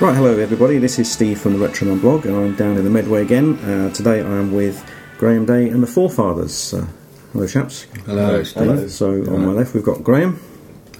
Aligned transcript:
Right, 0.00 0.16
hello 0.16 0.38
everybody. 0.38 0.78
This 0.78 0.98
is 0.98 1.12
Steve 1.12 1.38
from 1.38 1.58
the 1.58 1.68
Retroman 1.68 2.00
blog, 2.00 2.24
and 2.24 2.34
I'm 2.34 2.56
down 2.56 2.78
in 2.78 2.84
the 2.84 2.90
Medway 2.90 3.20
again. 3.20 3.58
Uh, 3.58 3.92
today 3.92 4.22
I 4.22 4.38
am 4.38 4.50
with 4.50 4.82
Graham 5.18 5.44
Day 5.44 5.68
and 5.68 5.82
the 5.82 5.86
Forefathers. 5.86 6.72
Uh, 6.72 6.86
hello, 7.34 7.46
chaps. 7.46 7.82
Hello, 8.06 8.42
Steve. 8.42 8.90
So 8.90 9.10
on 9.10 9.44
my 9.44 9.52
left 9.52 9.74
we've 9.74 9.84
got 9.84 10.02
Graham, 10.02 10.40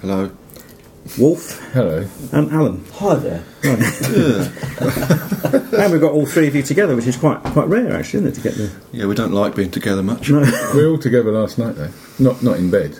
Hello. 0.01 0.29
Wolf, 1.17 1.59
Hello. 1.73 2.07
and 2.31 2.51
Alan. 2.51 2.85
Hi 2.93 3.15
there. 3.15 3.43
and 3.63 3.79
we've 5.91 5.99
got 6.01 6.13
all 6.13 6.25
three 6.25 6.47
of 6.47 6.55
you 6.55 6.63
together, 6.63 6.95
which 6.95 7.05
is 7.05 7.17
quite 7.17 7.43
quite 7.43 7.67
rare 7.67 7.93
actually, 7.97 8.27
isn't 8.27 8.29
it, 8.29 8.35
to 8.35 8.41
get 8.41 8.53
the 8.55 8.71
Yeah, 8.97 9.05
we 9.07 9.15
don't 9.15 9.33
like 9.33 9.55
being 9.55 9.71
together 9.71 10.01
much. 10.03 10.29
no. 10.29 10.39
We 10.73 10.83
were 10.85 10.91
all 10.91 10.97
together 10.97 11.31
last 11.31 11.57
night, 11.57 11.75
though. 11.75 11.89
Not 12.17 12.41
not 12.41 12.57
in 12.57 12.71
bed. 12.71 12.97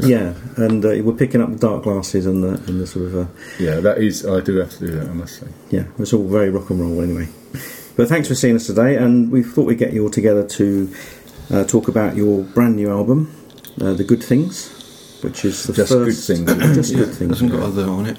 yeah, 0.00 0.32
and 0.56 0.82
uh, 0.84 0.88
we're 1.02 1.12
picking 1.12 1.42
up 1.42 1.50
the 1.50 1.58
dark 1.58 1.82
glasses 1.82 2.24
and 2.24 2.42
the, 2.42 2.54
and 2.70 2.80
the 2.80 2.86
sort 2.86 3.06
of 3.06 3.16
uh, 3.16 3.26
Yeah, 3.58 3.80
that 3.80 3.98
is. 3.98 4.24
I 4.26 4.40
do 4.40 4.56
have 4.56 4.70
to 4.70 4.78
do 4.78 4.86
that. 4.92 5.08
I 5.08 5.12
must 5.12 5.40
say. 5.40 5.46
yeah, 5.70 5.84
it's 5.98 6.14
all 6.14 6.26
very 6.26 6.48
rock 6.48 6.70
and 6.70 6.80
roll 6.80 7.02
anyway. 7.02 7.28
But 7.96 8.08
thanks 8.08 8.28
for 8.28 8.34
seeing 8.34 8.56
us 8.56 8.66
today, 8.66 8.96
and 8.96 9.30
we 9.30 9.42
thought 9.42 9.66
we'd 9.66 9.78
get 9.78 9.92
you 9.92 10.04
all 10.04 10.10
together 10.10 10.46
to 10.46 10.90
uh, 11.50 11.64
talk 11.64 11.88
about 11.88 12.16
your 12.16 12.42
brand 12.42 12.76
new 12.76 12.90
album, 12.90 13.30
uh, 13.82 13.92
The 13.92 14.04
Good 14.04 14.22
Things, 14.22 14.79
which 15.22 15.44
is 15.44 15.64
the 15.64 15.72
Just 15.72 15.92
first 15.92 16.26
Good 16.28 16.46
Things. 16.46 16.74
just 16.76 16.92
Yeah, 16.92 16.98
good 17.00 17.14
things. 17.14 17.30
Hasn't 17.40 17.52
got 17.52 17.62
other 17.62 17.84
on 17.88 18.06
it. 18.06 18.18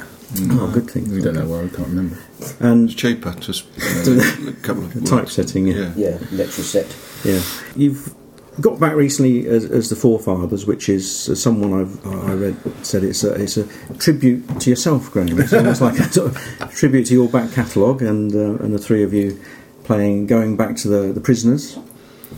Oh, 0.52 0.72
good 0.74 0.90
things. 0.90 1.10
We 1.10 1.22
don't 1.22 1.34
know 1.36 1.46
why. 1.46 1.64
We 1.64 1.70
can't 1.70 1.88
remember. 1.90 2.18
And 2.60 2.90
It's 2.90 3.00
cheaper. 3.00 3.34
Just 3.40 3.66
you 4.06 4.16
know, 4.16 4.50
a 4.50 4.54
couple 4.62 4.84
of 4.86 4.94
the 4.94 5.00
words. 5.00 5.10
typesetting, 5.12 5.68
yeah. 5.68 5.92
Yeah. 5.96 6.18
Yeah, 6.22 6.28
lecture 6.32 6.64
set. 6.64 6.96
Yeah, 7.26 7.42
you've 7.76 8.14
got 8.60 8.80
back 8.80 8.96
recently 8.96 9.48
as, 9.48 9.66
as 9.66 9.90
the 9.90 9.96
Forefathers, 9.96 10.66
which 10.66 10.88
is 10.90 11.30
uh, 11.30 11.36
someone 11.36 11.74
I've 11.82 12.08
I 12.08 12.34
read 12.34 12.56
said 12.86 13.04
it's 13.04 13.24
a 13.24 13.34
it's 13.34 13.58
a 13.58 13.66
tribute 13.98 14.60
to 14.62 14.70
yourself, 14.70 15.12
Graham. 15.12 15.38
It's 15.40 15.54
almost 15.54 15.82
like 15.82 16.00
a 16.00 16.04
sort 16.12 16.32
of 16.36 16.74
tribute 16.76 17.06
to 17.08 17.14
your 17.14 17.28
back 17.30 17.52
catalogue 17.52 18.02
and 18.02 18.34
uh, 18.34 18.64
and 18.64 18.74
the 18.74 18.80
three 18.80 19.04
of 19.04 19.14
you 19.14 19.40
playing, 19.84 20.28
going 20.28 20.56
back 20.56 20.76
to 20.78 20.88
the 20.88 21.12
the 21.14 21.22
prisoners. 21.22 21.78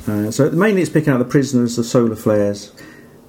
Uh, 0.07 0.31
so 0.31 0.49
mainly 0.51 0.81
it's 0.81 0.89
picking 0.89 1.13
out 1.13 1.19
the 1.19 1.25
prisoners, 1.25 1.75
the 1.75 1.83
solar 1.83 2.15
flares, 2.15 2.71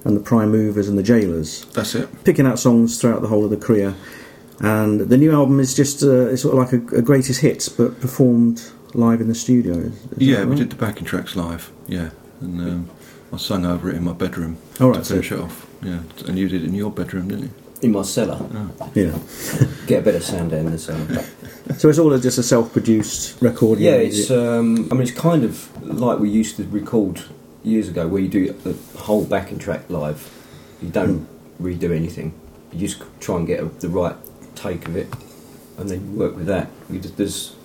and 0.05 0.15
the 0.15 0.21
prime 0.21 0.51
movers 0.51 0.87
and 0.87 0.97
the 0.97 1.03
jailers, 1.03 1.65
That's 1.73 1.95
it. 1.95 2.23
picking 2.23 2.45
out 2.47 2.59
songs 2.59 2.99
throughout 3.01 3.21
the 3.21 3.27
whole 3.27 3.43
of 3.43 3.49
the 3.49 3.57
career. 3.57 3.93
And 4.61 5.01
the 5.01 5.17
new 5.17 5.33
album 5.33 5.59
is 5.59 5.73
just 5.75 6.01
uh, 6.03 6.27
it's 6.29 6.43
sort 6.43 6.53
of 6.57 6.59
like 6.59 6.71
a, 6.93 6.97
a 6.97 7.01
greatest 7.01 7.41
hits, 7.41 7.67
but 7.67 7.99
performed 7.99 8.71
live 8.93 9.19
in 9.19 9.27
the 9.27 9.35
studio. 9.35 9.73
Is, 9.73 9.93
is 9.93 10.01
that 10.11 10.21
Yeah, 10.21 10.45
we 10.45 10.55
did 10.55 10.69
the 10.69 10.77
backing 10.77 11.03
tracks 11.05 11.35
live. 11.35 11.69
Yeah, 11.87 12.11
and 12.39 12.61
um, 12.61 12.89
I 13.33 13.37
sung 13.37 13.65
over 13.65 13.89
it 13.89 13.95
in 13.95 14.03
my 14.05 14.13
bedroom 14.13 14.57
All 14.79 14.91
to 14.93 14.97
right, 14.99 15.05
so- 15.05 15.15
finish 15.15 15.31
it 15.33 15.39
off. 15.39 15.67
Yeah, 15.81 15.99
and 16.27 16.39
you 16.39 16.47
did 16.47 16.63
it 16.63 16.67
in 16.67 16.73
your 16.73 16.89
bedroom, 16.91 17.27
didn't 17.27 17.43
you? 17.43 17.51
In 17.81 17.91
my 17.91 18.01
cellar. 18.03 18.39
Yeah. 18.95 19.17
Get 19.87 19.99
a 19.99 20.01
bit 20.01 20.15
of 20.15 20.23
sound 20.23 20.53
in 20.53 20.71
the 20.71 20.77
cellar. 20.77 21.25
So 21.77 21.89
it's 21.89 21.97
all 21.97 22.15
just 22.19 22.37
a 22.37 22.43
self-produced 22.43 23.41
record. 23.41 23.79
Yeah, 23.79 23.93
it's. 23.95 24.29
Um, 24.29 24.87
I 24.91 24.93
mean, 24.93 25.01
it's 25.01 25.11
kind 25.11 25.43
of 25.43 25.67
like 25.99 26.19
we 26.19 26.29
used 26.29 26.57
to 26.57 26.63
record 26.65 27.23
years 27.65 27.87
ago, 27.89 28.07
where 28.07 28.21
you 28.21 28.29
do 28.29 28.51
the 28.51 28.73
whole 28.99 29.25
backing 29.25 29.59
track 29.59 29.89
live. 29.89 30.31
You 30.81 30.89
don't 30.89 31.27
redo 31.61 31.95
anything. 31.95 32.33
You 32.71 32.79
just 32.79 33.01
try 33.19 33.37
and 33.37 33.47
get 33.47 33.59
a, 33.61 33.65
the 33.65 33.89
right 33.89 34.15
take 34.55 34.87
of 34.87 34.95
it, 34.95 35.07
and 35.77 35.89
then 35.89 36.05
you 36.11 36.19
work 36.19 36.35
with 36.35 36.45
that. 36.47 36.69
You 36.89 36.99
just, 36.99 37.17
there's 37.17 37.55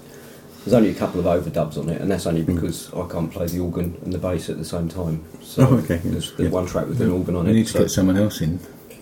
there's 0.65 0.75
only 0.75 0.91
a 0.91 0.95
couple 0.95 1.21
of 1.21 1.27
overdubs 1.27 1.79
on 1.79 1.89
it, 1.89 2.01
and 2.01 2.11
that's 2.11 2.27
only 2.27 2.43
hmm. 2.43 2.55
because 2.55 2.93
I 2.93 3.07
can't 3.09 3.31
play 3.33 3.47
the 3.47 3.61
organ 3.61 3.99
and 4.05 4.13
the 4.13 4.19
bass 4.19 4.51
at 4.51 4.59
the 4.59 4.65
same 4.65 4.89
time. 4.89 5.25
So 5.43 5.67
Oh, 5.67 5.75
okay, 5.79 5.97
yeah. 6.05 6.11
there's, 6.13 6.33
there's 6.37 6.49
Yeah. 6.49 6.55
one 6.55 6.67
track 6.67 6.87
with 6.87 7.01
an 7.01 7.11
organ 7.11 7.37
on 7.37 7.45
We 7.45 7.51
it. 7.51 7.55
You 7.55 7.59
need 7.61 7.67
to 7.69 7.73
so- 7.73 7.79
get 7.81 7.91
someone 7.91 8.17
else 8.17 8.41
in. 8.41 8.61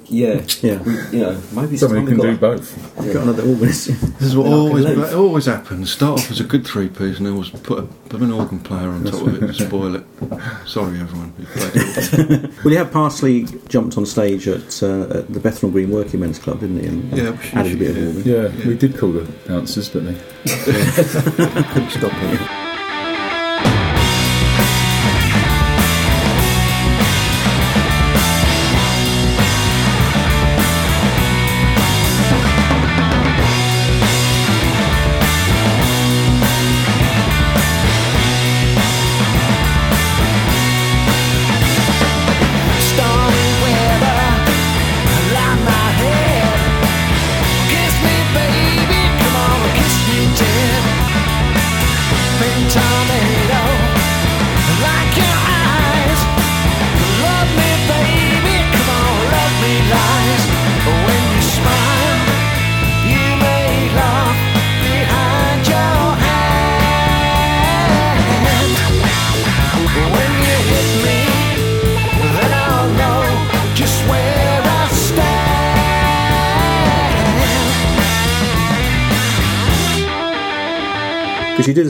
Yeah, 0.08 0.42
Yeah. 0.62 0.82
we, 0.82 0.92
you 1.18 1.20
know, 1.24 1.40
maybe 1.52 1.72
it's 1.74 1.80
Someone 1.80 2.06
who 2.06 2.06
can 2.08 2.16
got- 2.16 2.22
do 2.22 2.36
both. 2.38 3.04
You've 3.04 3.12
got 3.14 3.22
another 3.24 3.42
organist. 3.44 3.88
This 4.18 4.28
is 4.30 4.36
what 4.36 4.46
And 4.46 4.54
I 4.54 4.58
can 4.58 4.66
always 4.66 4.84
leave. 4.84 4.98
it 4.98 5.14
always 5.14 5.46
happens. 5.46 5.90
Start 5.92 6.20
off 6.20 6.30
as 6.30 6.40
a 6.40 6.44
good 6.44 6.66
three 6.66 6.88
piece, 6.88 7.18
and 7.18 7.26
then 7.26 7.34
always 7.34 7.50
put, 7.50 7.78
a, 7.78 7.82
put 8.08 8.20
an 8.20 8.32
organ 8.32 8.58
player 8.58 8.88
on 8.88 9.04
top 9.04 9.20
of 9.26 9.34
it 9.34 9.42
and 9.42 9.54
spoil 9.54 9.94
it. 9.94 10.04
Sorry, 10.66 10.98
everyone. 11.00 11.32
who 11.38 11.44
played 11.46 12.54
well, 12.64 12.72
you 12.72 12.78
have 12.78 12.90
partially 12.92 13.44
jumped 13.68 13.96
on 13.96 14.04
stage 14.06 14.48
at, 14.48 14.82
uh, 14.82 15.02
at 15.18 15.32
the 15.32 15.38
Bethnal 15.40 15.70
Green 15.70 15.90
Working 15.90 16.20
Men's 16.20 16.38
Club, 16.38 16.60
didn't 16.60 16.82
you? 16.82 16.88
And 16.88 17.16
Yeah, 17.16 17.36
added 17.52 17.74
a 17.74 17.76
bit 17.76 17.96
of 17.96 18.16
organ. 18.16 18.22
Yeah, 18.24 18.66
we 18.66 18.74
did 18.76 18.96
call 18.98 19.12
the 19.12 19.24
dancers, 19.46 19.88
but 19.88 20.04
they 20.04 20.14
Couldn't 20.44 21.90
stop 21.90 22.12
it. 22.14 22.67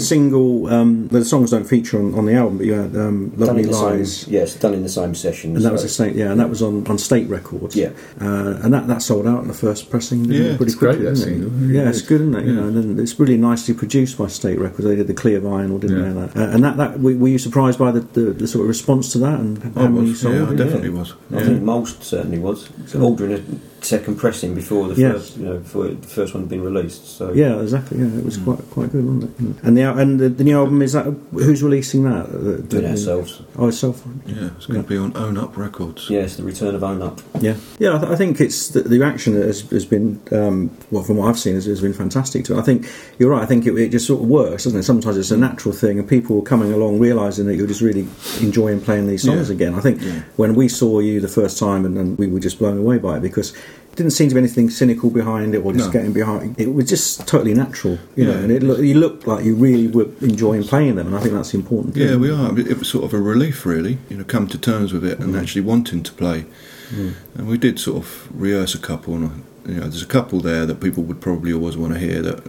Single, 0.08 0.66
um, 0.68 1.08
the 1.08 1.24
songs 1.24 1.50
don't 1.50 1.64
feature 1.64 1.98
on, 1.98 2.14
on 2.14 2.24
the 2.26 2.34
album, 2.34 2.58
but 2.58 2.66
you 2.66 2.74
had 2.74 2.94
um, 2.96 3.28
Done 3.30 3.46
Lovely 3.48 3.62
in 3.64 3.70
Lies. 3.70 4.16
same, 4.22 4.34
yes, 4.34 4.54
done 4.54 4.74
in 4.74 4.82
the 4.82 4.88
same 4.88 5.14
session. 5.14 5.54
And 5.56 5.64
that 5.64 5.72
was 5.72 5.82
so- 5.82 5.86
a 5.86 5.88
state, 5.88 6.14
yeah, 6.16 6.30
and 6.30 6.40
that 6.40 6.48
was 6.48 6.62
on, 6.62 6.86
on 6.86 6.98
State 6.98 7.28
Records. 7.28 7.74
Yeah. 7.76 7.90
uh, 8.20 8.58
and 8.62 8.72
that, 8.74 8.86
that 8.88 9.02
sold 9.02 9.26
out 9.26 9.42
in 9.42 9.48
the 9.48 9.54
first 9.54 9.90
pressing. 9.90 10.24
Yeah, 10.24 10.56
pretty 10.56 10.64
it's 10.72 10.74
great, 10.74 10.96
quickly, 10.96 11.04
that 11.14 11.16
didn't 11.24 11.42
it? 11.42 11.48
really 11.60 11.74
yeah, 11.76 11.88
it's 11.88 12.02
good, 12.02 12.20
isn't 12.22 12.34
it? 12.34 12.46
You 12.46 12.54
know, 12.54 12.68
and 12.68 12.76
then 12.76 12.98
it's 13.02 13.18
really 13.20 13.36
nicely 13.36 13.74
produced 13.74 14.18
by 14.18 14.26
State 14.28 14.58
Records. 14.58 14.84
They 14.84 14.96
did 14.96 15.06
the 15.06 15.14
clear 15.14 15.40
vinyl, 15.40 15.78
didn't 15.80 15.98
Yeah. 16.16 16.26
they? 16.34 16.40
Uh, 16.42 16.50
and 16.54 16.64
that, 16.64 16.76
that 16.78 17.00
were 17.00 17.14
were 17.16 17.28
you 17.28 17.38
surprised 17.38 17.78
by 17.78 17.90
the, 17.90 18.00
the, 18.00 18.20
the 18.32 18.48
sort 18.48 18.62
of 18.62 18.68
response 18.68 19.12
to 19.12 19.18
that 19.18 19.38
and 19.40 19.62
how 19.74 19.82
I 19.82 19.88
many 19.88 20.10
was. 20.10 20.20
sold? 20.20 20.34
Yeah, 20.34 20.46
I 20.46 20.50
Yeah. 20.50 20.56
definitely 20.56 20.90
was. 20.90 21.14
I 21.34 21.42
think 21.42 21.62
most 21.62 22.02
certainly 22.02 22.38
was. 22.38 22.68
Ordering 22.94 23.32
a 23.32 23.77
second 23.84 24.16
pressing 24.16 24.54
before 24.54 24.88
the 24.88 24.94
Yes. 25.00 25.12
first, 25.12 25.36
you 25.38 25.44
know, 25.46 25.58
before 25.58 25.88
the 25.88 26.06
first 26.06 26.34
one 26.34 26.42
had 26.42 26.50
been 26.50 26.62
released. 26.62 27.06
So 27.16 27.32
Yeah, 27.32 27.60
exactly. 27.60 27.98
Yeah, 27.98 28.18
it 28.18 28.24
was 28.24 28.36
quite 28.36 28.58
quite 28.70 28.90
good, 28.92 29.04
wasn't 29.04 29.24
it? 29.40 29.62
And 29.64 29.76
the 29.76 29.82
and 29.92 30.18
the, 30.20 30.28
the 30.28 30.44
new 30.44 30.56
album 30.58 30.82
is 30.82 30.92
that 30.92 31.04
who's 31.32 31.62
releasing 31.62 32.02
that? 32.04 32.26
Uh, 32.26 32.38
doing 32.40 32.66
the- 32.66 32.78
it 32.84 32.90
ourselves. 32.90 33.42
Oh, 33.56 33.68
itself. 33.68 34.02
Yeah, 34.26 34.50
it's 34.56 34.66
going 34.66 34.82
to 34.82 34.88
be 34.88 34.96
on 34.96 35.16
Own 35.16 35.36
Up 35.38 35.56
Records. 35.56 36.08
Yes, 36.10 36.36
the 36.36 36.42
return 36.42 36.74
of 36.74 36.82
Own 36.82 37.02
Up. 37.02 37.20
Yeah, 37.40 37.54
yeah. 37.78 37.94
I, 37.96 37.98
th- 37.98 38.12
I 38.12 38.16
think 38.16 38.40
it's 38.40 38.68
the, 38.68 38.82
the 38.82 38.98
reaction 38.98 39.34
has, 39.34 39.60
has 39.70 39.84
been 39.84 40.20
um, 40.32 40.70
well 40.90 41.02
from 41.02 41.16
what 41.18 41.28
I've 41.28 41.38
seen 41.38 41.54
has, 41.54 41.66
has 41.66 41.80
been 41.80 41.92
fantastic. 41.94 42.44
To 42.46 42.56
it. 42.56 42.60
I 42.60 42.62
think 42.62 42.86
you're 43.18 43.30
right. 43.30 43.42
I 43.42 43.46
think 43.46 43.66
it, 43.66 43.74
it 43.76 43.90
just 43.90 44.06
sort 44.06 44.22
of 44.22 44.28
works, 44.28 44.64
doesn't 44.64 44.78
it? 44.80 44.82
Sometimes 44.84 45.16
it's 45.16 45.30
a 45.30 45.36
natural 45.36 45.74
thing, 45.74 45.98
and 45.98 46.08
people 46.08 46.38
are 46.38 46.42
coming 46.42 46.72
along 46.72 46.98
realizing 46.98 47.46
that 47.46 47.56
you're 47.56 47.66
just 47.66 47.80
really 47.80 48.06
enjoying 48.40 48.80
playing 48.80 49.06
these 49.06 49.22
songs 49.22 49.48
Yeah. 49.48 49.54
again. 49.54 49.74
I 49.74 49.80
think 49.80 50.02
Yeah. 50.02 50.22
when 50.36 50.54
we 50.54 50.68
saw 50.68 51.00
you 51.00 51.20
the 51.20 51.28
first 51.28 51.58
time, 51.58 51.84
and, 51.84 51.96
and 51.96 52.18
we 52.18 52.26
were 52.26 52.40
just 52.40 52.58
blown 52.58 52.78
away 52.78 52.98
by 52.98 53.16
it 53.18 53.22
because. 53.22 53.52
It 53.98 54.02
Didn't 54.02 54.12
seem 54.12 54.28
to 54.28 54.34
be 54.36 54.38
anything 54.38 54.70
cynical 54.70 55.10
behind 55.10 55.56
it, 55.56 55.58
or 55.58 55.72
just 55.72 55.86
No. 55.86 55.92
getting 55.92 56.12
behind. 56.12 56.54
It 56.56 56.72
was 56.72 56.88
just 56.88 57.26
totally 57.26 57.52
natural, 57.52 57.98
you 58.14 58.24
know. 58.26 58.32
And 58.32 58.52
it 58.52 58.62
look, 58.62 58.78
you 58.78 58.94
looked 58.94 59.26
like 59.26 59.44
you 59.44 59.56
really 59.56 59.88
were 59.88 60.06
enjoying 60.20 60.62
playing 60.62 60.94
them, 60.94 61.08
and 61.08 61.16
I 61.16 61.20
think 61.20 61.34
that's 61.34 61.52
important. 61.52 61.96
Yeah, 61.96 62.14
we 62.14 62.30
are. 62.30 62.56
It 62.56 62.78
was 62.78 62.86
sort 62.86 63.04
of 63.04 63.12
a 63.12 63.20
relief, 63.20 63.66
really. 63.66 63.98
You 64.08 64.18
know, 64.18 64.24
come 64.24 64.46
to 64.48 64.58
terms 64.58 64.92
with 64.92 65.04
it 65.04 65.18
and 65.18 65.34
mm. 65.34 65.40
actually 65.40 65.62
wanting 65.62 66.04
to 66.04 66.12
play. 66.12 66.46
Mm. 66.94 67.14
And 67.34 67.48
we 67.48 67.58
did 67.58 67.80
sort 67.80 67.98
of 67.98 68.28
rehearse 68.32 68.74
a 68.74 68.78
couple, 68.78 69.14
and 69.14 69.42
you 69.66 69.74
know, 69.74 69.88
there's 69.88 70.02
a 70.02 70.06
couple 70.06 70.38
there 70.40 70.64
that 70.64 70.80
people 70.80 71.02
would 71.02 71.20
probably 71.20 71.52
always 71.52 71.76
want 71.76 71.92
to 71.94 71.98
hear 71.98 72.22
that 72.22 72.40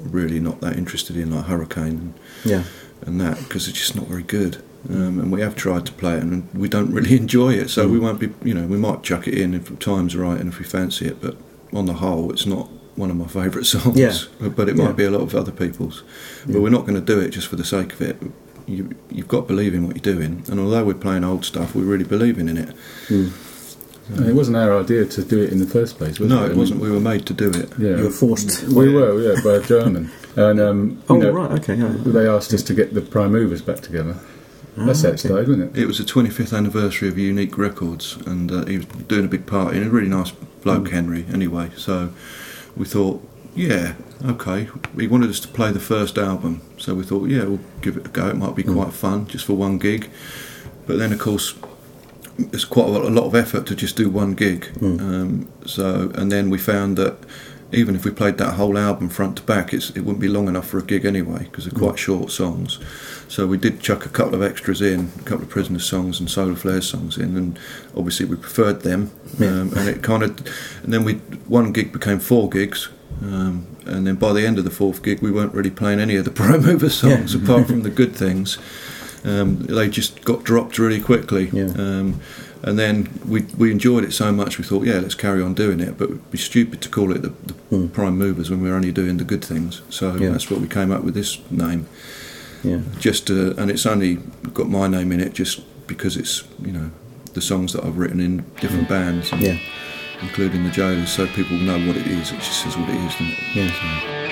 really 0.00 0.40
not 0.40 0.60
that 0.62 0.76
interested 0.78 1.16
in, 1.18 1.34
like 1.34 1.44
Hurricane 1.44 2.14
Yeah, 2.44 2.64
and 3.06 3.20
that, 3.20 3.36
because 3.38 3.68
it's 3.68 3.78
just 3.78 3.94
not 3.94 4.06
very 4.06 4.22
good. 4.22 4.62
Um, 4.90 5.18
and 5.18 5.32
we 5.32 5.40
have 5.40 5.56
tried 5.56 5.86
to 5.86 5.92
play 5.92 6.14
it, 6.16 6.22
and 6.22 6.46
we 6.54 6.68
don't 6.68 6.92
really 6.92 7.16
enjoy 7.24 7.54
it. 7.54 7.70
So 7.70 7.88
we 7.88 7.98
won't 7.98 8.20
be, 8.20 8.30
you 8.44 8.52
know, 8.54 8.66
we 8.66 8.76
might 8.76 9.02
chuck 9.02 9.26
it 9.26 9.34
in 9.34 9.54
if 9.54 9.66
the 9.70 9.76
time's 9.76 10.14
right 10.14 10.38
and 10.38 10.48
if 10.52 10.58
we 10.58 10.64
fancy 10.64 11.06
it. 11.06 11.20
But 11.22 11.36
on 11.72 11.86
the 11.86 11.94
whole, 11.94 12.30
it's 12.32 12.44
not 12.46 12.68
one 12.96 13.10
of 13.10 13.16
my 13.16 13.26
favourite 13.26 13.64
songs. 13.74 13.96
Yeah. 13.98 14.12
But 14.48 14.68
it 14.68 14.76
Yeah. 14.76 14.84
might 14.84 14.96
be 14.96 15.04
a 15.04 15.10
lot 15.10 15.22
of 15.22 15.34
other 15.34 15.52
people's. 15.52 16.02
Yeah. 16.46 16.54
But 16.54 16.62
we're 16.62 16.68
not 16.70 16.82
going 16.86 16.94
to 16.94 17.00
do 17.14 17.18
it 17.18 17.30
just 17.30 17.48
for 17.48 17.56
the 17.56 17.64
sake 17.64 17.92
of 17.94 18.02
it. 18.02 18.16
You, 18.66 18.90
you've 19.10 19.28
got 19.28 19.42
to 19.42 19.46
believe 19.46 19.74
in 19.74 19.86
what 19.86 19.96
you're 19.96 20.14
doing. 20.14 20.44
And 20.48 20.58
although 20.60 20.84
we're 20.84 20.94
playing 20.94 21.24
old 21.24 21.44
stuff, 21.44 21.74
we're 21.74 21.82
really 21.84 22.04
believing 22.04 22.48
in 22.48 22.56
it. 22.56 22.74
Mm. 23.08 23.32
And 24.16 24.26
it 24.26 24.34
wasn't 24.34 24.58
our 24.58 24.78
idea 24.78 25.06
to 25.06 25.24
do 25.24 25.42
it 25.42 25.50
in 25.50 25.60
the 25.60 25.66
first 25.66 25.96
place, 25.96 26.18
was 26.20 26.30
it? 26.30 26.34
No, 26.34 26.44
it 26.44 26.54
wasn't. 26.56 26.80
We 26.80 26.90
were 26.90 27.00
made 27.00 27.24
to 27.26 27.32
do 27.32 27.48
it. 27.48 27.70
Yeah, 27.78 27.96
You 27.96 28.04
were 28.04 28.10
forced. 28.10 28.64
We 28.64 28.92
were, 28.92 29.18
yeah, 29.34 29.40
by 29.42 29.54
a 29.56 29.60
German. 29.62 30.10
And 30.36 30.58
um, 30.60 31.00
Oh, 31.08 31.14
you 31.14 31.22
know, 31.22 31.30
right, 31.30 31.52
okay. 31.60 31.76
Yeah. 31.76 31.94
they 31.96 32.26
asked 32.26 32.52
us 32.52 32.62
to 32.64 32.74
get 32.74 32.92
the 32.92 33.00
prime 33.00 33.30
movers 33.30 33.62
back 33.62 33.80
together. 33.82 34.16
That's 34.76 35.02
how 35.02 35.08
it 35.08 35.12
okay. 35.12 35.28
started, 35.28 35.48
wasn't 35.48 35.76
it? 35.76 35.82
It 35.82 35.86
was 35.86 35.98
the 35.98 36.04
25th 36.04 36.56
anniversary 36.56 37.08
of 37.08 37.16
Unique 37.16 37.56
Records, 37.56 38.16
and 38.26 38.50
uh, 38.50 38.64
he 38.64 38.78
was 38.78 38.86
doing 38.86 39.24
a 39.24 39.28
big 39.28 39.46
party. 39.46 39.78
And 39.78 39.86
a 39.86 39.90
really 39.90 40.08
nice 40.08 40.30
bloke, 40.30 40.90
Henry. 40.90 41.24
Anyway, 41.32 41.70
so 41.76 42.12
we 42.76 42.84
thought, 42.84 43.26
yeah, 43.54 43.94
okay. 44.24 44.68
He 44.98 45.06
wanted 45.06 45.30
us 45.30 45.40
to 45.40 45.48
play 45.48 45.70
the 45.70 45.80
first 45.80 46.18
album, 46.18 46.60
so 46.76 46.94
we 46.94 47.04
thought, 47.04 47.28
yeah, 47.28 47.44
we'll 47.44 47.60
give 47.82 47.96
it 47.96 48.06
a 48.06 48.08
go. 48.08 48.28
It 48.28 48.36
might 48.36 48.56
be 48.56 48.64
quite 48.64 48.92
fun, 48.92 49.26
just 49.26 49.44
for 49.44 49.54
one 49.54 49.78
gig. 49.78 50.10
But 50.86 50.98
then, 50.98 51.12
of 51.12 51.20
course, 51.20 51.54
it's 52.38 52.64
quite 52.64 52.86
a 52.86 52.90
lot, 52.90 53.04
a 53.04 53.10
lot 53.10 53.26
of 53.26 53.34
effort 53.34 53.66
to 53.66 53.76
just 53.76 53.96
do 53.96 54.10
one 54.10 54.34
gig. 54.34 54.70
Um, 54.82 55.48
so, 55.66 56.10
and 56.14 56.32
then 56.32 56.50
we 56.50 56.58
found 56.58 56.96
that 56.96 57.16
even 57.72 57.96
if 57.96 58.04
we 58.04 58.10
played 58.10 58.38
that 58.38 58.54
whole 58.54 58.78
album 58.78 59.08
front 59.08 59.36
to 59.38 59.42
back, 59.42 59.72
it's, 59.72 59.90
it 59.90 60.00
wouldn't 60.00 60.20
be 60.20 60.28
long 60.28 60.48
enough 60.48 60.68
for 60.68 60.78
a 60.78 60.82
gig 60.82 61.04
anyway 61.04 61.44
because 61.44 61.64
they're 61.64 61.78
quite 61.78 61.98
short 61.98 62.30
songs. 62.30 62.78
So 63.28 63.46
we 63.46 63.58
did 63.58 63.80
chuck 63.80 64.06
a 64.06 64.08
couple 64.08 64.34
of 64.34 64.42
extras 64.42 64.80
in, 64.80 65.10
a 65.18 65.22
couple 65.22 65.44
of 65.44 65.50
Prisoner 65.50 65.78
songs 65.78 66.20
and 66.20 66.30
Solar 66.30 66.54
Flares 66.54 66.88
songs 66.88 67.18
in, 67.18 67.36
and 67.36 67.58
obviously 67.96 68.26
we 68.26 68.36
preferred 68.36 68.82
them. 68.82 69.10
Um, 69.38 69.72
and 69.76 69.88
it 69.88 70.02
kind 70.02 70.22
of, 70.22 70.30
and 70.82 70.92
then 70.92 71.04
we 71.04 71.14
one 71.48 71.72
gig 71.72 71.92
became 71.92 72.20
four 72.20 72.48
gigs. 72.48 72.88
Um, 73.22 73.66
and 73.86 74.06
then 74.06 74.16
by 74.16 74.32
the 74.32 74.46
end 74.46 74.58
of 74.58 74.64
the 74.64 74.70
fourth 74.70 75.02
gig, 75.02 75.20
we 75.20 75.30
weren't 75.30 75.54
really 75.54 75.70
playing 75.70 76.00
any 76.00 76.16
of 76.16 76.24
the 76.24 76.30
Prime 76.32 76.62
Mover 76.62 76.90
songs 76.90 77.34
apart 77.34 77.66
from 77.66 77.82
the 77.82 77.90
good 77.90 78.14
things. 78.14 78.58
Um, 79.24 79.60
they 79.60 79.88
just 79.88 80.22
got 80.24 80.44
dropped 80.44 80.78
really 80.78 81.00
quickly. 81.00 81.48
Yeah. 81.52 81.72
Um, 81.76 82.20
and 82.64 82.78
then 82.78 83.08
we 83.28 83.42
we 83.58 83.70
enjoyed 83.70 84.04
it 84.04 84.12
so 84.12 84.32
much, 84.32 84.58
we 84.58 84.64
thought, 84.64 84.84
yeah, 84.86 84.98
let's 84.98 85.14
carry 85.14 85.42
on 85.42 85.54
doing 85.54 85.80
it. 85.80 85.96
But 85.98 86.04
it'd 86.10 86.30
be 86.30 86.38
stupid 86.38 86.80
to 86.82 86.88
call 86.88 87.12
it 87.14 87.20
the, 87.22 87.32
the 87.70 87.88
Prime 87.88 88.16
Movers 88.18 88.50
when 88.50 88.60
we 88.62 88.68
were 88.70 88.76
only 88.76 88.90
doing 88.92 89.18
the 89.18 89.24
good 89.24 89.44
things. 89.44 89.82
So. 89.90 90.16
Yeah. 90.16 90.30
that's 90.30 90.50
what 90.50 90.60
we 90.60 90.66
came 90.68 90.90
up 90.90 91.04
with 91.04 91.14
this 91.14 91.38
name. 91.50 91.86
Yeah. 92.62 92.80
Just 92.98 93.30
uh, 93.30 93.54
and 93.58 93.70
it's 93.70 93.84
only 93.86 94.16
got 94.54 94.68
my 94.68 94.88
name 94.88 95.12
in 95.12 95.20
it 95.20 95.34
just 95.34 95.60
because 95.86 96.16
it's 96.16 96.44
you 96.64 96.72
know 96.72 96.90
the 97.34 97.42
songs 97.42 97.72
that 97.74 97.84
I've 97.84 97.98
written 97.98 98.20
in 98.20 98.44
different 98.60 98.88
bands, 98.88 99.32
and 99.32 99.42
Yeah. 99.42 99.58
including 100.22 100.64
the 100.64 100.70
Jailers, 100.70 101.10
so 101.10 101.26
people 101.26 101.56
know 101.58 101.78
what 101.86 101.96
it 101.96 102.06
is. 102.06 102.30
It 102.32 102.36
just 102.36 102.62
says 102.62 102.76
what 102.78 102.88
it 102.88 102.96
is, 102.96 103.12
doesn't 103.12 103.34
it? 103.56 104.23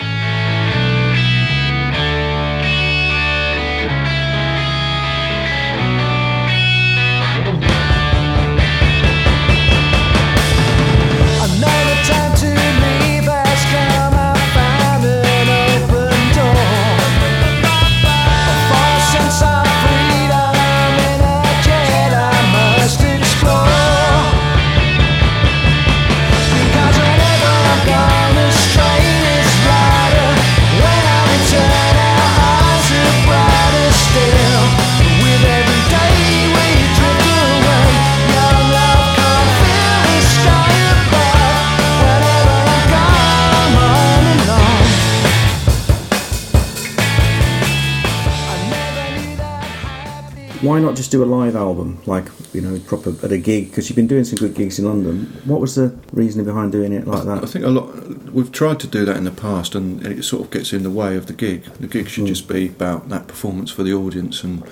Not 50.82 50.96
just 50.96 51.10
do 51.10 51.22
a 51.22 51.26
live 51.26 51.56
album, 51.56 51.98
like 52.06 52.26
you 52.52 52.60
know, 52.60 52.78
proper 52.80 53.10
at 53.24 53.32
a 53.32 53.38
gig? 53.38 53.70
Because 53.70 53.88
you've 53.88 53.96
been 53.96 54.06
doing 54.06 54.24
some 54.24 54.36
good 54.36 54.54
gigs 54.54 54.78
in 54.78 54.84
London. 54.84 55.26
What 55.44 55.60
was 55.60 55.74
the 55.76 55.96
reasoning 56.12 56.44
behind 56.46 56.72
doing 56.72 56.92
it 56.92 57.06
like 57.06 57.24
that? 57.24 57.42
I 57.42 57.46
think 57.46 57.64
a 57.64 57.68
lot. 57.68 57.86
We've 58.32 58.52
tried 58.52 58.80
to 58.80 58.86
do 58.86 59.04
that 59.04 59.16
in 59.16 59.24
the 59.24 59.30
past, 59.30 59.74
and 59.74 60.04
it 60.06 60.22
sort 60.24 60.42
of 60.44 60.50
gets 60.50 60.72
in 60.72 60.82
the 60.82 60.90
way 60.90 61.16
of 61.16 61.26
the 61.26 61.32
gig. 61.32 61.64
The 61.80 61.86
gig 61.86 62.08
should 62.08 62.26
just 62.26 62.48
be 62.48 62.66
about 62.68 63.08
that 63.08 63.26
performance 63.28 63.70
for 63.70 63.82
the 63.82 63.92
audience, 63.94 64.42
and 64.44 64.62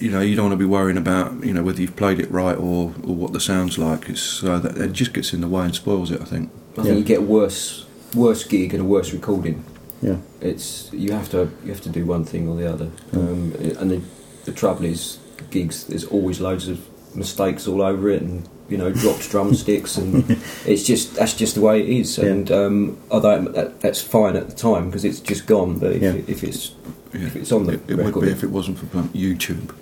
you 0.00 0.10
know, 0.10 0.20
you 0.20 0.36
don't 0.36 0.46
want 0.50 0.52
to 0.52 0.64
be 0.64 0.64
worrying 0.64 0.98
about 0.98 1.44
you 1.44 1.52
know 1.52 1.62
whether 1.62 1.80
you've 1.80 1.96
played 1.96 2.20
it 2.20 2.30
right 2.30 2.56
or, 2.56 2.94
or 3.02 3.14
what 3.14 3.32
the 3.32 3.40
sounds 3.40 3.78
like. 3.78 4.08
It's 4.08 4.20
so 4.22 4.58
that 4.58 4.76
it 4.78 4.92
just 4.92 5.12
gets 5.12 5.32
in 5.32 5.40
the 5.40 5.48
way 5.48 5.64
and 5.64 5.74
spoils 5.74 6.10
it. 6.10 6.20
I 6.20 6.24
think. 6.24 6.50
I 6.76 6.82
Yeah. 6.82 6.84
think 6.84 6.98
you 6.98 7.04
get 7.04 7.18
a 7.18 7.22
worse 7.22 7.86
worse 8.14 8.44
gig 8.44 8.72
and 8.74 8.82
a 8.82 8.86
worse 8.86 9.12
recording. 9.12 9.64
Yeah. 10.00 10.18
It's 10.40 10.90
you 10.92 11.10
have 11.12 11.28
to 11.30 11.50
you 11.64 11.72
have 11.72 11.80
to 11.82 11.88
do 11.88 12.06
one 12.06 12.24
thing 12.24 12.48
or 12.48 12.56
the 12.56 12.72
other. 12.72 12.90
Um, 13.12 13.52
and 13.80 13.90
the, 13.90 14.00
the 14.48 14.54
trouble 14.54 14.84
is 14.84 15.18
gigs. 15.50 15.84
There's 15.84 16.04
always 16.04 16.40
loads 16.40 16.68
of 16.68 16.80
mistakes 17.16 17.66
all 17.68 17.82
over 17.82 18.10
it, 18.10 18.22
and 18.22 18.48
you 18.68 18.76
know 18.76 18.90
dropped 18.92 19.30
drumsticks, 19.30 19.96
and 19.96 20.24
it's 20.66 20.82
just 20.82 21.14
that's 21.14 21.34
just 21.34 21.54
the 21.54 21.60
way 21.60 21.80
it 21.80 21.88
is. 21.88 22.18
Yeah. 22.18 22.26
And 22.26 22.50
um, 22.52 22.98
although 23.10 23.42
that, 23.52 23.80
that's 23.80 24.00
fine 24.02 24.36
at 24.36 24.48
the 24.50 24.56
time 24.56 24.86
because 24.86 25.04
it's 25.04 25.20
just 25.20 25.46
gone, 25.46 25.78
but 25.78 25.92
if, 25.92 26.02
Yeah. 26.02 26.14
if 26.26 26.42
it's 26.44 26.72
Yeah. 27.12 27.26
if 27.26 27.36
it's 27.36 27.52
on 27.52 27.66
the 27.66 27.74
It, 27.74 27.80
it 27.88 27.96
record, 27.96 28.16
would 28.16 28.24
be 28.26 28.30
if 28.32 28.42
it 28.44 28.50
wasn't 28.50 28.78
for 28.78 28.86
YouTube. 29.14 29.72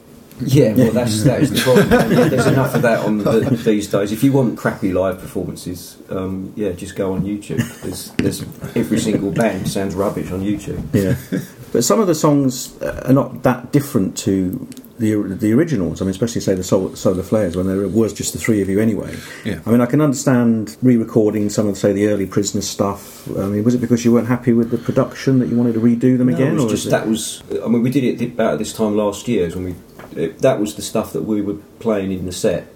yeah, 0.40 0.74
well, 0.74 0.92
that's 0.92 1.24
that 1.24 1.40
is 1.42 1.50
the 1.50 1.60
problem. 1.60 1.88
There's 2.30 2.46
enough 2.46 2.74
of 2.74 2.82
that 2.82 3.00
on 3.06 3.18
the, 3.18 3.40
these 3.64 3.88
days. 3.88 4.12
If 4.12 4.22
you 4.22 4.32
want 4.32 4.58
crappy 4.58 4.92
live 4.92 5.18
performances, 5.18 5.96
um, 6.10 6.52
yeah, 6.56 6.72
just 6.72 6.94
go 6.94 7.14
on 7.14 7.22
YouTube. 7.24 7.62
There's, 7.80 8.10
there's 8.18 8.42
every 8.76 8.98
single 9.00 9.30
band 9.30 9.66
sounds 9.66 9.94
rubbish 9.94 10.30
on 10.32 10.42
YouTube. 10.42 10.82
Yeah. 10.92 11.16
but 11.76 11.84
some 11.84 12.00
of 12.00 12.06
the 12.06 12.14
songs 12.14 12.74
uh, 12.80 13.02
are 13.04 13.12
not 13.12 13.42
that 13.42 13.70
different 13.70 14.16
to 14.16 14.66
the 14.98 15.14
the 15.44 15.52
originals. 15.52 16.00
I 16.00 16.06
mean, 16.06 16.12
especially 16.12 16.40
say 16.40 16.54
the 16.54 16.62
Sol- 16.64 16.96
Solar 16.96 17.22
Flares 17.22 17.54
when 17.54 17.66
there 17.66 17.86
was 17.86 18.14
just 18.14 18.32
the 18.32 18.38
three 18.38 18.62
of 18.62 18.68
you 18.70 18.80
anyway. 18.80 19.14
Yeah. 19.44 19.60
I 19.66 19.70
mean, 19.72 19.82
I 19.82 19.84
can 19.84 20.00
understand 20.00 20.78
re-recording 20.82 21.50
some 21.50 21.66
of 21.68 21.76
say 21.76 21.92
the 21.92 22.06
early 22.06 22.24
Prisoner 22.24 22.62
stuff. 22.62 23.28
I 23.36 23.44
mean, 23.48 23.62
was 23.62 23.74
it 23.74 23.82
because 23.82 24.06
you 24.06 24.12
weren't 24.14 24.28
happy 24.28 24.54
with 24.54 24.70
the 24.70 24.78
production 24.78 25.38
that 25.40 25.48
you 25.50 25.56
wanted 25.58 25.74
to 25.74 25.80
redo 25.80 26.16
them 26.16 26.28
No, 26.28 26.34
again, 26.34 26.52
it 26.58 26.62
was 26.62 26.70
just 26.72 26.86
it- 26.86 26.90
that 26.92 27.06
was. 27.06 27.42
I 27.62 27.68
mean, 27.68 27.82
we 27.82 27.90
did 27.90 28.04
it 28.04 28.22
about 28.32 28.58
this 28.58 28.72
time 28.72 28.96
last 28.96 29.28
year 29.28 29.50
when 29.50 29.64
we. 29.64 29.74
It, 30.18 30.38
that 30.38 30.58
was 30.58 30.76
the 30.76 30.82
stuff 30.82 31.12
that 31.12 31.24
we 31.24 31.42
were 31.42 31.58
playing 31.78 32.10
in 32.10 32.24
the 32.24 32.32
set, 32.32 32.66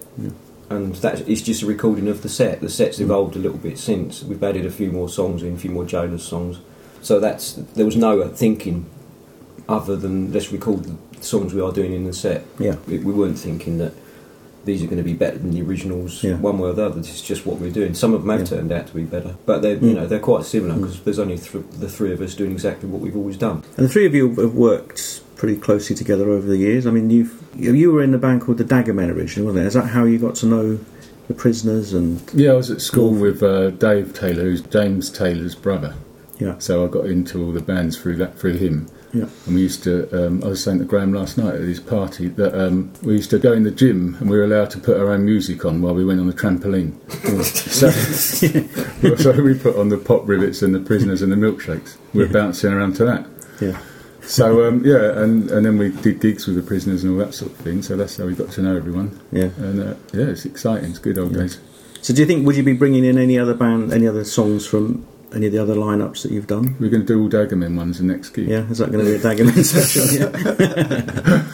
and 0.69 0.95
that 0.97 1.27
is 1.27 1.41
just 1.41 1.63
a 1.63 1.67
recording 1.67 2.07
of 2.07 2.21
the 2.21 2.29
set. 2.29 2.61
The 2.61 2.69
set's 2.69 3.01
evolved 3.01 3.35
a 3.35 3.39
little 3.39 3.57
bit 3.57 3.79
since. 3.79 4.23
We've 4.23 4.45
added 4.45 4.67
a 4.67 4.71
few 4.71 4.93
more 4.93 5.09
songs 5.09 5.43
in, 5.43 5.55
a 5.55 5.59
few 5.59 5.71
more 5.71 5.87
Jailers 5.87 6.23
songs. 6.23 6.59
So 7.03 7.19
that's 7.21 7.53
there 7.75 7.85
was 7.87 7.97
no 7.97 8.27
thinking 8.29 8.87
other 9.69 9.97
than 9.97 10.33
let's 10.33 10.53
record 10.53 10.85
the 10.85 11.23
songs 11.23 11.55
we 11.55 11.61
are 11.61 11.73
doing 11.73 11.93
in 11.93 12.05
the 12.05 12.13
set. 12.13 12.45
Yeah. 12.59 12.77
We, 12.87 12.99
we 12.99 13.13
weren't 13.13 13.39
thinking 13.39 13.79
that 13.79 13.93
these 14.65 14.83
are 14.83 14.87
going 14.87 14.99
to 14.99 15.03
be 15.03 15.15
better 15.15 15.39
than 15.39 15.53
the 15.53 15.63
originals 15.63 16.23
Yeah. 16.23 16.35
one 16.37 16.59
way 16.59 16.69
or 16.69 16.73
the 16.75 16.85
other. 16.85 17.01
This 17.01 17.15
is 17.15 17.23
just 17.23 17.47
what 17.47 17.59
we're 17.59 17.71
doing. 17.71 17.95
Some 17.95 18.13
of 18.13 18.21
them 18.23 18.31
have 18.31 18.41
Yeah. 18.41 18.57
turned 18.59 18.73
out 18.73 18.89
to 18.89 18.95
be 18.95 19.05
better, 19.05 19.37
but 19.47 19.63
they're 19.63 19.75
you 19.77 19.93
Mm. 19.93 19.95
know 19.95 20.07
they're 20.07 20.19
quite 20.19 20.45
similar 20.45 20.75
because 20.79 21.01
there's 21.01 21.19
only 21.19 21.39
th- 21.39 21.65
the 21.79 21.89
three 21.89 22.13
of 22.13 22.21
us 22.21 22.35
doing 22.35 22.53
exactly 22.53 22.89
what 22.89 23.01
we've 23.01 23.17
always 23.17 23.37
done. 23.39 23.63
And 23.77 23.87
the 23.87 23.89
three 23.89 24.05
of 24.07 24.15
you 24.15 24.29
have 24.35 24.55
worked 24.55 25.23
pretty 25.37 25.57
closely 25.57 25.97
together 25.97 26.29
over 26.29 26.47
the 26.47 26.59
years. 26.59 26.87
I 26.87 26.91
mean, 26.91 27.09
you've 27.09 27.33
you 27.57 27.73
you 27.73 27.91
were 27.93 28.03
in 28.03 28.11
the 28.13 28.19
band 28.19 28.43
called 28.43 28.59
the 28.59 28.65
Daggermen 28.65 29.11
originally, 29.11 29.47
wasn't 29.47 29.65
it? 29.65 29.69
Is 29.69 29.75
that 29.75 29.87
how 29.87 30.05
you 30.05 30.19
got 30.19 30.35
to 30.37 30.47
know 30.47 30.79
the 31.29 31.35
Prisoners 31.35 31.95
and 31.95 32.21
Yeah, 32.35 32.53
I 32.53 32.57
was 32.57 32.71
at 32.71 32.81
school 32.83 33.13
with 33.15 33.43
uh, 33.43 33.71
Dave 33.71 34.13
Taylor, 34.13 34.43
who's 34.43 34.61
James 34.61 35.09
Taylor's 35.11 35.55
brother. 35.55 35.95
Yeah, 36.41 36.59
So 36.59 36.85
I 36.85 36.89
got 36.89 37.07
into 37.07 37.45
all 37.45 37.53
the 37.53 37.61
bands 37.61 37.97
through 38.01 38.17
that 38.17 38.39
through 38.39 38.57
him. 38.57 38.89
yeah, 39.13 39.27
And 39.47 39.55
we 39.55 39.61
used 39.63 39.83
to. 39.85 40.09
Um, 40.27 40.43
I 40.43 40.49
was 40.49 40.63
saying 40.65 40.79
to 40.81 40.85
Graham 40.85 41.13
last 41.13 41.37
night 41.39 41.55
at 41.55 41.61
his 41.61 41.81
party 41.81 42.29
that 42.29 42.53
um, 42.61 42.93
we 43.03 43.13
used 43.15 43.31
to 43.31 43.39
go 43.39 43.53
in 43.53 43.63
the 43.65 43.71
gym 43.71 44.17
and 44.21 44.29
we 44.31 44.37
were 44.37 44.45
allowed 44.45 44.71
to 44.71 44.79
put 44.79 44.97
our 44.99 45.11
own 45.13 45.25
music 45.25 45.65
on 45.65 45.83
while 45.83 45.95
we 45.95 46.05
went 46.05 46.19
on 46.21 46.27
the 46.27 46.33
trampoline. 46.33 46.93
so, 47.45 47.91
so 49.17 49.43
we 49.43 49.55
put 49.59 49.77
on 49.77 49.89
the 49.89 49.99
pop 49.99 50.27
rivets 50.29 50.63
and 50.63 50.75
the 50.75 50.81
prisoners 50.81 51.23
and 51.23 51.31
the 51.33 51.37
milkshakes. 51.37 51.97
We 52.15 52.25
were 52.27 52.33
bouncing 52.33 52.73
around 52.73 52.95
to 52.97 53.05
that. 53.05 53.27
yeah. 53.61 53.81
So 54.23 54.69
um, 54.69 54.85
yeah, 54.85 55.19
and, 55.23 55.51
and 55.51 55.65
then 55.67 55.77
we 55.79 55.91
did 55.91 56.21
gigs 56.21 56.47
with 56.47 56.55
the 56.57 56.63
prisoners 56.63 57.03
and 57.03 57.13
all 57.13 57.19
that 57.27 57.35
sort 57.35 57.51
of 57.53 57.57
thing. 57.59 57.83
So 57.83 57.97
that's 57.97 58.17
how 58.17 58.27
we 58.27 58.35
got 58.35 58.51
to 58.53 58.63
know 58.63 58.77
everyone. 58.77 59.19
Yeah. 59.33 59.51
And 59.57 59.81
uh, 59.83 59.95
yeah, 60.13 60.27
it's 60.27 60.45
exciting. 60.45 60.91
It's 60.91 60.99
good 60.99 61.19
old 61.19 61.35
days. 61.35 61.59
So, 62.03 62.15
do 62.15 62.21
you 62.23 62.27
think 62.27 62.47
would 62.47 62.57
you 62.57 62.63
be 62.63 62.73
bringing 62.75 63.05
in 63.05 63.19
any 63.19 63.39
other 63.39 63.55
band, 63.55 63.93
any 63.93 64.07
other 64.07 64.25
songs 64.25 64.67
from 64.67 65.07
any 65.35 65.47
of 65.47 65.53
the 65.53 65.59
other 65.63 65.75
lineups 65.75 66.23
that 66.23 66.33
you've 66.33 66.47
done? 66.47 66.77
We're 66.81 66.91
going 66.91 67.07
to 67.07 67.07
do 67.07 67.21
all 67.23 67.29
Daggermen 67.29 67.77
ones 67.77 67.99
the 67.99 68.05
next 68.05 68.31
gig. 68.31 68.49
Yeah, 68.49 68.69
is 68.71 68.79
that 68.79 68.91
going 68.91 69.05
to 69.05 69.11
be 69.11 69.17
a 69.17 69.19
Daggermen 69.21 69.65
special? 69.65 70.07
Yeah. 70.19 71.47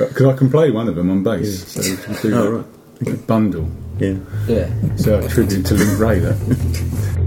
Uh, 0.00 0.08
because 0.08 0.26
I 0.26 0.32
can 0.36 0.50
play 0.50 0.70
one 0.70 0.88
of 0.88 0.94
them 0.94 1.10
on 1.10 1.22
bass. 1.22 1.66
So 1.68 1.80
we 1.80 1.96
can 1.96 2.14
do 2.22 2.34
Oh, 2.34 2.58
that. 3.00 3.10
right. 3.10 3.26
Bundle. 3.26 3.68
Yeah. 3.98 4.16
Yeah. 4.48 4.96
So 4.96 5.18
a 5.20 5.28
tribute 5.28 5.66
to 5.66 5.74
Lou 5.74 5.96
Ray 5.96 6.18
that. 6.20 7.20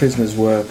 Prisoners 0.00 0.34
were. 0.36 0.66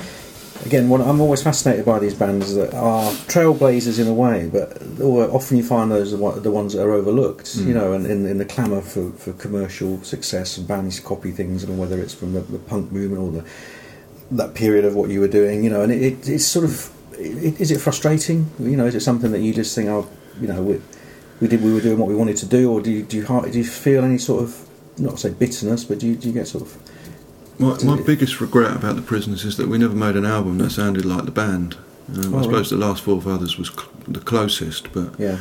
Again, 0.65 0.89
one, 0.89 1.01
I'm 1.01 1.21
always 1.21 1.41
fascinated 1.41 1.85
by 1.85 1.99
these 1.99 2.13
bands 2.13 2.53
that 2.55 2.73
are 2.73 3.11
trailblazers 3.29 3.97
in 3.97 4.07
a 4.07 4.13
way, 4.13 4.49
but 4.51 4.81
often 5.01 5.55
you 5.55 5.63
find 5.63 5.89
those 5.89 6.11
are 6.13 6.39
the 6.41 6.51
ones 6.51 6.73
that 6.73 6.83
are 6.83 6.91
overlooked. 6.91 7.55
You 7.55 7.63
hmm. 7.63 7.73
know, 7.73 7.93
and 7.93 8.05
in, 8.05 8.25
in 8.25 8.39
the 8.39 8.45
clamour 8.45 8.81
for, 8.81 9.11
for 9.11 9.31
commercial 9.33 10.03
success 10.03 10.57
and 10.57 10.67
bands 10.67 10.99
copy 10.99 11.31
things, 11.31 11.63
and 11.63 11.79
whether 11.79 11.97
it's 12.01 12.13
from 12.13 12.33
the, 12.33 12.41
the 12.41 12.59
punk 12.59 12.91
movement 12.91 13.21
or 13.21 13.31
the 13.31 13.49
that 14.31 14.53
period 14.53 14.85
of 14.85 14.95
what 14.95 15.09
you 15.09 15.19
were 15.19 15.27
doing, 15.27 15.63
you 15.63 15.69
know, 15.69 15.81
and 15.81 15.91
it, 15.91 16.01
it, 16.01 16.29
it's 16.29 16.45
sort 16.45 16.65
of, 16.65 16.91
it, 17.13 17.59
is 17.59 17.71
it 17.71 17.79
frustrating? 17.79 18.49
You 18.59 18.77
know, 18.77 18.85
is 18.85 18.95
it 18.95 19.01
something 19.01 19.31
that 19.31 19.39
you 19.39 19.53
just 19.53 19.73
think, 19.75 19.89
oh, 19.89 20.07
you 20.41 20.47
know, 20.47 20.61
we, 20.61 20.81
we 21.39 21.47
did, 21.47 21.63
we 21.63 21.73
were 21.73 21.81
doing 21.81 21.97
what 21.97 22.07
we 22.07 22.15
wanted 22.15 22.37
to 22.37 22.45
do, 22.45 22.71
or 22.71 22.81
do 22.81 22.91
you, 22.91 23.03
do 23.03 23.17
you, 23.17 23.25
do 23.25 23.57
you 23.57 23.63
feel 23.63 24.03
any 24.03 24.17
sort 24.17 24.43
of, 24.43 24.67
not 24.97 25.11
to 25.11 25.17
say 25.17 25.29
bitterness, 25.29 25.83
but 25.83 25.99
do 25.99 26.07
you, 26.07 26.15
do 26.15 26.27
you 26.27 26.33
get 26.33 26.47
sort 26.47 26.63
of, 26.63 26.77
My, 27.59 27.77
my 27.83 28.01
biggest 28.01 28.39
regret 28.39 28.75
about 28.75 28.95
the 28.95 29.01
Prisoners 29.01 29.43
is 29.43 29.57
that 29.57 29.67
we 29.67 29.77
never 29.77 29.95
made 29.95 30.15
an 30.15 30.25
album 30.25 30.57
that 30.59 30.69
sounded 30.71 31.05
like 31.05 31.25
the 31.25 31.31
band. 31.31 31.75
Um, 32.15 32.33
Oh, 32.33 32.39
I 32.39 32.41
suppose 32.43 32.69
the 32.69 32.77
last 32.77 33.03
Four 33.03 33.21
Fathers 33.21 33.57
was 33.57 33.67
cl- 33.69 33.89
the 34.07 34.19
closest, 34.21 34.91
but 34.93 35.19
yeah, 35.19 35.37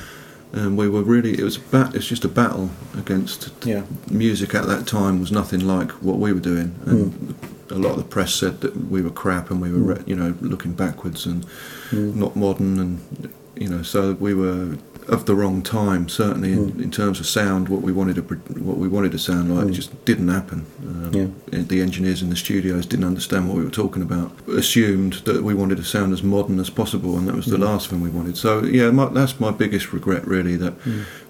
um, 0.52 0.76
we 0.76 0.88
were 0.88 1.02
really 1.02 1.38
it 1.38 1.42
was 1.44 1.56
a 1.56 1.60
bat, 1.60 1.94
it's 1.94 2.06
just 2.06 2.24
a 2.24 2.28
battle 2.28 2.70
against 2.96 3.50
yeah, 3.64 3.84
music 4.10 4.54
at 4.54 4.66
that 4.66 4.86
time 4.86 5.20
was 5.20 5.30
nothing 5.32 5.60
like 5.66 5.92
what 6.02 6.18
we 6.18 6.32
were 6.32 6.40
doing, 6.40 6.74
and 6.86 7.34
a 7.70 7.74
lot 7.76 7.92
of 7.92 7.98
the 7.98 8.04
press 8.04 8.34
said 8.34 8.60
that 8.62 8.76
we 8.90 9.00
were 9.00 9.10
crap 9.10 9.50
and 9.50 9.60
we 9.62 9.70
were 9.72 9.94
re- 9.94 10.02
you 10.06 10.16
know 10.16 10.34
looking 10.40 10.72
backwards 10.72 11.24
and 11.24 11.46
not 11.92 12.34
modern, 12.36 12.78
and 12.78 13.32
you 13.56 13.68
know 13.68 13.82
so 13.82 14.12
we 14.14 14.34
were 14.34 14.76
of 15.08 15.24
the 15.24 15.34
wrong 15.34 15.62
time 15.62 16.08
certainly 16.08 16.52
in, 16.52 16.68
hmm. 16.68 16.82
in 16.82 16.90
terms 16.90 17.18
of 17.18 17.26
sound 17.26 17.68
what 17.68 17.80
we 17.80 17.92
wanted 17.92 18.14
to 18.16 18.22
what 18.62 18.76
we 18.76 18.88
wanted 18.88 19.10
to 19.12 19.18
sound 19.18 19.54
like 19.54 19.66
hmm. 19.66 19.72
just 19.72 20.04
didn't 20.04 20.28
happen. 20.28 20.66
Um, 20.86 21.10
Yeah. 21.12 21.62
the 21.62 21.80
engineers 21.80 22.22
in 22.22 22.30
the 22.30 22.36
studios 22.36 22.84
didn't 22.86 23.06
understand 23.06 23.48
what 23.48 23.56
we 23.56 23.64
were 23.64 23.70
talking 23.70 24.02
about 24.02 24.32
assumed 24.48 25.14
that 25.24 25.42
we 25.42 25.54
wanted 25.54 25.78
to 25.78 25.84
sound 25.84 26.12
as 26.12 26.22
modern 26.22 26.60
as 26.60 26.70
possible 26.70 27.16
and 27.16 27.26
that 27.26 27.34
was 27.34 27.46
the 27.46 27.56
hmm. 27.56 27.62
last 27.64 27.88
thing 27.88 28.00
we 28.02 28.10
wanted. 28.10 28.36
So 28.36 28.62
yeah 28.64 28.90
my, 28.90 29.06
that's 29.06 29.40
my 29.40 29.50
biggest 29.50 29.92
regret 29.92 30.26
really 30.26 30.56
that 30.56 30.74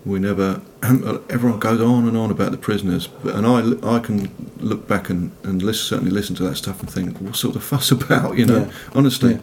we 0.04 0.18
never 0.18 0.60
everyone 1.30 1.58
goes 1.60 1.80
on 1.80 2.08
and 2.08 2.16
on 2.16 2.30
about 2.30 2.50
the 2.50 2.58
prisoners 2.58 3.06
but, 3.06 3.34
and 3.34 3.46
I, 3.46 3.96
I 3.96 4.00
can 4.00 4.30
look 4.58 4.88
back 4.88 5.08
and, 5.08 5.30
and 5.44 5.62
listen, 5.62 5.86
certainly 5.86 6.10
listen 6.10 6.34
to 6.36 6.42
that 6.44 6.56
stuff 6.56 6.80
and 6.80 6.90
think 6.90 7.20
what 7.20 7.36
sort 7.36 7.54
of 7.54 7.62
fuss 7.62 7.90
about? 7.98 8.36
You 8.36 8.46
know 8.46 8.58
Yeah. 8.58 8.72
honestly. 8.94 9.34
Yeah. 9.34 9.40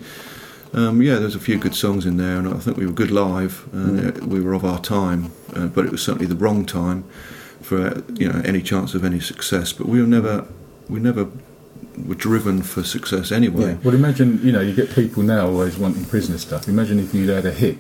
Um, 0.76 1.02
yeah, 1.02 1.16
there's 1.20 1.36
a 1.36 1.40
few 1.40 1.58
good 1.58 1.76
songs 1.76 2.06
in 2.06 2.18
there, 2.18 2.38
and 2.38 2.48
I 2.48 2.58
think 2.60 2.78
we 2.78 2.86
were 2.86 2.92
good 2.94 3.12
live. 3.12 3.66
And 3.74 4.00
Mm. 4.00 4.24
uh, 4.24 4.26
we 4.28 4.42
were 4.42 4.54
of 4.54 4.64
our 4.66 4.80
time, 4.80 5.32
uh, 5.56 5.68
but 5.68 5.86
it 5.86 5.92
was 5.92 6.02
certainly 6.02 6.28
the 6.28 6.36
wrong 6.36 6.66
time 6.66 7.04
for 7.62 7.88
uh, 7.88 8.02
you 8.16 8.28
know 8.32 8.42
any 8.46 8.62
chance 8.62 8.94
of 8.94 9.04
any 9.04 9.20
success. 9.20 9.74
But 9.74 9.88
we 9.88 10.00
were 10.02 10.08
never, 10.08 10.46
we 10.90 11.00
never 11.00 11.28
were 12.08 12.16
driven 12.16 12.62
for 12.62 12.84
success 12.84 13.32
anyway. 13.32 13.72
Yeah. 13.72 13.78
Well, 13.84 13.96
imagine 13.96 14.40
you 14.44 14.52
know 14.52 14.62
you 14.62 14.74
get 14.74 14.94
people 14.94 15.24
now 15.24 15.48
always 15.48 15.78
wanting 15.78 16.06
prisoner 16.06 16.38
stuff. 16.38 16.68
Imagine 16.68 17.00
if 17.00 17.14
you'd 17.14 17.30
had 17.30 17.46
a 17.46 17.52
hit, 17.52 17.78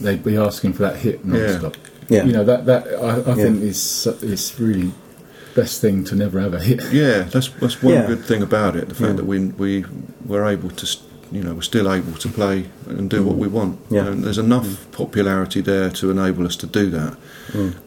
they'd 0.00 0.24
be 0.24 0.36
asking 0.36 0.72
for 0.74 0.82
that 0.82 0.96
hit 0.96 1.24
non-stop. 1.24 1.76
Yeah. 2.08 2.24
You 2.24 2.32
know 2.32 2.44
that 2.44 2.66
that 2.66 2.86
I, 2.88 3.20
I 3.30 3.34
Yeah. 3.36 3.44
think 3.44 3.62
is 3.62 4.06
is 4.22 4.58
really 4.58 4.92
best 5.54 5.80
thing 5.80 6.04
to 6.04 6.14
never 6.16 6.40
have 6.40 6.54
a 6.54 6.60
hit. 6.60 6.80
Yeah, 6.92 7.22
that's 7.30 7.48
that's 7.60 7.82
one 7.82 7.94
Yeah. 7.94 8.06
good 8.06 8.24
thing 8.24 8.42
about 8.42 8.76
it. 8.76 8.88
The 8.88 8.94
fact 8.94 9.10
Yeah. 9.10 9.16
that 9.16 9.26
we 9.26 9.38
we 9.64 9.84
were 10.26 10.44
able 10.46 10.70
to, 10.70 10.86
s- 10.86 11.02
you 11.32 11.42
know, 11.42 11.54
we're 11.54 11.62
still 11.62 11.92
able 11.92 12.12
to 12.14 12.28
play 12.28 12.68
and 12.86 13.08
do 13.08 13.22
what 13.22 13.36
we 13.36 13.48
want. 13.48 13.88
Mm. 13.88 13.96
Yeah. 13.96 14.02
Mm. 14.04 14.12
And 14.12 14.24
there's 14.24 14.38
enough 14.38 14.90
popularity 14.92 15.60
there 15.60 15.90
to 15.90 16.10
enable 16.10 16.46
us 16.46 16.56
to 16.56 16.66
do 16.66 16.90
that, 16.90 17.16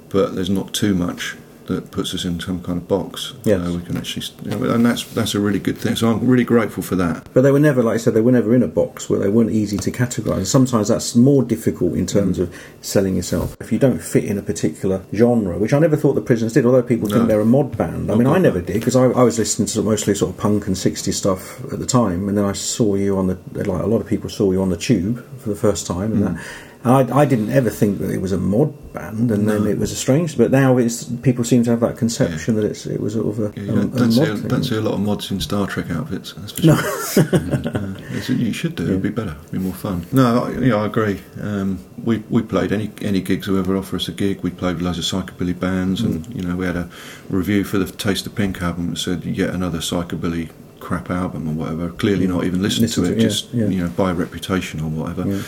but 0.10 0.36
there's 0.36 0.50
not 0.50 0.74
too 0.74 0.94
much 0.96 1.36
that 1.68 1.92
puts 1.92 2.14
us 2.14 2.26
in 2.26 2.40
some 2.40 2.62
kind 2.62 2.78
of 2.78 2.88
box. 2.88 3.34
Yes. 3.44 3.66
So 3.66 3.76
we 3.76 3.84
can 3.84 3.98
actually, 3.98 4.26
you 4.44 4.58
know, 4.58 4.74
and 4.74 4.86
that's 4.86 5.04
that's 5.14 5.36
a 5.36 5.40
really 5.40 5.60
good 5.60 5.78
thing. 5.78 5.96
So 5.96 6.10
I'm 6.10 6.26
really 6.26 6.44
grateful 6.44 6.84
for 6.84 6.96
that. 6.96 7.28
But 7.34 7.42
they 7.42 7.52
were 7.52 7.60
never, 7.60 7.84
like 7.84 7.96
I 7.96 7.98
said, 7.98 8.14
they 8.14 8.22
were 8.22 8.32
never 8.32 8.54
in 8.54 8.64
a 8.64 8.68
box 8.68 9.10
where 9.10 9.20
they 9.20 9.30
weren't 9.30 9.52
easy 9.52 9.78
to 9.78 9.92
categorise. 9.92 10.48
Sometimes 10.48 10.88
that's 10.88 11.16
more 11.16 11.44
difficult 11.44 11.94
in 11.94 12.06
terms 12.06 12.40
of 12.40 12.54
selling 12.82 13.16
yourself. 13.16 13.56
If 13.60 13.72
you 13.72 13.80
don't 13.80 14.02
fit 14.02 14.26
in 14.26 14.38
a 14.38 14.42
particular 14.42 15.04
genre, 15.14 15.58
which 15.58 15.74
I 15.74 15.80
never 15.80 15.96
thought 15.96 16.14
the 16.14 16.22
Prisoners 16.22 16.54
did, 16.54 16.66
although 16.66 16.84
people 16.84 17.10
think 17.10 17.28
they're 17.28 17.42
a 17.42 17.46
mod 17.46 17.78
band. 17.78 18.12
I 18.12 18.16
mean, 18.16 18.28
I 18.28 18.38
never 18.38 18.62
did 18.62 18.80
because 18.80 18.96
I, 18.96 19.06
I 19.06 19.24
was 19.24 19.38
listening 19.40 19.68
to 19.68 19.82
mostly 19.82 20.16
sort 20.16 20.32
of 20.32 20.38
punk 20.40 20.68
and 20.68 20.76
60s 20.76 21.14
stuff 21.14 21.64
at 21.72 21.80
the 21.80 21.86
time, 21.86 22.28
and 22.28 22.38
then 22.38 22.46
I 22.46 22.54
saw 22.54 22.96
you 22.96 23.18
on 23.18 23.28
the, 23.28 23.38
like 23.54 23.68
a 23.68 23.88
lot 23.88 24.02
of 24.02 24.08
people 24.08 24.30
saw 24.30 24.52
you 24.52 24.62
on 24.62 24.70
the 24.70 24.78
tube 24.78 25.26
for 25.40 25.50
the 25.50 25.56
first 25.56 25.88
time, 25.88 26.14
and 26.14 26.28
hmm. 26.28 26.36
that. 26.36 26.46
And 26.86 27.12
I, 27.12 27.20
I 27.22 27.26
didn't 27.26 27.50
ever 27.52 27.70
think 27.70 28.00
that 28.00 28.12
it 28.12 28.20
was 28.22 28.32
a 28.34 28.38
mod 28.38 28.94
band, 28.94 29.32
and 29.32 29.48
then 29.48 29.66
it 29.68 29.78
was 29.78 29.92
a 29.92 29.96
strange. 29.96 30.38
But 30.38 30.52
now 30.52 30.78
it's 30.78 31.06
people 31.06 31.44
seem 31.46 31.64
to 31.64 31.70
have 31.72 31.80
that 31.80 31.98
conception 31.98 32.56
that 32.56 32.66
it's 32.66 32.86
it 32.86 33.00
was 33.00 33.14
sort 33.14 33.28
of 33.28 33.40
a, 33.40 33.62
Yeah, 33.62 33.72
a, 33.72 33.76
you 33.76 33.82
a 33.82 33.86
don't, 33.86 33.96
don't, 33.96 34.12
see, 34.12 34.20
mod 34.20 34.30
a, 34.30 34.48
don't 34.50 34.64
see 34.64 34.76
a 34.76 34.82
lot 34.82 34.94
of 34.96 35.00
mods 35.00 35.32
in 35.32 35.40
Star 35.40 35.66
Trek 35.66 35.90
outfits. 35.92 36.34
That's 36.34 36.52
for 36.52 36.62
sure. 36.62 37.24
Uh, 38.24 38.32
you 38.34 38.54
should 38.54 38.76
do. 38.76 38.84
It'd 38.84 39.02
be 39.02 39.10
better. 39.10 39.36
It'd 39.48 39.52
be 39.52 39.58
more 39.60 39.74
fun. 39.74 40.06
No, 40.12 40.46
I, 40.46 40.52
yeah, 40.60 40.76
I 40.76 40.86
agree. 40.86 41.22
Um, 41.42 41.80
we 42.04 42.20
we 42.30 42.42
played 42.42 42.72
any 42.72 42.92
any 43.02 43.22
gigs 43.22 43.48
whoever 43.48 43.76
offer 43.78 43.96
us 43.96 44.08
a 44.08 44.12
gig. 44.12 44.42
We 44.42 44.52
played 44.52 44.76
with 44.76 44.84
loads 44.84 44.98
of 45.00 45.06
psychobilly 45.06 45.58
bands, 45.60 46.02
and 46.02 46.26
Mm. 46.26 46.36
you 46.36 46.42
know 46.44 46.56
we 46.56 46.66
had 46.66 46.76
a 46.76 46.90
review 47.30 47.64
for 47.64 47.78
the 47.80 47.86
Taste 47.92 48.26
of 48.28 48.36
Pink 48.36 48.62
album 48.62 48.90
that 48.92 48.98
said 48.98 49.26
yet 49.26 49.50
another 49.54 49.80
psychobilly 49.80 50.50
crap 50.80 51.10
album 51.10 51.48
or 51.50 51.54
whatever. 51.54 51.90
Clearly 51.92 52.28
not 52.28 52.44
even 52.44 52.62
listened 52.62 52.84
Listen 52.84 53.04
to 53.06 53.10
to 53.10 53.16
it, 53.16 53.18
it, 53.18 53.22
yeah, 53.22 53.28
just 53.30 53.54
yeah. 53.54 53.68
you 53.68 53.84
know 53.84 53.90
by 53.90 54.12
reputation 54.12 54.80
or 54.82 54.90
whatever. 54.90 55.44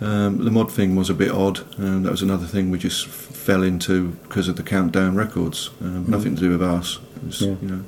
Um, 0.00 0.44
the 0.44 0.50
mod 0.50 0.70
thing 0.70 0.94
was 0.94 1.08
a 1.08 1.14
bit 1.14 1.30
odd, 1.30 1.60
and 1.78 2.04
that 2.04 2.10
was 2.10 2.20
another 2.22 2.46
thing 2.46 2.70
we 2.70 2.78
just 2.78 3.06
f- 3.06 3.12
fell 3.12 3.62
into 3.62 4.10
because 4.28 4.46
of 4.46 4.56
the 4.56 4.62
Countdown 4.62 5.16
Records. 5.16 5.70
Um, 5.80 6.04
Nothing 6.06 6.34
to 6.36 6.40
do 6.42 6.50
with 6.50 6.62
us, 6.62 6.98
was, 7.24 7.40
Mm. 7.40 7.46
Yeah. 7.46 7.56
you 7.62 7.68
know. 7.76 7.84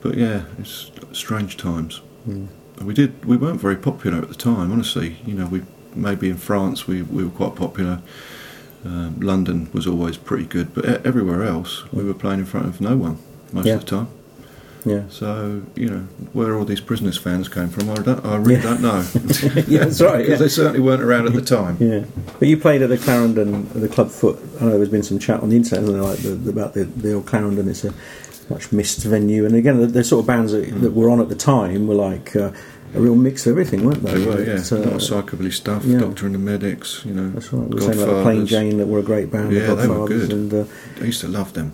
But 0.00 0.16
yeah, 0.16 0.42
it's 0.58 0.90
strange 1.12 1.56
times. 1.56 2.00
Mm. 2.28 2.48
We 2.82 2.94
did. 2.94 3.24
We 3.24 3.36
weren't 3.36 3.60
very 3.60 3.76
popular 3.76 4.18
at 4.18 4.28
the 4.28 4.34
time, 4.34 4.72
honestly. 4.72 5.18
You 5.24 5.34
know, 5.34 5.46
we 5.46 5.62
maybe 5.94 6.30
in 6.30 6.36
France 6.36 6.86
we, 6.88 7.02
we 7.02 7.22
were 7.24 7.30
quite 7.30 7.54
popular. 7.54 8.00
Um, 8.84 9.20
London 9.20 9.68
was 9.72 9.86
always 9.86 10.16
pretty 10.16 10.46
good, 10.46 10.72
but 10.74 10.84
e- 10.86 10.98
everywhere 11.04 11.44
else 11.44 11.84
we 11.92 12.02
were 12.02 12.14
playing 12.14 12.40
in 12.40 12.46
front 12.46 12.66
of 12.66 12.80
no 12.80 12.96
one 12.96 13.18
most 13.52 13.66
Yeah. 13.66 13.74
of 13.74 13.80
the 13.80 13.86
time. 13.86 14.08
Yeah. 14.84 15.02
So 15.10 15.62
you 15.76 15.88
know 15.90 16.00
where 16.32 16.56
all 16.56 16.64
these 16.64 16.80
prisoners 16.80 17.16
fans 17.18 17.48
came 17.48 17.68
from, 17.68 17.90
I 17.90 17.94
don't. 17.96 18.24
I 18.24 18.36
really 18.36 18.54
Yeah. 18.54 18.62
don't 18.62 18.80
know. 18.82 19.04
yeah, 19.68 19.84
that's 19.84 20.00
right. 20.00 20.18
Because 20.18 20.28
Yeah. 20.28 20.36
they 20.36 20.48
certainly 20.48 20.80
weren't 20.80 21.02
around 21.02 21.26
at 21.26 21.34
the 21.34 21.42
time. 21.42 21.76
Yeah, 21.80 22.04
but 22.38 22.48
you 22.48 22.56
played 22.56 22.82
at 22.82 22.88
the 22.88 22.98
Clarendon, 22.98 23.68
the 23.74 23.88
Club 23.88 24.10
Foot. 24.10 24.38
I 24.60 24.64
know 24.64 24.70
there's 24.78 24.88
been 24.88 25.02
some 25.02 25.18
chat 25.18 25.40
on 25.42 25.50
the 25.50 25.56
internet 25.56 25.86
there, 25.86 26.02
like 26.02 26.18
the, 26.18 26.50
about 26.50 26.74
the, 26.74 26.84
the 26.84 27.12
old 27.14 27.26
Clarendon. 27.26 27.68
It's 27.68 27.84
a 27.84 27.92
much 28.48 28.72
missed 28.72 29.04
venue, 29.04 29.44
and 29.46 29.54
again, 29.54 29.80
the, 29.80 29.86
the 29.86 30.02
sort 30.02 30.20
of 30.22 30.26
bands 30.26 30.52
that, 30.52 30.64
that 30.80 30.92
were 30.92 31.08
on 31.10 31.20
at 31.20 31.28
the 31.28 31.34
time 31.36 31.86
were 31.86 31.94
like 31.94 32.34
uh, 32.34 32.50
a 32.94 33.00
real 33.00 33.14
mix 33.14 33.46
of 33.46 33.52
everything, 33.52 33.84
weren't 33.84 34.02
they? 34.02 34.14
They 34.14 34.26
were, 34.26 34.42
yeah. 34.42 34.54
It's, 34.56 34.72
uh, 34.72 34.76
a 34.76 34.78
lot 34.78 34.86
of 34.94 35.00
psychobilly 35.00 35.52
stuff, 35.52 35.84
yeah. 35.84 35.98
Doctor 36.00 36.26
and 36.26 36.34
the 36.34 36.38
Medics, 36.40 37.04
you 37.04 37.12
know. 37.14 37.30
that's 37.30 37.52
right. 37.52 37.68
We 37.68 37.74
were 37.76 37.80
saying 37.82 38.02
about 38.02 38.22
Plain 38.24 38.46
Jane 38.46 38.78
that 38.78 38.88
were 38.88 38.98
a 38.98 39.02
great 39.04 39.30
band. 39.30 39.52
Yeah, 39.52 39.66
the 39.68 39.74
they 39.76 39.86
were 39.88 40.08
good. 40.08 40.32
And, 40.32 40.52
uh, 40.52 40.64
I 41.00 41.04
used 41.04 41.20
to 41.20 41.28
love 41.28 41.52
them. 41.52 41.72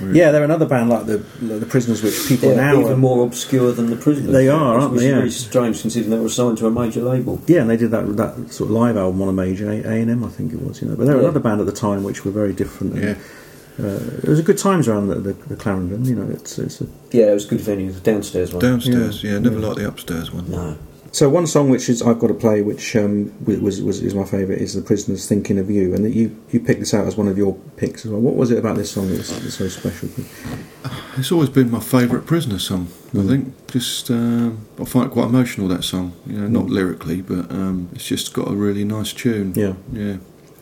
Really. 0.00 0.18
yeah, 0.18 0.30
they're 0.30 0.44
another 0.44 0.66
band 0.66 0.88
like 0.90 1.06
the 1.06 1.18
the 1.42 1.66
Prisoners, 1.66 2.02
which 2.02 2.26
people 2.28 2.48
They're 2.50 2.56
now 2.74 2.80
even 2.80 2.98
more 2.98 3.24
obscure 3.26 3.72
than 3.72 3.90
the 3.90 3.96
prisoners. 3.96 4.32
They 4.32 4.48
are, 4.48 4.78
aren't 4.78 4.92
was 4.92 5.02
they? 5.02 5.08
Yeah. 5.10 5.16
really 5.16 5.30
strange 5.30 5.80
considering 5.80 6.10
they 6.10 6.18
were 6.20 6.28
signed 6.28 6.58
to 6.58 6.66
a 6.66 6.70
major 6.70 7.00
label. 7.02 7.40
Yeah, 7.46 7.62
and 7.62 7.70
they 7.70 7.76
did 7.76 7.90
that 7.90 8.16
that 8.16 8.52
sort 8.52 8.70
of 8.70 8.76
live 8.76 8.96
album 8.96 9.20
on 9.22 9.28
a 9.28 9.32
major 9.32 9.70
A 9.70 9.74
and 9.74 10.10
M, 10.10 10.24
I 10.24 10.28
think 10.28 10.52
it 10.52 10.62
was. 10.62 10.80
You 10.82 10.88
know, 10.88 10.96
but 10.96 11.06
they 11.06 11.12
were 11.12 11.18
Yeah. 11.18 11.24
another 11.24 11.40
band 11.40 11.60
at 11.60 11.66
the 11.66 11.72
time 11.72 12.04
which 12.04 12.24
were 12.24 12.30
very 12.30 12.52
different. 12.52 12.94
And, 12.94 13.02
Yeah. 13.02 13.14
uh, 13.84 14.00
it 14.22 14.28
was 14.28 14.38
a 14.38 14.42
good 14.42 14.58
times 14.58 14.88
around 14.88 15.08
the, 15.08 15.16
the, 15.16 15.32
the 15.48 15.56
Clarendon. 15.56 16.04
You 16.04 16.14
know, 16.16 16.30
it's 16.32 16.58
it's 16.58 16.80
a, 16.80 16.86
Yeah, 17.10 17.30
it 17.30 17.34
was 17.34 17.46
a 17.46 17.48
good 17.48 17.60
venue. 17.60 17.90
The 17.92 18.00
downstairs 18.00 18.52
one. 18.52 18.60
Downstairs, 18.62 19.22
yeah, 19.24 19.38
never 19.38 19.58
Yeah. 19.58 19.66
liked 19.66 19.78
the 19.80 19.88
upstairs 19.88 20.32
one. 20.32 20.50
No. 20.50 20.76
So 21.10 21.28
one 21.28 21.46
song 21.46 21.70
which 21.70 21.88
is 21.88 22.02
I've 22.02 22.18
got 22.18 22.26
to 22.28 22.34
play, 22.34 22.60
which 22.62 22.94
um, 22.94 23.32
was, 23.44 23.80
was 23.80 24.02
is 24.02 24.14
my 24.14 24.24
favourite, 24.24 24.60
is 24.60 24.74
"The 24.74 24.82
Prisoners 24.82 25.26
Thinking 25.26 25.58
of 25.58 25.70
You," 25.70 25.94
and 25.94 26.04
that 26.04 26.14
you 26.14 26.36
you 26.50 26.60
picked 26.60 26.80
this 26.80 26.92
out 26.94 27.06
as 27.06 27.16
one 27.16 27.28
of 27.28 27.38
your 27.38 27.54
picks 27.76 28.04
as 28.04 28.10
well. 28.10 28.20
What 28.20 28.34
was 28.36 28.50
it 28.50 28.58
about 28.58 28.76
this 28.76 28.90
song 28.90 29.08
that's, 29.08 29.30
that's 29.30 29.54
so 29.54 29.68
special? 29.68 30.10
It's 31.16 31.32
always 31.32 31.48
been 31.48 31.70
my 31.70 31.80
favourite 31.80 32.26
prisoner 32.26 32.58
song. 32.58 32.88
I 33.14 33.16
Mm. 33.18 33.28
think 33.28 33.66
just 33.68 34.10
um, 34.10 34.58
I 34.78 34.84
find 34.84 35.06
it 35.06 35.12
quite 35.12 35.26
emotional 35.26 35.66
that 35.68 35.82
song. 35.82 36.12
You 36.26 36.40
know, 36.40 36.48
not 36.48 36.66
Mm. 36.66 36.70
lyrically, 36.70 37.22
but 37.22 37.50
um, 37.50 37.88
it's 37.94 38.04
just 38.06 38.34
got 38.34 38.48
a 38.48 38.54
really 38.54 38.84
nice 38.84 39.12
tune. 39.14 39.54
Yeah, 39.56 39.74
yeah. 39.92 40.16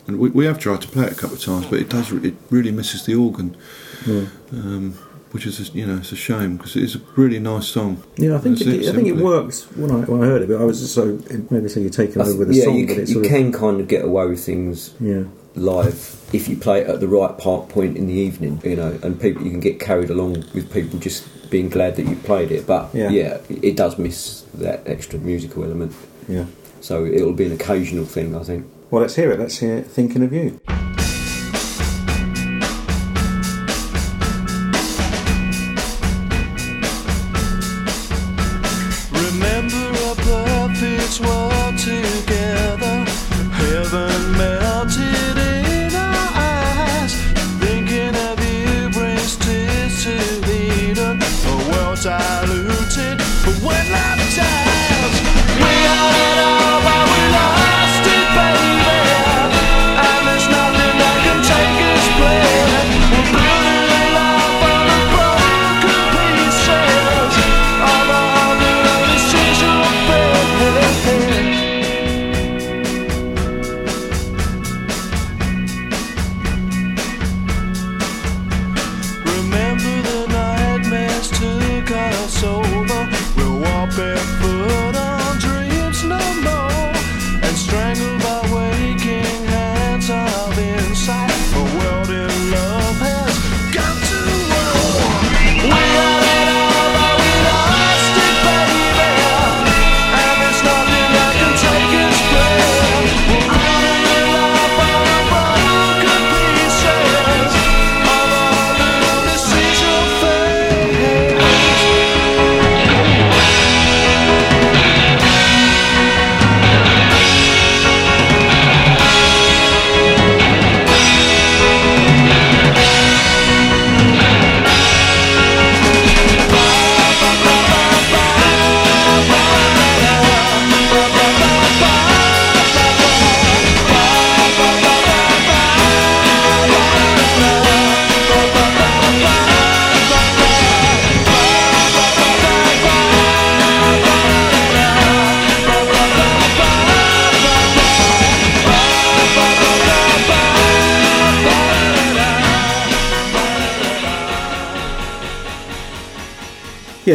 And 0.07 0.17
we, 0.17 0.29
we 0.29 0.45
have 0.45 0.57
tried 0.57 0.79
to 0.81 0.87
play 0.87 1.05
it 1.07 1.11
a 1.11 1.15
couple 1.15 1.35
of 1.35 1.41
times, 1.43 1.65
but 1.65 1.79
it 1.79 1.89
does 1.89 2.11
it 2.13 2.35
really 2.49 2.71
misses 2.71 3.05
the 3.05 3.13
organ, 3.15 3.57
yeah, 4.05 4.27
um, 4.53 4.97
which 5.31 5.45
is 5.45 5.59
a, 5.59 5.71
you 5.73 5.85
know 5.85 5.97
it's 5.97 6.11
a 6.11 6.15
shame 6.15 6.57
because 6.57 6.75
it 6.75 6.83
is 6.83 6.95
a 6.95 6.99
really 7.15 7.39
nice 7.39 7.67
song. 7.67 8.01
yeah. 8.17 8.35
I 8.35 8.39
think 8.39 8.61
it, 8.61 8.67
it, 8.67 8.87
I 8.89 8.93
think 8.93 9.07
it 9.07 9.17
works 9.17 9.63
when 9.75 9.91
I 9.91 9.95
when 10.05 10.23
I 10.23 10.25
heard 10.25 10.41
it, 10.43 10.47
but 10.49 10.61
I 10.61 10.63
was 10.63 10.79
just 10.79 10.93
so 10.93 11.19
maybe 11.49 11.69
so 11.69 11.79
you're 11.79 11.89
taken 11.89 12.21
over 12.21 12.35
with 12.37 12.47
the 12.49 12.55
yeah, 12.55 12.63
song, 12.65 12.75
you, 12.75 12.87
but 12.87 12.93
c- 12.95 12.99
you 13.01 13.05
sort 13.07 13.25
of 13.25 13.31
can 13.31 13.51
kind 13.51 13.79
of 13.81 13.87
get 13.87 14.05
away 14.05 14.25
with 14.27 14.43
things 14.43 14.93
yeah, 14.99 15.23
live 15.55 16.15
if 16.33 16.47
you 16.49 16.55
play 16.57 16.81
it 16.81 16.87
at 16.87 16.99
the 16.99 17.07
right 17.07 17.37
part 17.37 17.69
point 17.69 17.97
in 17.97 18.07
the 18.07 18.13
evening, 18.13 18.61
you 18.63 18.75
know, 18.75 18.99
and 19.03 19.19
people 19.19 19.43
you 19.43 19.51
can 19.51 19.59
get 19.61 19.79
carried 19.79 20.09
along 20.09 20.33
with 20.53 20.71
people 20.73 20.99
just 20.99 21.49
being 21.49 21.69
glad 21.69 21.95
that 21.95 22.03
you 22.05 22.15
played 22.17 22.51
it. 22.51 22.67
But 22.67 22.93
Yeah. 22.93 23.09
yeah, 23.09 23.37
it 23.49 23.77
does 23.77 23.97
miss 23.97 24.41
that 24.55 24.83
extra 24.85 25.19
musical 25.19 25.63
element. 25.63 25.93
yeah. 26.27 26.45
So 26.81 27.05
it'll 27.05 27.33
be 27.33 27.45
an 27.45 27.51
occasional 27.53 28.05
thing, 28.05 28.35
I 28.35 28.43
think. 28.43 28.65
Well, 28.91 29.01
let's 29.01 29.15
hear 29.15 29.31
it. 29.31 29.39
Let's 29.39 29.57
hear 29.57 29.81
"Thinking 29.81 30.23
of 30.23 30.31
You." 30.31 30.59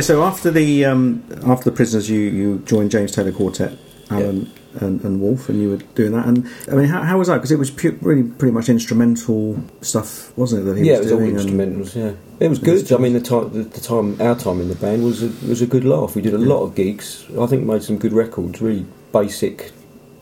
So 0.02 0.22
after 0.22 0.50
the 0.50 0.84
um, 0.84 1.22
after 1.46 1.70
the 1.70 1.76
prisoners, 1.76 2.10
you, 2.10 2.20
you 2.20 2.58
joined 2.66 2.90
James 2.90 3.12
Taylor 3.12 3.32
Quartet, 3.32 3.78
Alan 4.10 4.50
and, 4.80 5.02
and 5.04 5.20
Wolf, 5.20 5.48
and 5.50 5.60
you 5.60 5.70
were 5.70 5.76
doing 5.94 6.12
that. 6.12 6.26
And 6.26 6.48
I 6.70 6.74
mean, 6.74 6.86
how, 6.86 7.02
how 7.02 7.18
was 7.18 7.28
that? 7.28 7.34
Because 7.36 7.52
it 7.52 7.58
was 7.58 7.70
pu- 7.70 7.98
really 8.00 8.22
pretty 8.22 8.52
much 8.52 8.68
instrumental 8.68 9.62
stuff, 9.82 10.36
wasn't 10.36 10.62
it? 10.62 10.64
That 10.64 10.78
he 10.78 10.86
yeah, 10.88 10.94
it 10.94 10.98
was 10.98 11.06
was 11.06 11.12
all 11.12 11.18
doing? 11.18 11.36
and- 11.38 11.48
instrumentals. 11.86 11.94
Yeah, 11.94 12.12
it 12.40 12.48
was 12.48 12.58
good. 12.58 12.90
I 12.92 12.96
mean, 12.96 13.12
the 13.12 13.20
time, 13.20 13.52
the, 13.52 13.62
the 13.64 13.80
time, 13.80 14.20
our 14.20 14.34
time 14.34 14.60
in 14.60 14.68
the 14.68 14.74
band 14.76 15.04
was 15.04 15.22
a, 15.22 15.26
was 15.48 15.60
a 15.62 15.66
good 15.66 15.84
laugh. 15.84 16.14
We 16.16 16.22
did 16.22 16.34
a 16.34 16.38
lot 16.38 16.62
of 16.62 16.74
gigs. 16.74 17.24
I 17.38 17.46
think 17.46 17.64
made 17.64 17.82
some 17.82 17.98
good 17.98 18.12
records. 18.12 18.60
Really 18.60 18.86
basic, 19.12 19.72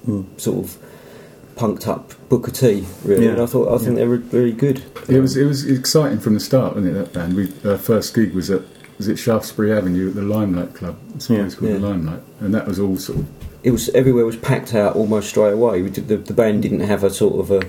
Mm. 0.06 0.24
sort 0.40 0.64
of 0.64 0.78
punked 1.56 1.86
up 1.86 2.14
Booker 2.30 2.50
T. 2.50 2.86
Really, 3.04 3.26
Yeah. 3.26 3.32
and 3.32 3.42
I 3.42 3.46
thought 3.46 3.68
I 3.72 3.76
think 3.84 3.96
they 3.96 4.06
were 4.06 4.16
very 4.16 4.50
good. 4.52 4.82
It 5.08 5.20
was 5.20 5.36
it 5.36 5.44
was 5.44 5.64
exciting 5.68 6.18
from 6.20 6.34
the 6.34 6.40
start, 6.40 6.74
wasn't 6.74 6.96
it? 6.96 6.98
That 6.98 7.12
band. 7.12 7.34
We 7.36 7.52
our 7.70 7.76
first 7.78 8.14
gig 8.14 8.32
was 8.34 8.50
at 8.50 8.62
was 9.00 9.08
it 9.08 9.16
Shaftesbury 9.18 9.72
Avenue 9.72 10.10
at 10.10 10.14
the 10.14 10.20
Limelight 10.20 10.74
Club. 10.74 10.98
It's 11.14 11.30
Yeah. 11.30 11.38
called 11.48 11.72
the 11.72 11.78
Limelight, 11.78 12.20
and 12.38 12.52
that 12.54 12.66
was 12.66 12.78
all 12.78 12.98
sort 12.98 13.20
of 13.20 13.26
it 13.62 13.70
was 13.70 13.88
everywhere 13.90 14.26
was 14.26 14.36
packed 14.36 14.74
out 14.74 14.94
almost 14.94 15.30
straight 15.30 15.52
away. 15.54 15.80
We 15.80 15.88
did, 15.88 16.08
the, 16.08 16.18
the 16.18 16.34
band 16.34 16.60
didn't 16.62 16.80
have 16.80 17.02
a 17.02 17.08
sort 17.10 17.40
of 17.40 17.50
a, 17.50 17.66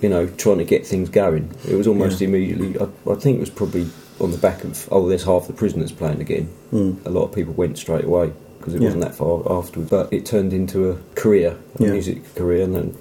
you 0.00 0.08
know, 0.08 0.26
trying 0.28 0.58
to 0.58 0.64
get 0.64 0.86
things 0.86 1.08
going. 1.10 1.50
It 1.68 1.74
was 1.74 1.88
almost 1.88 2.22
immediately. 2.22 2.78
I, 2.78 2.84
I 3.10 3.14
think 3.16 3.38
it 3.38 3.40
was 3.40 3.50
probably 3.50 3.88
on 4.20 4.30
the 4.30 4.38
back 4.38 4.62
of 4.62 4.88
oh, 4.92 5.08
there's 5.08 5.24
half 5.24 5.48
the 5.48 5.52
prisoners 5.52 5.90
playing 5.90 6.20
again. 6.20 6.48
Mm. 6.72 7.04
A 7.06 7.10
lot 7.10 7.24
of 7.24 7.32
people 7.34 7.54
went 7.54 7.76
straight 7.76 8.04
away 8.04 8.32
because 8.58 8.74
it 8.74 8.80
Yeah. 8.82 8.86
wasn't 8.86 9.02
that 9.02 9.16
far 9.16 9.42
afterwards. 9.50 9.90
But 9.90 10.12
it 10.12 10.24
turned 10.26 10.52
into 10.52 10.90
a 10.90 10.96
career, 11.16 11.56
a 11.78 11.82
Yeah. 11.82 11.90
music 11.90 12.34
career, 12.36 12.62
and 12.62 12.74
then 12.76 12.94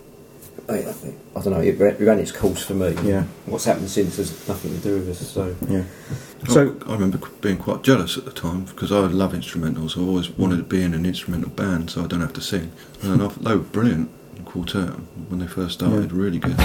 I, 0.70 0.80
I, 0.80 1.42
don't 1.42 1.52
know. 1.52 1.62
It 1.62 1.80
ran, 1.80 2.20
its 2.20 2.32
course 2.32 2.64
for 2.64 2.74
me. 2.74 2.94
Yeah. 3.04 3.24
What's 3.46 3.66
happened 3.66 3.90
since 3.90 4.18
has 4.18 4.48
nothing 4.50 4.74
to 4.76 4.80
do 4.80 4.96
with 4.96 5.10
us. 5.10 5.26
So 5.30 5.56
Yeah. 5.70 5.84
So 6.48 6.54
So 6.54 6.78
I 6.88 6.94
remember 6.94 7.20
being 7.40 7.58
quite 7.58 7.84
jealous 7.84 8.18
at 8.18 8.26
the 8.26 8.32
time 8.32 8.66
because 8.66 8.92
I 8.92 9.00
love 9.00 9.32
instrumentals. 9.32 9.98
I 9.98 10.02
always 10.02 10.30
wanted 10.30 10.58
to 10.58 10.64
be 10.64 10.84
in 10.84 10.94
an 10.94 11.06
instrumental 11.06 11.52
band 11.52 11.92
so 11.92 12.04
I 12.04 12.08
don't 12.08 12.22
have 12.22 12.34
to 12.34 12.42
sing. 12.42 12.72
And 13.02 13.24
I, 13.24 13.28
they 13.28 13.56
were 13.56 13.62
brilliant 13.62 14.12
quartet 14.46 14.90
when 15.30 15.40
they 15.40 15.48
first 15.48 15.76
started. 15.76 16.12
Really 16.12 16.40
good. 16.40 16.58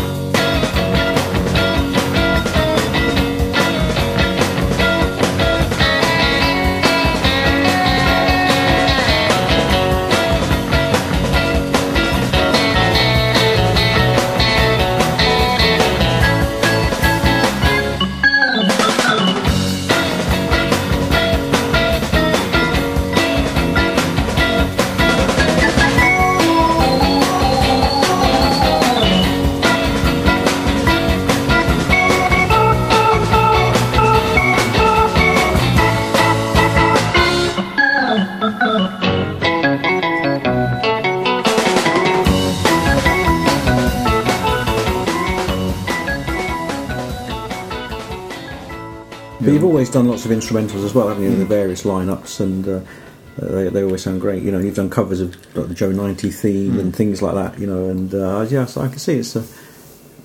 Done 49.93 50.09
lots 50.09 50.25
of 50.25 50.31
instrumentals 50.31 50.85
as 50.87 50.95
well, 50.95 51.09
haven't 51.09 51.23
you? 51.23 51.31
In 51.31 51.39
the 51.39 51.45
various 51.45 51.83
lineups, 51.83 52.41
and 52.41 52.67
uh, 52.67 52.73
uh, 52.73 53.47
they, 53.53 53.69
they 53.69 53.83
always 53.83 54.03
sound 54.03 54.23
great. 54.23 54.43
You 54.43 54.51
know, 54.51 54.59
you've 54.59 54.75
done 54.75 54.89
covers 54.89 55.21
of 55.21 55.37
like 55.55 55.69
the 55.69 55.75
Joe 55.75 55.93
ninety 55.93 56.31
theme 56.31 56.79
and 56.79 56.97
things 56.97 57.21
like 57.21 57.35
that. 57.35 57.59
You 57.61 57.67
know, 57.67 57.91
and 57.91 58.15
uh, 58.15 58.47
yeah, 58.49 58.65
so 58.65 58.81
I 58.81 58.89
can 58.89 58.99
see 58.99 59.17
it's 59.19 59.37
a, 59.37 59.45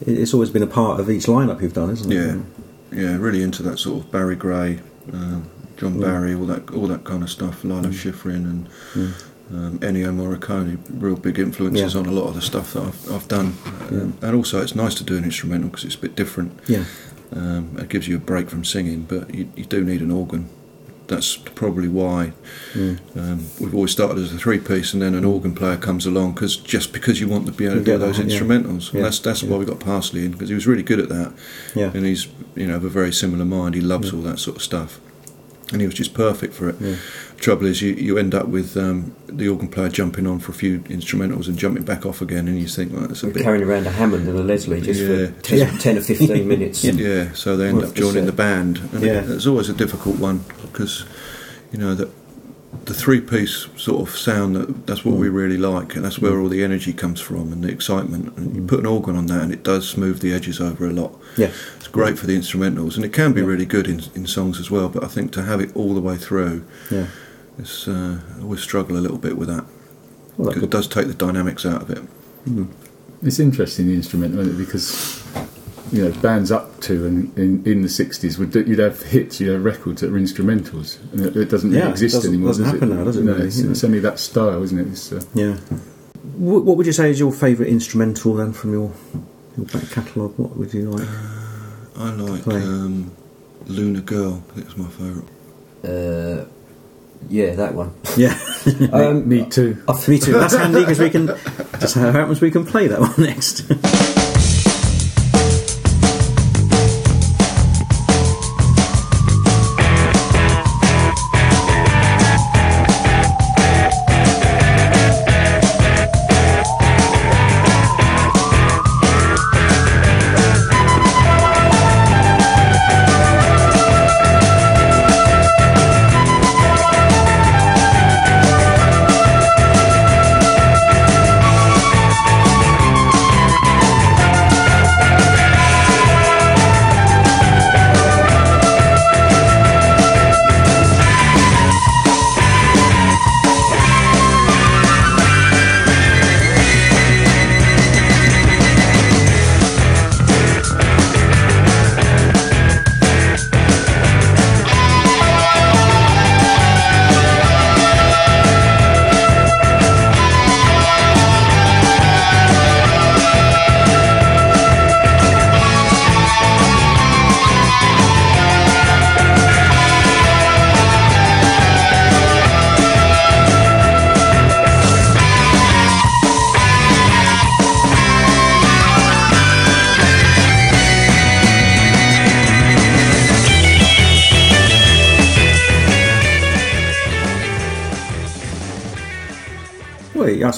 it's 0.01 0.33
always 0.33 0.49
been 0.51 0.63
a 0.63 0.67
part 0.67 1.01
of 1.01 1.09
each 1.09 1.25
lineup 1.25 1.61
you've 1.61 1.73
done, 1.73 1.89
isn't 1.89 2.09
it? 2.09 2.15
Yeah, 2.15 2.37
yeah, 2.93 3.17
really 3.17 3.43
into 3.43 3.61
that 3.63 3.77
sort 3.77 4.05
of 4.05 4.09
Barry 4.11 4.37
Gray, 4.37 4.79
um, 5.11 5.49
John 5.75 5.99
Barry, 5.99 6.33
all 6.33 6.45
that, 6.45 6.69
all 6.71 6.87
that 6.87 7.03
kind 7.03 7.21
of 7.21 7.29
stuff. 7.29 7.65
Lalo 7.65 7.89
Schifrin 7.89 8.45
and 8.45 8.69
um, 9.51 9.79
Ennio 9.79 10.13
Morricone, 10.15 10.77
real 10.91 11.17
big 11.17 11.39
influences 11.39 11.93
Yeah. 11.93 11.99
on 11.99 12.05
a 12.05 12.11
lot 12.11 12.27
of 12.29 12.35
the 12.35 12.41
stuff 12.41 12.71
that 12.73 12.83
I've, 12.83 13.11
I've 13.11 13.27
done. 13.27 13.57
Um, 13.91 14.17
And 14.21 14.33
also, 14.35 14.61
it's 14.61 14.75
nice 14.75 14.95
to 14.95 15.03
do 15.03 15.17
an 15.17 15.25
instrumental 15.25 15.67
because 15.69 15.83
it's 15.83 15.95
a 15.95 15.99
bit 15.99 16.15
different. 16.15 16.57
yeah, 16.67 16.85
Um, 17.35 17.75
it 17.77 17.89
gives 17.89 18.07
you 18.07 18.15
a 18.15 18.19
break 18.19 18.49
from 18.49 18.63
singing, 18.63 19.03
but 19.03 19.33
you, 19.33 19.49
you 19.55 19.65
do 19.65 19.83
need 19.83 20.01
an 20.01 20.11
organ. 20.11 20.49
That's 21.07 21.37
probably 21.37 21.87
why 21.87 22.33
Mm. 22.73 22.99
um, 23.15 23.45
we've 23.61 23.73
always 23.73 23.91
started 23.91 24.17
as 24.21 24.33
a 24.33 24.37
three-piece, 24.37 24.93
and 24.93 25.01
then 25.01 25.15
an 25.15 25.23
organ 25.23 25.55
player 25.55 25.77
comes 25.77 26.05
along 26.05 26.33
because 26.33 26.57
just 26.57 26.91
because 26.91 27.19
you 27.21 27.27
want 27.29 27.45
to 27.45 27.51
be 27.53 27.65
able 27.65 27.75
to 27.77 27.83
do 27.83 27.97
those 27.97 28.17
that, 28.17 28.27
instrumentals, 28.27 28.91
Yeah, 28.93 29.03
that's 29.03 29.19
that's 29.19 29.41
yeah. 29.41 29.49
why 29.49 29.57
we 29.57 29.65
got 29.65 29.79
Parsley 29.79 30.25
in 30.25 30.31
because 30.31 30.49
he 30.49 30.55
was 30.55 30.67
really 30.67 30.83
good 30.83 30.99
at 30.99 31.07
that, 31.09 31.33
yeah, 31.75 31.91
and 31.93 32.05
he's 32.05 32.27
you 32.55 32.67
know 32.67 32.75
of 32.75 32.83
a 32.83 32.89
very 32.89 33.13
similar 33.13 33.45
mind. 33.45 33.75
He 33.75 33.81
loves 33.81 34.11
all 34.13 34.21
that 34.23 34.39
sort 34.39 34.57
of 34.57 34.63
stuff, 34.63 34.99
and 35.71 35.81
he 35.81 35.87
was 35.87 35.95
just 35.95 36.13
perfect 36.13 36.53
for 36.53 36.69
it. 36.69 36.75
yeah. 36.79 36.95
Trouble 37.37 37.65
is, 37.67 37.81
you, 37.81 37.93
you 37.93 38.17
end 38.17 38.33
up 38.33 38.47
with 38.47 38.75
um, 38.77 39.15
the 39.27 39.47
organ 39.47 39.67
player 39.67 39.89
jumping 39.89 40.25
on 40.25 40.39
for 40.39 40.51
a 40.51 40.55
few 40.55 40.79
instrumentals 40.81 41.47
and 41.47 41.57
jumping 41.57 41.83
back 41.83 42.05
off 42.05 42.21
again, 42.21 42.47
and 42.47 42.57
you 42.59 42.67
think, 42.67 42.91
well, 42.93 43.07
that's 43.07 43.21
a 43.23 43.27
bit 43.27 43.43
carrying 43.43 43.63
around 43.63 43.85
a 43.85 43.91
Hammond 43.91 44.27
and 44.27 44.37
a 44.39 44.43
Leslie 44.43 44.81
just 44.81 45.01
Yeah. 45.01 45.27
for 45.27 45.41
10, 45.43 45.57
Yeah. 45.59 45.77
10 45.77 45.97
or 45.97 46.01
fifteen 46.01 46.47
minutes. 46.53 46.83
Yeah, 46.83 47.33
so 47.33 47.55
they 47.57 47.67
end 47.69 47.83
up 47.83 47.93
joining 47.93 48.25
the 48.25 48.31
band, 48.31 48.79
and 48.93 49.03
Yeah. 49.03 49.23
it- 49.23 49.29
it's 49.29 49.45
always 49.45 49.69
a 49.69 49.73
difficult 49.73 50.17
one 50.17 50.45
because 50.63 51.05
you 51.71 51.77
know 51.77 51.93
that 51.95 52.09
the 52.85 52.93
three-piece 52.93 53.67
sort 53.77 54.07
of 54.07 54.15
sound 54.15 54.55
that 54.55 54.87
that's 54.87 55.03
what 55.05 55.15
we 55.15 55.29
really 55.29 55.57
like, 55.57 55.95
and 55.95 56.03
that's 56.03 56.19
where 56.19 56.39
all 56.39 56.49
the 56.49 56.63
energy 56.63 56.91
comes 56.93 57.19
from 57.21 57.51
and 57.53 57.63
the 57.63 57.69
excitement. 57.69 58.35
And 58.37 58.55
you 58.55 58.61
put 58.65 58.79
an 58.79 58.85
organ 58.85 59.15
on 59.15 59.27
that, 59.27 59.41
and 59.41 59.53
it 59.53 59.63
does 59.63 59.87
smooth 59.87 60.19
the 60.19 60.33
edges 60.33 60.59
over 60.59 60.85
a 60.87 60.91
lot. 60.91 61.17
Yeah. 61.37 61.51
It's 61.77 61.87
great 61.87 62.17
for 62.19 62.27
the 62.27 62.37
instrumentals, 62.37 62.95
and 62.95 63.05
it 63.05 63.13
can 63.13 63.33
be 63.33 63.41
Yeah. 63.41 63.47
really 63.47 63.65
good 63.65 63.87
in, 63.87 64.01
in 64.15 64.27
songs 64.27 64.59
as 64.59 64.69
well. 64.69 64.89
But 64.89 65.03
I 65.03 65.07
think 65.07 65.31
to 65.33 65.43
have 65.43 65.61
it 65.61 65.75
all 65.75 65.93
the 65.93 66.01
way 66.01 66.17
through, 66.17 66.65
yeah. 66.91 67.07
it's 67.57 67.87
uh, 67.87 68.19
I 68.37 68.41
always 68.41 68.61
struggle 68.61 68.97
a 68.97 68.99
little 68.99 69.17
bit 69.17 69.37
with 69.37 69.47
that 69.47 69.65
Well, 70.37 70.49
because 70.49 70.63
it 70.63 70.69
does 70.69 70.87
take 70.87 71.07
the 71.07 71.13
dynamics 71.13 71.65
out 71.65 71.81
of 71.83 71.89
it. 71.89 72.01
It's 73.23 73.39
interesting 73.39 73.87
the 73.87 73.95
instrumental 73.95 74.39
isn't 74.41 74.55
it? 74.55 74.57
because 74.65 75.23
you 75.91 76.03
know 76.09 76.11
bands 76.21 76.51
up 76.51 76.79
to 76.81 77.05
and 77.05 77.37
in, 77.37 77.63
in 77.65 77.81
the 77.81 77.89
sixties 77.89 78.37
would 78.37 78.51
do, 78.51 78.61
you'd 78.63 78.79
have 78.79 79.01
hits, 79.03 79.39
you'd 79.39 79.53
have 79.53 79.63
records 79.63 80.01
that 80.01 80.11
were 80.11 80.19
instrumentals, 80.19 80.97
and 81.13 81.25
it, 81.25 81.35
it 81.37 81.49
doesn't 81.49 81.71
Yeah, 81.71 81.79
really 81.79 81.89
it 81.89 81.91
exist 81.93 82.15
doesn't- 82.15 82.31
anymore. 82.33 82.49
doesn't 82.49 82.63
does 82.65 82.73
happen 82.73 82.91
it? 82.91 82.95
now, 82.95 83.03
does 83.03 83.17
it, 83.17 83.23
No, 83.23 83.33
really, 83.33 83.47
it's, 83.47 83.59
you 83.59 83.71
it's 83.71 83.83
only 83.83 83.99
that 83.99 84.19
style, 84.19 84.63
isn't 84.63 84.79
it? 84.79 84.87
It's, 84.87 85.11
uh, 85.11 85.21
yeah. 85.33 85.55
What, 86.35 86.65
what 86.65 86.77
would 86.77 86.85
you 86.85 86.91
say 86.93 87.09
is 87.09 87.19
your 87.19 87.31
favourite 87.31 87.69
instrumental 87.71 88.33
then 88.35 88.51
from 88.53 88.73
your 88.73 88.91
your 89.55 89.65
back 89.67 89.89
catalogue? 89.91 90.33
What 90.37 90.57
would 90.57 90.73
you 90.73 90.89
like? 90.91 91.07
I 91.97 92.11
like 92.11 92.47
um, 92.47 93.11
Luna 93.65 94.01
Girl. 94.01 94.43
I 94.49 94.53
think 94.53 94.67
it's 94.67 94.77
my 94.77 94.87
favourite. 94.87 95.27
Uh, 95.83 96.45
yeah, 97.29 97.55
that 97.55 97.73
one. 97.73 97.93
Yeah, 98.17 98.37
Um, 98.93 99.27
Me 99.29 99.45
too. 99.49 99.81
me 100.07 100.19
too. 100.19 100.33
That's 100.33 100.55
handy 100.55 100.81
because 100.81 100.99
we 100.99 101.09
can. 101.09 101.27
Just 101.79 101.95
how 101.95 102.09
it 102.09 102.15
happens, 102.15 102.41
we 102.41 102.51
can 102.51 102.65
play 102.65 102.87
that 102.87 102.99
one 102.99 103.13
next. 103.17 103.63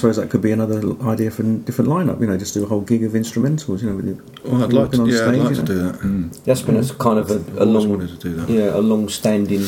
Suppose 0.00 0.16
that 0.16 0.30
could 0.30 0.40
be 0.42 0.52
another 0.52 0.80
idea 1.06 1.30
for 1.30 1.42
a 1.42 1.46
different 1.66 1.90
lineup. 1.90 2.20
You 2.20 2.26
know, 2.26 2.36
just 2.36 2.54
do 2.54 2.64
a 2.64 2.66
whole 2.66 2.80
gig 2.80 3.04
of 3.04 3.12
instrumentals. 3.12 3.82
You 3.82 3.90
know, 3.90 3.96
with 3.96 4.06
you 4.06 4.22
Well, 4.44 4.64
I'd 4.64 4.72
like 4.72 4.90
to. 4.92 5.00
on 5.02 5.06
Yeah, 5.08 5.28
I'd 5.28 5.36
like 5.36 5.50
you 5.50 5.56
to 5.56 5.62
do 5.62 5.78
that. 5.82 6.40
That's 6.44 6.62
been 6.62 6.76
a 6.76 6.84
kind 6.94 7.18
of 7.18 7.30
a, 7.30 7.62
a 7.62 7.66
long, 7.66 7.88
wanted 7.90 8.10
to 8.10 8.28
do 8.28 8.34
that. 8.36 8.48
yeah, 8.50 8.74
a 8.76 8.80
long-standing 8.80 9.64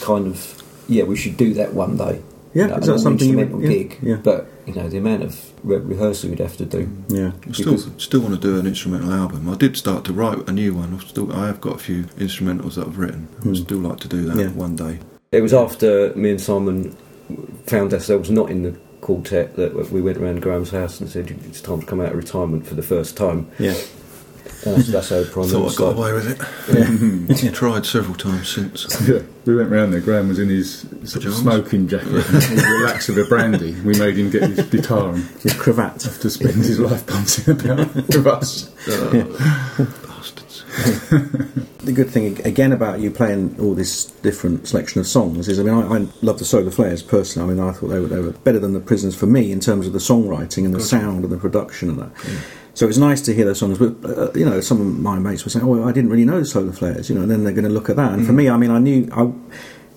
kind 0.00 0.26
of. 0.28 0.62
Yeah, 0.88 1.04
we 1.04 1.16
should 1.16 1.36
do 1.36 1.54
that 1.54 1.74
one 1.74 1.96
day. 1.96 2.22
Yeah, 2.54 2.64
You 2.64 2.68
know, 2.68 2.76
is 2.76 2.80
an 2.80 2.86
that 2.86 2.92
all 2.92 2.98
something 2.98 3.28
you 3.30 3.36
would- 3.36 3.42
instrumental 3.50 3.72
yeah, 3.72 3.82
gig? 3.82 3.98
yeah. 4.02 4.16
But 4.22 4.48
you 4.66 4.74
know, 4.74 4.88
the 4.88 4.98
amount 4.98 5.22
of 5.22 5.52
re- 5.64 5.78
rehearsal 5.78 6.30
you'd 6.30 6.38
have 6.40 6.56
to 6.58 6.64
do. 6.66 6.88
Yeah, 7.08 7.32
I 7.48 7.52
still, 7.52 7.78
still 7.98 8.20
want 8.20 8.34
to 8.34 8.40
do 8.40 8.58
an 8.58 8.66
instrumental 8.66 9.12
album. 9.12 9.48
I 9.48 9.54
did 9.56 9.76
start 9.76 10.04
to 10.04 10.12
write 10.12 10.48
a 10.48 10.52
new 10.52 10.74
one. 10.74 10.92
I've 10.94 11.02
still, 11.02 11.32
I 11.32 11.46
have 11.46 11.60
got 11.60 11.76
a 11.76 11.78
few 11.78 12.02
instrumentals 12.18 12.74
that 12.74 12.86
I've 12.86 12.98
written. 12.98 13.28
I'd 13.46 13.56
still 13.56 13.78
like 13.78 14.00
to 14.00 14.08
do 14.08 14.22
that 14.26 14.32
Hmm. 14.34 14.40
Yeah. 14.40 14.48
one 14.50 14.76
day. 14.76 14.98
It 15.32 15.40
was 15.40 15.54
after 15.54 16.12
me 16.14 16.30
and 16.30 16.40
Simon 16.40 16.94
found 17.66 17.94
ourselves 17.94 18.30
not 18.30 18.50
in 18.50 18.62
the 18.64 18.76
quartet 19.02 19.56
that 19.56 19.74
we 19.90 20.00
went 20.00 20.16
around 20.16 20.40
Graham's 20.40 20.70
house 20.70 20.98
and 21.00 21.10
said 21.10 21.30
it's 21.44 21.60
time 21.60 21.80
to 21.80 21.86
come 21.86 22.00
out 22.00 22.12
of 22.12 22.16
retirement 22.16 22.66
for 22.66 22.74
the 22.74 22.82
first 22.82 23.16
time. 23.16 23.50
yeah. 23.58 23.74
That's, 24.64 24.88
that's 24.88 25.08
how 25.08 25.24
Prime 25.24 25.48
Thought 25.48 25.72
I 25.72 25.74
got 25.74 25.96
away 25.96 26.12
with 26.12 26.30
it. 26.30 26.38
Yeah, 27.28 27.34
he's 27.36 27.52
tried 27.52 27.84
several 27.84 28.14
times 28.14 28.48
since. 28.48 28.86
Yeah, 29.08 29.22
we 29.44 29.56
went 29.56 29.70
round 29.70 29.92
there. 29.92 30.00
Graham 30.00 30.28
was 30.28 30.38
in 30.38 30.48
his 30.50 30.84
Pyjamas? 31.12 31.38
smoking 31.40 31.88
jacket, 31.88 32.08
and 32.28 32.42
he 32.44 32.54
relaxed 32.78 33.08
with 33.08 33.18
a 33.18 33.24
brandy. 33.24 33.72
We 33.80 33.98
made 33.98 34.16
him 34.16 34.30
get 34.30 34.42
his 34.48 34.64
guitar 34.68 35.14
and 35.14 35.24
His 35.40 35.54
cravat. 35.54 35.98
to 36.00 36.30
spend 36.30 36.54
his 36.54 36.78
life 36.78 37.04
bouncing 37.06 37.54
about 37.60 37.92
with 37.94 38.24
us. 38.26 38.64
Bastards. 38.86 40.11
The 41.82 41.92
good 41.92 42.10
thing 42.10 42.40
again 42.46 42.70
about 42.70 43.00
you 43.00 43.10
playing 43.10 43.56
all 43.60 43.74
this 43.74 44.04
different 44.04 44.68
selection 44.68 45.00
of 45.00 45.06
songs 45.08 45.48
is, 45.48 45.58
I 45.58 45.64
mean, 45.64 45.74
I, 45.74 45.96
I 45.96 46.06
love 46.22 46.38
the 46.38 46.44
Solar 46.44 46.70
Flares 46.70 47.02
personally. 47.02 47.50
I 47.50 47.54
mean, 47.54 47.68
I 47.68 47.72
thought 47.72 47.88
they 47.88 47.98
were, 47.98 48.06
they 48.06 48.20
were 48.20 48.30
better 48.30 48.60
than 48.60 48.72
the 48.72 48.78
Prisoners 48.78 49.16
for 49.16 49.26
me 49.26 49.50
in 49.50 49.58
terms 49.58 49.88
of 49.88 49.92
the 49.92 49.98
songwriting 49.98 50.64
and 50.64 50.72
the 50.72 50.80
sound 50.80 51.24
and 51.24 51.32
the 51.32 51.38
production 51.38 51.88
and 51.88 51.98
that. 51.98 52.12
So 52.74 52.86
it 52.86 52.88
was 52.88 52.98
nice 52.98 53.20
to 53.22 53.34
hear 53.34 53.44
those 53.44 53.58
songs. 53.58 53.78
But 53.78 53.96
uh, 54.08 54.30
you 54.32 54.44
know, 54.44 54.60
some 54.60 54.80
of 54.80 54.86
my 55.00 55.18
mates 55.18 55.44
were 55.44 55.50
saying, 55.50 55.66
"Oh, 55.66 55.82
I 55.82 55.90
didn't 55.90 56.10
really 56.10 56.24
know 56.24 56.38
the 56.38 56.46
Solar 56.46 56.72
Flares," 56.72 57.10
you 57.10 57.16
know, 57.16 57.22
and 57.22 57.30
then 57.30 57.42
they're 57.42 57.52
going 57.52 57.64
to 57.64 57.70
look 57.70 57.90
at 57.90 57.96
that. 57.96 58.12
And 58.12 58.24
for 58.24 58.32
me, 58.32 58.48
I 58.48 58.56
mean, 58.56 58.70
I 58.70 58.78
knew. 58.78 59.08
I, 59.12 59.32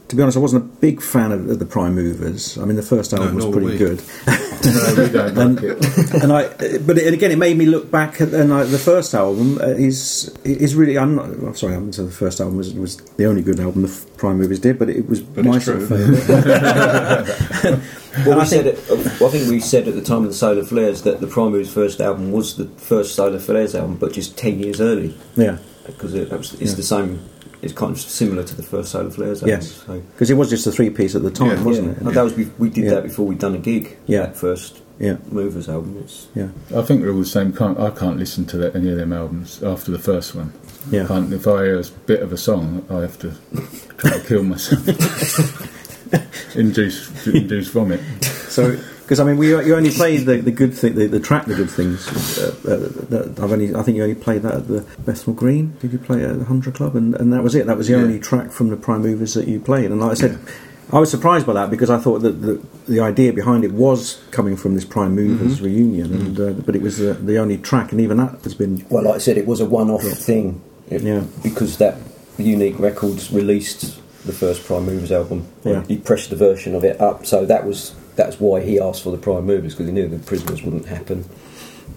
to 0.08 0.15
be 0.15 0.22
honest, 0.22 0.38
I 0.38 0.41
wasn't 0.41 0.63
a 0.63 0.68
big 0.80 1.02
fan 1.02 1.32
of, 1.32 1.50
of 1.50 1.60
the 1.60 1.65
Prime 1.65 1.96
Movers. 1.96 2.58
I 2.58 2.65
mean, 2.65 2.76
the 2.76 2.82
first 2.84 3.13
album 3.13 3.36
was 3.36 3.46
pretty 3.46 3.68
we. 3.68 3.78
good. 3.78 4.02
No, 4.65 4.96
we 4.98 5.10
don't 5.12 5.36
like 5.56 5.63
it. 5.63 6.24
and 6.24 6.34
I, 6.34 6.48
but 6.80 6.98
it, 6.98 7.13
again, 7.13 7.30
it 7.30 7.38
made 7.38 7.56
me 7.56 7.68
look 7.68 7.91
back 7.91 8.20
at 8.20 8.34
and 8.34 8.52
I, 8.52 8.63
the 8.63 8.80
first 8.80 9.13
album 9.13 9.60
uh, 9.62 9.65
is 9.68 10.36
is 10.44 10.74
really. 10.74 10.98
I'm 10.98 11.15
not. 11.15 11.26
I'm 11.26 11.56
sorry, 11.56 11.74
I 11.74 11.76
haven't 11.76 11.96
the 11.96 12.10
first 12.10 12.39
album 12.39 12.58
was 12.58 12.74
was 12.74 12.98
the 12.98 13.26
only 13.28 13.44
good 13.44 13.60
album 13.60 13.84
the 13.84 14.06
Prime 14.18 14.38
Movers 14.39 14.60
did, 14.60 14.80
but 14.80 14.89
it 14.89 15.08
was 15.08 15.22
my 15.36 15.58
it's 15.58 15.65
sort 15.65 15.82
of 15.84 15.88
true. 15.88 16.15
favourite. 16.18 17.80
Well, 18.26 18.38
we 18.38 18.41
I 18.44 18.46
said 18.46 18.65
it, 18.65 18.78
I 18.89 19.30
think 19.30 19.50
we 19.50 19.60
said 19.60 19.89
at 19.89 19.94
the 19.94 20.02
time 20.02 20.20
of 20.24 20.30
the 20.30 20.34
Solar 20.34 20.63
Flares 20.63 21.02
that 21.04 21.20
the 21.20 21.28
Prime 21.28 21.52
Movers' 21.52 21.72
first 21.74 22.00
album 22.00 22.32
was 22.32 22.56
the 22.56 22.65
first 22.78 23.13
Solar 23.13 23.39
Flares 23.39 23.76
album, 23.76 23.98
but 23.98 24.13
just 24.13 24.38
10 24.38 24.60
years 24.60 24.80
early. 24.80 25.13
yeah, 25.36 25.58
Because 25.86 26.13
it, 26.13 26.32
it 26.32 26.34
it's 26.34 26.62
Yeah. 26.62 26.74
the 26.76 26.82
same, 26.84 27.20
it's 27.65 27.73
kind 27.73 27.91
of 27.91 27.99
similar 27.99 28.43
to 28.43 28.56
the 28.56 28.63
first 28.63 28.91
Solar 28.91 29.10
Flares 29.10 29.41
album. 29.41 29.49
Yes. 29.49 29.71
So, 29.86 29.99
because 29.99 30.30
it 30.30 30.36
was 30.36 30.49
just 30.49 30.65
a 30.67 30.71
three 30.71 30.89
piece 30.89 31.15
at 31.15 31.23
the 31.23 31.32
time, 31.32 31.49
Yeah. 31.58 31.63
wasn't 31.63 31.88
yeah. 31.88 31.93
it? 31.93 31.97
And 32.01 32.08
that 32.15 32.23
was, 32.23 32.34
be- 32.34 32.51
we 32.58 32.69
did 32.69 32.86
Yeah. 32.86 32.89
that 32.91 33.04
before 33.04 33.25
we'd 33.25 33.39
done 33.39 33.56
a 33.56 33.58
gig. 33.58 33.97
Yeah. 34.06 34.21
That 34.28 34.38
first 34.38 34.82
Yeah, 34.99 35.17
Movers 35.30 35.67
album. 35.67 35.97
It's, 36.01 36.28
yeah, 36.36 36.47
I 36.73 36.82
think 36.84 37.01
they're 37.01 37.12
all 37.12 37.19
the 37.19 37.25
same. 37.25 37.51
Can't, 37.51 37.78
I 37.78 37.89
can't 37.89 38.17
listen 38.17 38.45
to 38.45 38.58
that, 38.60 38.75
any 38.78 38.89
of 38.91 38.97
them 38.97 39.12
albums 39.12 39.62
after 39.62 39.91
the 39.91 39.99
first 39.99 40.34
one. 40.36 40.54
yeah. 40.89 41.06
Can't, 41.06 41.34
if 41.34 41.45
I 41.47 41.63
hear 41.65 41.80
a 41.80 41.84
bit 42.06 42.21
of 42.21 42.32
a 42.32 42.38
song, 42.38 42.86
I 42.89 43.01
have 43.01 43.19
to 43.19 43.34
try 43.97 44.12
to 44.19 44.25
kill 44.25 44.43
myself. 44.43 44.86
induce, 46.56 47.28
induce 47.28 47.67
vomit. 47.69 47.99
So, 48.47 48.78
because 49.06 49.20
I 49.20 49.24
mean, 49.24 49.38
we 49.38 49.50
you 49.50 49.76
only 49.76 49.91
played 49.91 50.26
the, 50.26 50.38
the 50.38 50.52
good 50.52 50.74
thing, 50.74 50.96
the, 50.96 51.06
the 51.06 51.20
track, 51.20 51.46
the 51.46 51.54
good 51.56 51.70
things. 51.70 52.08
Uh, 52.39 52.56
uh, 52.68 53.44
I've 53.44 53.52
only, 53.52 53.76
I 53.76 53.84
think 53.84 53.98
you 53.98 54.04
only 54.04 54.15
played 54.15 54.41
that 54.41 54.54
at 54.56 54.68
the 54.68 54.82
Bethnal 55.00 55.36
Green. 55.36 55.78
Did 55.80 55.94
you 55.94 56.00
play 56.00 56.24
at 56.26 56.39
the 56.39 56.46
Hundred 56.46 56.74
Club? 56.74 56.96
And, 56.96 57.13
and 57.15 57.32
that 57.32 57.44
was 57.44 57.54
it. 57.54 57.68
That 57.68 57.78
was 57.78 57.88
the 57.88 57.94
Yeah. 57.94 58.00
only 58.04 58.20
track 58.20 58.52
from 58.52 58.70
the 58.70 58.78
Prime 58.78 59.04
Movers 59.04 59.36
that 59.36 59.48
you 59.48 59.60
played. 59.60 59.91
And 59.91 60.02
like 60.02 60.12
I 60.12 60.13
said, 60.15 60.39
I 60.91 61.00
was 61.00 61.12
surprised 61.12 61.46
by 61.46 61.54
that 61.54 61.70
because 61.70 61.89
I 61.91 62.00
thought 62.00 62.20
that 62.24 62.41
the, 62.41 62.60
the 62.88 63.00
idea 63.00 63.32
behind 63.32 63.63
it 63.63 63.72
was 63.74 64.22
coming 64.32 64.56
from 64.56 64.74
this 64.76 64.86
Prime 64.86 65.13
Movers 65.15 65.62
reunion, 65.62 66.12
and 66.13 66.39
uh, 66.39 66.52
but 66.65 66.76
it 66.76 66.82
was 66.82 66.98
the, 66.98 67.13
the 67.13 67.38
only 67.38 67.58
track, 67.60 67.91
and 67.91 68.02
even 68.02 68.18
that 68.18 68.39
has 68.44 68.54
been 68.56 68.86
well, 68.89 69.04
like 69.04 69.15
I 69.15 69.18
said, 69.20 69.38
it 69.38 69.46
was 69.48 69.60
a 69.62 69.65
one 69.65 69.89
off 69.91 70.04
thing. 70.04 70.62
It- 70.89 71.02
Yeah. 71.04 71.24
Because 71.44 71.78
that 71.78 71.98
Unique 72.38 72.80
Records 72.80 73.32
released 73.32 74.00
the 74.26 74.34
first 74.34 74.65
Prime 74.65 74.86
Movers 74.88 75.12
album. 75.12 75.46
Yeah. 75.63 75.84
He 75.88 75.98
pressed 75.98 76.32
the 76.32 76.36
version 76.36 76.74
of 76.76 76.84
it 76.84 77.00
up, 77.00 77.26
so 77.26 77.46
that 77.46 77.65
was 77.65 77.94
that's 78.15 78.39
why 78.39 78.62
he 78.62 78.80
asked 78.80 79.04
for 79.04 79.12
the 79.12 79.17
Prime 79.17 79.45
Movers 79.45 79.73
because 79.73 79.88
he 79.88 79.93
knew 79.93 80.08
the 80.08 80.19
Prisoners 80.19 80.63
wouldn't 80.63 80.86
happen. 80.86 81.23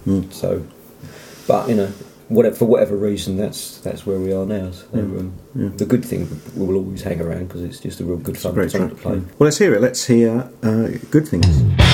Hmm. 0.05 0.31
So, 0.31 0.67
but 1.47 1.69
you 1.69 1.75
know, 1.75 1.93
whatever 2.29 2.55
for 2.55 2.65
whatever 2.67 2.97
reason, 2.97 3.37
that's 3.37 3.79
that's 3.79 4.07
where 4.07 4.19
we 4.19 4.33
are 4.33 4.47
now. 4.47 4.71
So, 4.71 4.87
um, 4.95 5.33
Yeah. 5.55 5.69
The 5.77 5.87
good 5.87 6.05
thing 6.05 6.29
we 6.57 6.67
will 6.67 6.77
always 6.77 7.03
hang 7.03 7.21
around 7.21 7.49
because 7.49 7.63
it's 7.63 7.81
just 7.81 8.01
a 8.01 8.05
real 8.05 8.19
good 8.19 8.35
it's 8.35 8.45
fun 8.45 8.69
song 8.69 8.91
to 8.91 8.95
play. 8.95 9.19
Well, 9.19 9.27
let's 9.41 9.59
hear 9.59 9.75
it. 9.75 9.81
Let's 9.81 10.07
hear 10.07 10.51
uh, 10.63 10.89
good 11.11 11.27
things. 11.29 11.88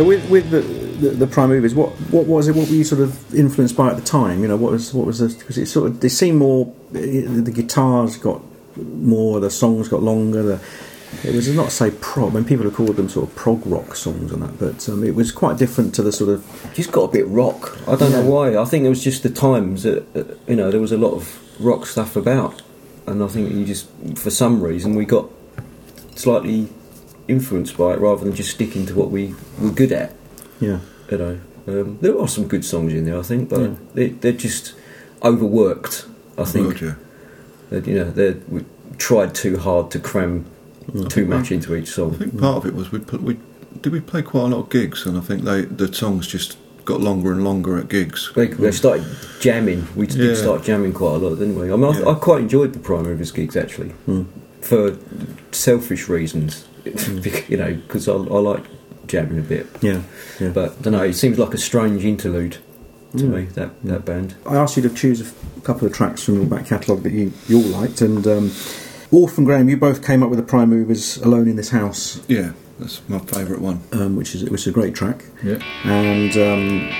So 0.00 0.04
with 0.04 0.30
with 0.30 0.48
the, 0.48 0.60
the, 0.60 1.10
the 1.10 1.26
prime 1.26 1.50
movers, 1.50 1.74
what 1.74 1.90
what 2.10 2.24
was 2.24 2.48
it? 2.48 2.56
What 2.56 2.70
were 2.70 2.74
you 2.74 2.84
sort 2.84 3.02
of 3.02 3.34
influenced 3.34 3.76
by 3.76 3.90
at 3.90 3.96
the 3.96 4.02
time? 4.02 4.40
You 4.40 4.48
know, 4.48 4.56
what 4.56 4.72
was 4.72 4.94
what 4.94 5.04
was 5.04 5.18
the 5.18 5.28
because 5.28 5.58
it 5.58 5.66
sort 5.66 5.90
of 5.90 6.00
they 6.00 6.08
seem 6.08 6.36
more 6.36 6.72
the 6.90 7.52
guitars 7.54 8.16
got 8.16 8.40
more, 8.78 9.40
the 9.40 9.50
songs 9.50 9.88
got 9.88 10.02
longer. 10.02 10.42
The, 10.42 10.60
it 11.22 11.34
was 11.34 11.54
not 11.54 11.66
to 11.66 11.70
say 11.70 11.90
prog. 12.00 12.32
I 12.32 12.36
mean, 12.36 12.46
people 12.46 12.64
have 12.64 12.72
called 12.72 12.96
them 12.96 13.10
sort 13.10 13.28
of 13.28 13.36
prog 13.36 13.60
rock 13.66 13.94
songs 13.94 14.32
and 14.32 14.40
that, 14.40 14.58
but 14.58 14.88
um, 14.88 15.04
it 15.04 15.14
was 15.14 15.32
quite 15.32 15.58
different 15.58 15.94
to 15.96 16.02
the 16.02 16.12
sort 16.12 16.30
of 16.30 16.70
just 16.72 16.92
got 16.92 17.02
a 17.02 17.12
bit 17.12 17.28
rock. 17.28 17.76
I 17.86 17.94
don't 17.94 18.12
know 18.12 18.24
why. 18.24 18.56
I 18.56 18.64
think 18.64 18.86
it 18.86 18.88
was 18.88 19.04
just 19.04 19.22
the 19.22 19.28
times 19.28 19.82
that 19.82 20.06
uh, 20.16 20.34
you 20.48 20.56
know 20.56 20.70
there 20.70 20.80
was 20.80 20.92
a 20.92 20.96
lot 20.96 21.12
of 21.12 21.38
rock 21.62 21.84
stuff 21.84 22.16
about, 22.16 22.62
and 23.06 23.22
I 23.22 23.26
think 23.26 23.52
you 23.52 23.66
just 23.66 23.86
for 24.16 24.30
some 24.30 24.62
reason 24.62 24.94
we 24.94 25.04
got 25.04 25.28
slightly 26.14 26.70
influenced 27.34 27.76
by 27.76 27.92
it 27.94 28.00
rather 28.00 28.24
than 28.24 28.34
just 28.34 28.50
sticking 28.50 28.86
to 28.86 28.94
what 28.94 29.10
we 29.10 29.34
were 29.60 29.70
good 29.70 29.92
at. 29.92 30.10
yeah 30.60 30.80
You 31.10 31.18
know, 31.18 31.40
um, 31.68 31.98
there 32.00 32.18
are 32.20 32.28
some 32.28 32.46
good 32.48 32.64
songs 32.64 32.92
in 32.92 33.04
there, 33.04 33.18
I 33.18 33.22
think, 33.22 33.48
but 33.48 33.60
Yeah. 33.60 33.74
they, 33.94 34.08
they're 34.20 34.32
just 34.48 34.74
overworked. 35.22 36.06
I 36.38 36.44
think 36.44 36.66
Roger. 36.72 36.96
that 37.70 37.86
you 37.86 37.94
know 37.98 38.10
they 38.10 38.30
we 38.48 38.64
tried 38.98 39.34
too 39.34 39.58
hard 39.58 39.90
to 39.90 39.98
cram 39.98 40.44
too 41.08 41.26
much 41.26 41.50
into 41.52 41.74
each 41.74 41.88
song. 41.88 42.14
I 42.14 42.18
song. 42.18 42.18
think 42.18 42.40
part 42.40 42.56
of 42.56 42.66
it 42.66 42.74
was 42.74 42.90
we 42.92 42.98
put 42.98 43.20
we 43.22 43.36
did 43.82 43.92
we 43.92 44.00
play 44.00 44.22
quite 44.22 44.44
a 44.44 44.46
lot 44.54 44.60
of 44.64 44.68
gigs, 44.70 45.06
and 45.06 45.18
I 45.18 45.20
think 45.20 45.42
they 45.44 45.62
the 45.66 45.92
songs 45.92 46.26
just 46.26 46.56
got 46.86 47.00
longer 47.00 47.30
and 47.32 47.44
longer 47.44 47.78
at 47.78 47.88
gigs. 47.88 48.32
They, 48.34 48.46
they 48.46 48.72
started 48.72 49.04
jamming. 49.40 49.86
We 49.94 50.06
did 50.06 50.18
Yeah. 50.18 50.34
start 50.34 50.64
jamming 50.64 50.94
quite 50.94 51.14
a 51.16 51.18
lot, 51.18 51.38
didn't 51.38 51.56
we? 51.60 51.66
I 51.72 51.76
mean, 51.76 51.84
I, 51.94 51.98
Yeah. 51.98 52.08
I 52.12 52.14
quite 52.14 52.40
enjoyed 52.40 52.72
the 52.72 52.78
Prime 52.78 53.02
Movers 53.04 53.32
gigs 53.32 53.56
actually, 53.56 53.92
for 54.62 54.96
selfish 55.52 56.08
reasons. 56.08 56.64
You 57.48 57.56
know, 57.56 57.74
because 57.74 58.08
I, 58.08 58.12
I 58.14 58.16
like 58.40 58.64
jamming 59.06 59.38
a 59.38 59.42
bit. 59.42 59.66
Yeah, 59.80 60.02
yeah. 60.38 60.50
But 60.50 60.72
I 60.78 60.82
don't 60.82 60.92
know. 60.92 61.02
It 61.04 61.14
seems 61.14 61.38
like 61.38 61.54
a 61.54 61.58
strange 61.58 62.04
interlude 62.04 62.58
to 63.16 63.24
me. 63.24 63.44
That 63.54 63.70
that 63.84 64.04
band. 64.04 64.34
I 64.46 64.56
asked 64.56 64.76
you 64.76 64.82
to 64.84 64.90
choose 64.94 65.20
a 65.20 65.60
couple 65.62 65.86
of 65.86 65.92
tracks 65.94 66.22
from 66.24 66.36
your 66.36 66.46
back 66.46 66.66
catalogue 66.66 67.02
that 67.02 67.12
you, 67.12 67.32
you 67.48 67.56
all 67.58 67.80
liked, 67.80 68.00
and 68.00 68.26
um, 68.26 68.50
Wolf 69.10 69.36
and 69.38 69.46
Graham, 69.46 69.68
you 69.68 69.76
both 69.76 70.04
came 70.06 70.22
up 70.22 70.30
with 70.30 70.38
the 70.38 70.44
Prime 70.44 70.70
Movers 70.70 71.16
"Alone 71.18 71.48
in 71.48 71.56
This 71.56 71.70
House," 71.70 72.20
Yeah, 72.28 72.52
that's 72.78 73.00
my 73.08 73.18
favourite 73.18 73.60
one. 73.62 73.80
um, 73.92 74.16
which 74.16 74.34
is 74.34 74.44
which 74.48 74.62
is 74.62 74.66
a 74.68 74.72
great 74.72 74.94
track, 74.94 75.24
Yeah. 75.42 75.58
and 75.84 76.36
um, 76.36 76.90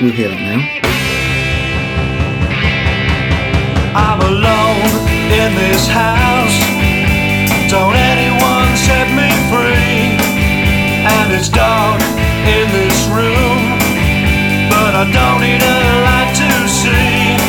we'll 0.00 0.12
hear 0.12 0.28
that 0.28 0.40
now. 0.40 0.86
I'm 3.92 4.20
alone 4.20 5.08
in 5.32 5.54
this 5.56 5.86
house. 5.88 6.58
Don't 7.70 7.94
And 11.00 11.32
it's 11.32 11.48
dark 11.48 12.02
in 12.44 12.68
this 12.76 13.08
room, 13.08 13.78
but 14.68 14.92
I 14.92 15.08
don't 15.08 15.40
need 15.40 15.62
a 15.64 15.78
light 16.04 16.32
to 16.36 16.50
see. 16.68 17.40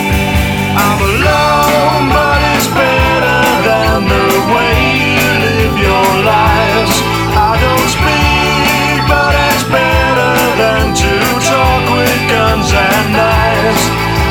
I'm 0.71 0.99
alone, 1.03 2.15
but 2.15 2.39
it's 2.55 2.71
better 2.71 3.43
than 3.67 4.07
the 4.07 4.27
way 4.55 4.75
you 5.19 5.29
live 5.43 5.75
your 5.83 6.09
lives. 6.23 6.95
I 7.35 7.59
don't 7.59 7.89
speak, 7.91 9.03
but 9.11 9.35
it's 9.51 9.67
better 9.67 10.33
than 10.55 10.95
to 10.95 11.11
talk 11.43 11.83
with 11.91 12.19
guns 12.31 12.71
and 12.71 13.07
knives. 13.11 13.83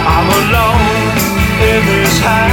I'm 0.09 0.29
alone 0.33 1.13
in 1.61 1.81
this 1.93 2.17
house, 2.25 2.50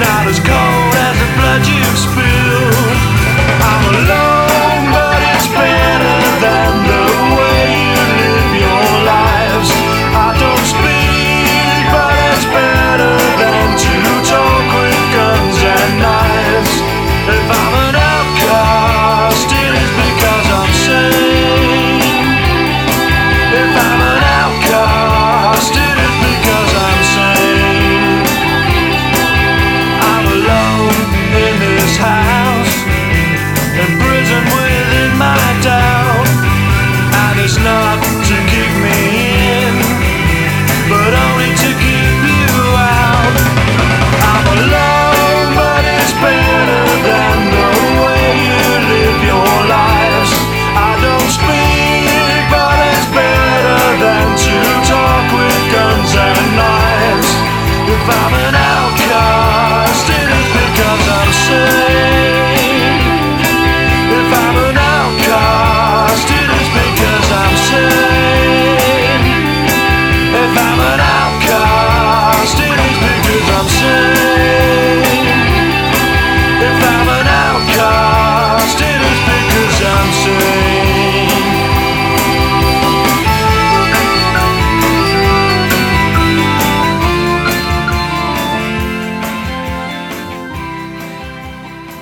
not 0.00 0.26
as 0.26 0.40
cold 0.40 0.94
as 0.96 1.14
the 1.20 1.28
blood 1.36 1.62
you've 1.68 1.98
spilled. 1.98 2.96
I'm 3.60 3.84
alone, 3.94 4.29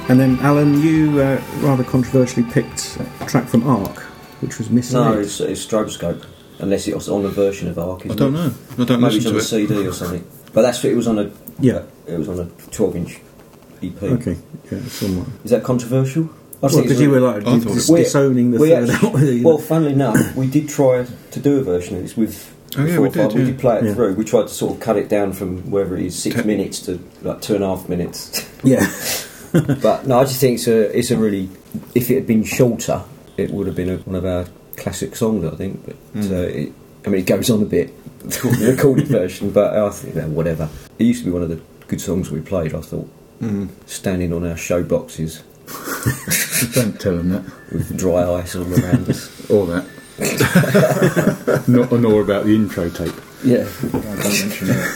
And 0.09 0.19
then, 0.19 0.39
Alan, 0.41 0.81
you 0.81 1.21
uh, 1.21 1.41
rather 1.59 1.85
controversially 1.85 2.51
picked 2.51 2.99
a 3.21 3.27
track 3.27 3.47
from 3.47 3.67
Ark, 3.69 3.99
which 4.41 4.57
was 4.59 4.71
Misled. 4.71 5.05
No, 5.15 5.21
it's, 5.21 5.39
it's 5.41 5.65
Stroboscope, 5.67 6.25
unless 6.61 6.89
it 6.89 6.95
was 6.95 7.11
on 7.11 7.27
a 7.27 7.29
version 7.29 7.69
of 7.69 7.79
Ark. 7.79 8.03
I 8.03 8.05
Isn't 8.07 8.17
don't 8.17 8.35
it? 8.35 8.39
know. 8.39 8.53
I 8.79 8.85
don't 8.85 9.01
Maybe 9.03 9.17
it's 9.17 9.27
listen 9.27 9.29
on 9.29 9.33
to 9.33 9.37
a 9.37 9.39
it. 9.41 9.69
CD 9.79 9.87
or 9.87 9.93
something. 9.93 10.27
But 10.55 10.63
that's 10.63 10.83
it 10.85 10.97
was 10.97 11.07
on 11.09 11.19
a 11.19 11.31
Yeah. 11.61 11.83
It 12.07 12.19
was 12.19 12.29
on 12.31 12.41
a 12.41 12.47
12 12.71 12.97
inch 12.97 13.21
EP. 13.83 14.03
Okay, 14.03 14.37
yeah, 14.73 14.81
somewhat. 14.89 15.29
Is 15.45 15.51
that 15.51 15.63
controversial? 15.63 16.25
I 16.25 16.29
Well, 16.63 16.71
think 16.71 16.85
because 16.85 17.01
you 17.03 17.11
were 17.11 17.21
like 17.21 17.47
I 17.47 17.59
thought 17.61 17.75
dis- 17.75 17.89
it- 17.89 17.93
We- 17.93 17.99
disowning 18.01 18.51
the 18.53 18.59
we 18.59 18.71
third 18.71 18.89
actually- 18.91 19.09
album. 19.09 19.27
you 19.27 19.35
know. 19.43 19.49
Well, 19.51 19.59
funnily 19.59 19.93
enough, 19.93 20.35
we 20.37 20.47
did 20.47 20.69
try 20.71 21.07
to 21.33 21.39
do 21.41 21.59
a 21.59 21.63
version 21.63 21.97
of 21.99 22.03
this 22.03 22.17
with. 22.17 22.55
Oh, 22.79 22.85
yeah, 22.85 22.95
Four 22.97 23.03
we 23.03 23.09
or 23.09 23.13
Five. 23.13 23.29
did, 23.31 23.39
We 23.39 23.45
did 23.45 23.59
play 23.59 23.79
it 23.79 23.85
Yeah. 23.85 23.95
through. 23.95 24.15
We 24.15 24.25
tried 24.25 24.43
to 24.43 24.49
sort 24.49 24.75
of 24.75 24.81
cut 24.81 24.97
it 24.97 25.09
down 25.09 25.33
from 25.35 25.71
wherever 25.71 25.97
it 25.97 26.05
is 26.07 26.15
six 26.17 26.35
Ten- 26.37 26.47
minutes 26.47 26.81
to 26.81 26.99
like 27.23 27.41
two 27.43 27.55
and 27.55 27.63
a 27.65 27.69
half 27.69 27.89
minutes. 27.89 28.43
yeah, 28.65 28.87
but 29.83 30.07
no, 30.07 30.19
I 30.21 30.25
just 30.25 30.41
think 30.41 30.55
it's 30.59 30.67
a 30.69 30.97
it's 30.99 31.11
a 31.11 31.17
really. 31.17 31.49
If 31.95 32.11
it 32.11 32.15
had 32.17 32.27
been 32.27 32.45
shorter, 32.45 33.03
it 33.37 33.51
would 33.51 33.67
have 33.67 33.77
been 33.77 33.89
a, 33.91 33.97
one 33.99 34.17
of 34.17 34.25
our 34.25 34.47
classic 34.77 35.15
songs. 35.17 35.45
I 35.45 35.57
think, 35.57 35.85
but 35.85 35.97
Mm. 36.15 36.31
uh, 36.31 36.35
it, 36.49 36.73
I 37.07 37.11
mean, 37.11 37.21
it 37.23 37.27
goes 37.27 37.51
on 37.51 37.63
a 37.63 37.67
bit. 37.67 37.93
the 38.21 38.75
recorded 38.77 39.07
version, 39.19 39.51
but 39.51 39.75
I 39.77 39.89
think 39.91 40.15
that 40.15 40.29
whatever. 40.29 40.69
It 40.99 41.05
used 41.05 41.21
to 41.21 41.27
be 41.27 41.31
one 41.33 41.43
of 41.43 41.49
the 41.49 41.61
good 41.87 42.01
songs 42.01 42.31
we 42.31 42.41
played. 42.41 42.75
I 42.75 42.81
thought, 42.81 43.09
Mm. 43.41 43.69
standing 43.87 44.33
on 44.33 44.45
our 44.45 44.57
show 44.57 44.83
boxes 44.83 45.43
Don't 46.75 46.99
tell 47.01 47.17
them 47.19 47.29
that. 47.31 47.45
with 47.71 47.97
dry 47.97 48.29
ice 48.41 48.57
all 48.57 48.67
around 48.67 49.09
us. 49.09 49.49
Or 49.49 49.67
that. 49.67 49.85
Not 51.69 51.93
nor 51.93 52.21
about 52.23 52.47
the 52.47 52.55
intro 52.57 52.89
tape. 52.91 53.15
Yeah, 53.45 53.69
No, 53.93 54.01
don't 54.01 54.17
mention 54.19 54.67
that. 54.69 54.89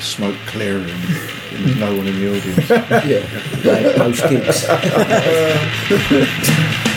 Smoke 0.00 0.36
clearing. 0.46 0.88
There's 1.50 1.76
no 1.76 1.96
one 1.96 2.06
in 2.06 2.20
the 2.20 2.28
audience. 2.28 2.70
yeah. 2.70 3.20
Had 3.74 3.98
most 3.98 4.28
gigs. 4.28 4.66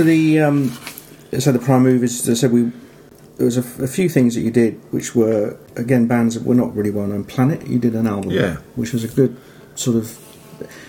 after 0.00 0.10
the 0.10 0.40
um, 0.40 0.70
so 1.38 1.52
the 1.52 1.58
prime 1.58 1.82
movers, 1.82 2.26
as 2.26 2.38
I 2.38 2.40
said 2.40 2.52
we 2.52 2.72
there 3.36 3.46
was 3.46 3.56
a 3.56 3.88
few 3.88 4.08
things 4.08 4.34
that 4.34 4.42
you 4.42 4.50
did 4.50 4.74
which 4.92 5.14
were 5.14 5.56
again 5.76 6.06
bands 6.06 6.34
that 6.34 6.44
were 6.44 6.54
not 6.54 6.74
really 6.74 6.90
well 6.90 7.06
known. 7.06 7.24
Planet, 7.24 7.66
you 7.66 7.78
did 7.78 7.94
an 7.94 8.06
album, 8.06 8.30
Yeah. 8.30 8.56
which 8.76 8.92
was 8.92 9.02
a 9.04 9.08
good 9.08 9.36
sort 9.74 9.96
of 9.96 10.08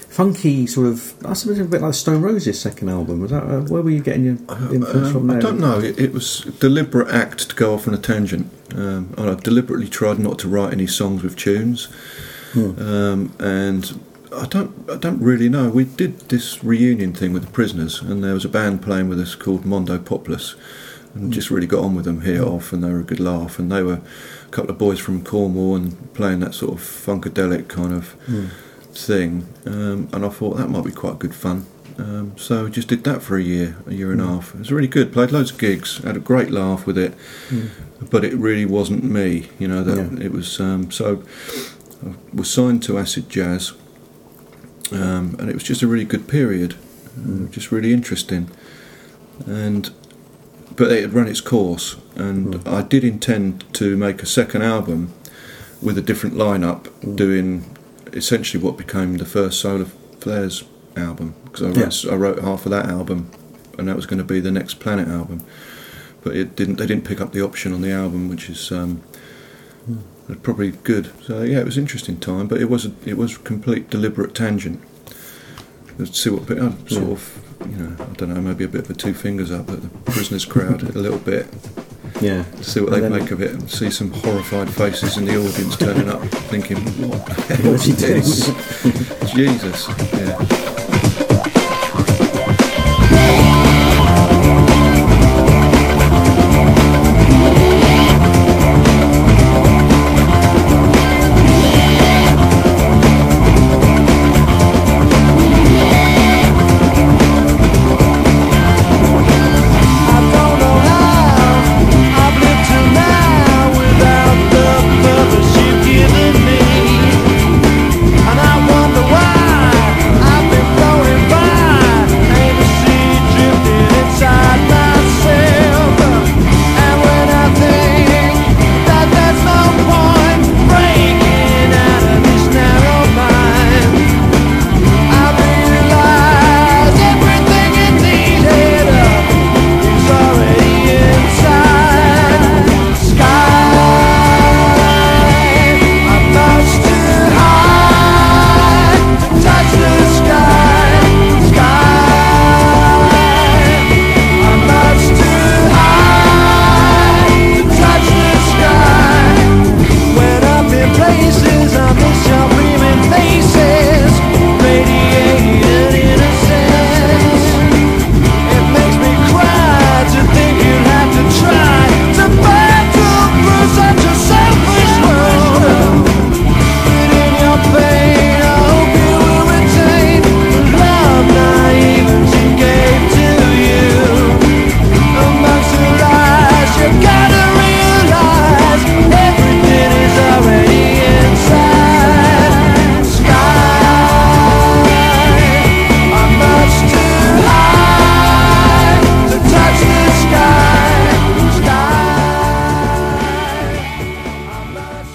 funky 0.10 0.67
sort 0.67 0.88
of. 0.88 1.13
I 1.26 1.34
suppose 1.34 1.60
a 1.60 1.65
bit 1.65 1.82
like 1.82 1.93
Stone 1.93 2.21
Roses' 2.21 2.60
second 2.60 2.89
album. 2.89 3.21
Was 3.21 3.32
that 3.32 3.43
uh, 3.43 3.62
where 3.62 3.82
were 3.82 3.89
you 3.89 4.02
getting 4.02 4.26
your 4.26 4.34
influence 4.74 5.08
Um, 5.08 5.13
from 5.13 5.28
there? 5.28 5.38
I 5.38 5.41
don't 5.41 5.60
know. 5.60 5.80
It, 5.80 6.00
it 6.00 6.13
was 6.13 6.45
a 6.45 6.52
deliberate 6.52 7.10
act 7.13 7.50
to 7.50 7.56
go 7.56 7.74
off 7.74 7.88
on 7.88 7.93
a 7.93 7.97
tangent. 7.97 8.50
Um, 8.76 9.13
and 9.17 9.30
I 9.30 9.36
deliberately 9.36 9.88
tried 9.89 10.19
not 10.19 10.39
to 10.39 10.47
write 10.47 10.71
any 10.74 10.88
songs 10.88 11.24
with 11.24 11.36
tunes. 11.36 11.88
Um, 12.54 13.32
and 13.39 13.97
I 14.36 14.46
don't, 14.46 14.89
I 14.89 14.96
don't 14.96 15.20
really 15.22 15.50
know. 15.50 15.70
We 15.70 15.84
did 15.86 16.20
this 16.30 16.63
reunion 16.63 17.13
thing 17.13 17.34
with 17.34 17.46
the 17.46 17.52
Prisoners, 17.52 18.02
and 18.02 18.24
there 18.24 18.34
was 18.34 18.46
a 18.46 18.50
band 18.50 18.82
playing 18.82 19.10
with 19.10 19.20
us 19.20 19.36
called 19.36 19.65
Mondo 19.65 19.98
Populus, 20.00 20.56
and 21.13 21.34
just 21.34 21.52
really 21.52 21.67
got 21.67 21.84
on 21.84 21.96
with 21.96 22.06
them, 22.06 22.22
here 22.22 22.41
it 22.41 22.48
off, 22.48 22.72
and 22.72 22.82
they 22.84 22.89
were 22.91 23.02
a 23.02 23.04
good 23.04 23.20
laugh. 23.20 23.60
And 23.60 23.70
they 23.72 23.84
were 23.84 23.96
a 24.46 24.50
couple 24.52 24.72
of 24.72 24.78
boys 24.78 25.00
from 25.00 25.24
Cornwall 25.24 25.76
and 25.76 26.13
playing 26.13 26.39
that 26.39 26.54
sort 26.54 26.72
of 26.74 26.80
funkadelic 26.80 27.67
kind 27.67 27.94
of 27.94 28.15
thing. 28.94 29.48
Um, 29.65 30.08
and 30.13 30.26
I 30.26 30.30
thought 30.30 30.56
that 30.58 30.70
might 30.70 30.86
be 30.86 30.91
quite 30.91 31.20
good 31.20 31.36
fun. 31.36 31.65
Um, 31.98 32.34
so 32.38 32.70
just 32.70 32.88
did 32.88 33.04
that 33.04 33.22
for 33.22 33.38
a 33.38 33.44
year, 33.44 33.76
a 33.86 33.94
year 33.94 34.13
and 34.13 34.22
a 34.22 34.26
half. 34.26 34.56
It 34.56 34.60
was 34.60 34.72
really 34.72 34.88
good. 34.88 35.12
Played 35.12 35.32
loads 35.32 35.52
of 35.52 35.58
gigs, 35.58 35.98
had 35.98 36.15
a 36.15 36.22
great 36.22 36.50
laugh 36.50 36.86
with 36.88 36.98
it, 36.98 37.13
but 38.10 38.24
it 38.24 38.34
really 38.36 38.65
wasn't 38.65 39.04
me. 39.04 39.50
You 39.60 39.67
know 39.67 39.84
that 39.84 39.98
Yeah. 39.98 40.26
it 40.26 40.32
was. 40.32 40.60
Um, 40.62 40.89
so 40.89 41.22
I 42.06 42.13
was 42.34 42.50
signed 42.50 42.82
to 42.84 42.98
Acid 42.98 43.30
Jazz, 43.30 43.74
um, 44.92 45.35
and 45.39 45.50
it 45.50 45.54
was 45.54 45.63
just 45.63 45.81
a 45.81 45.87
really 45.87 46.06
good 46.06 46.27
period, 46.27 46.75
uh, 47.17 47.48
just 47.50 47.71
really 47.71 47.94
interesting. 47.94 48.50
And 49.46 49.92
but 50.75 50.92
it 50.92 51.02
had 51.02 51.13
run 51.13 51.27
its 51.27 51.42
course, 51.42 51.98
and 52.15 52.67
I 52.67 52.81
did 52.81 53.04
intend 53.04 53.71
to 53.75 53.98
make 53.98 54.21
a 54.23 54.25
second 54.25 54.62
album 54.62 55.13
with 55.81 55.98
a 55.98 56.02
different 56.02 56.35
lineup, 56.35 57.15
doing 57.15 57.75
essentially 58.13 58.63
what 58.63 58.77
became 58.77 59.17
the 59.17 59.25
first 59.25 59.60
Solar 59.60 59.85
Flares 59.85 60.63
album 60.96 61.33
because 61.52 61.62
I 61.63 61.81
wrote, 61.81 62.06
I 62.06 62.15
wrote 62.15 62.39
half 62.44 62.65
of 62.65 62.71
that 62.71 62.85
album, 62.85 63.29
and 63.77 63.87
that 63.87 63.96
was 63.96 64.06
going 64.06 64.19
to 64.19 64.23
be 64.23 64.39
the 64.39 64.52
next 64.52 64.75
Planet 64.79 65.08
album. 65.08 65.46
But 66.23 66.35
it 66.35 66.56
didn't. 66.56 66.75
They 66.75 66.85
didn't 66.85 67.06
pick 67.06 67.19
up 67.19 67.33
the 67.33 67.42
option 67.42 67.73
on 67.73 67.81
the 67.81 67.92
album, 67.92 68.29
which 68.29 68.50
is 68.50 68.71
um, 68.71 69.02
probably 70.44 70.72
good. 70.72 71.12
So 71.24 71.42
yeah, 71.44 71.60
it 71.60 71.65
was 71.65 71.78
an 71.78 71.84
interesting 71.84 72.17
time, 72.19 72.48
but 72.48 72.62
it 72.62 72.69
was 72.69 72.86
a, 72.86 72.92
it 73.06 73.17
was 73.17 73.36
a 73.36 73.40
complete 73.40 73.90
deliberate 73.90 74.34
tangent. 74.36 74.82
Let's 75.98 76.19
see 76.19 76.30
what 76.30 76.50
uh, 76.50 76.72
sort 76.88 77.04
of 77.12 77.44
you 77.69 77.78
know 77.78 77.96
I 78.00 78.13
don't 78.13 78.30
know 78.34 78.42
maybe 78.42 78.63
a 78.63 78.67
bit 78.67 78.86
of 78.86 78.90
a 78.90 78.94
two 78.94 79.13
fingers 79.13 79.52
up 79.52 79.69
at 79.69 79.82
the 79.82 79.90
prisoners 80.12 80.46
crowd 80.46 80.84
a 80.84 80.98
little 81.00 81.19
bit. 81.19 81.48
Yeah. 82.19 82.44
See 82.62 82.82
what 82.82 82.92
they 82.92 83.04
And 83.04 83.13
then- 83.13 83.22
make 83.24 83.32
of 83.32 83.42
it, 83.42 83.52
and 83.52 83.69
see 83.69 83.90
some 83.90 84.12
horrified 84.12 84.69
faces 84.72 85.17
in 85.17 85.26
the 85.26 85.38
audience 85.38 85.76
turning 85.78 86.10
up, 86.10 86.22
thinking, 86.50 86.78
"What 87.08 87.26
the 87.26 87.34
hell 87.56 87.78
he 87.78 87.92
this? 87.94 88.48
Jesus!" 89.34 89.88
Yeah. 90.13 90.71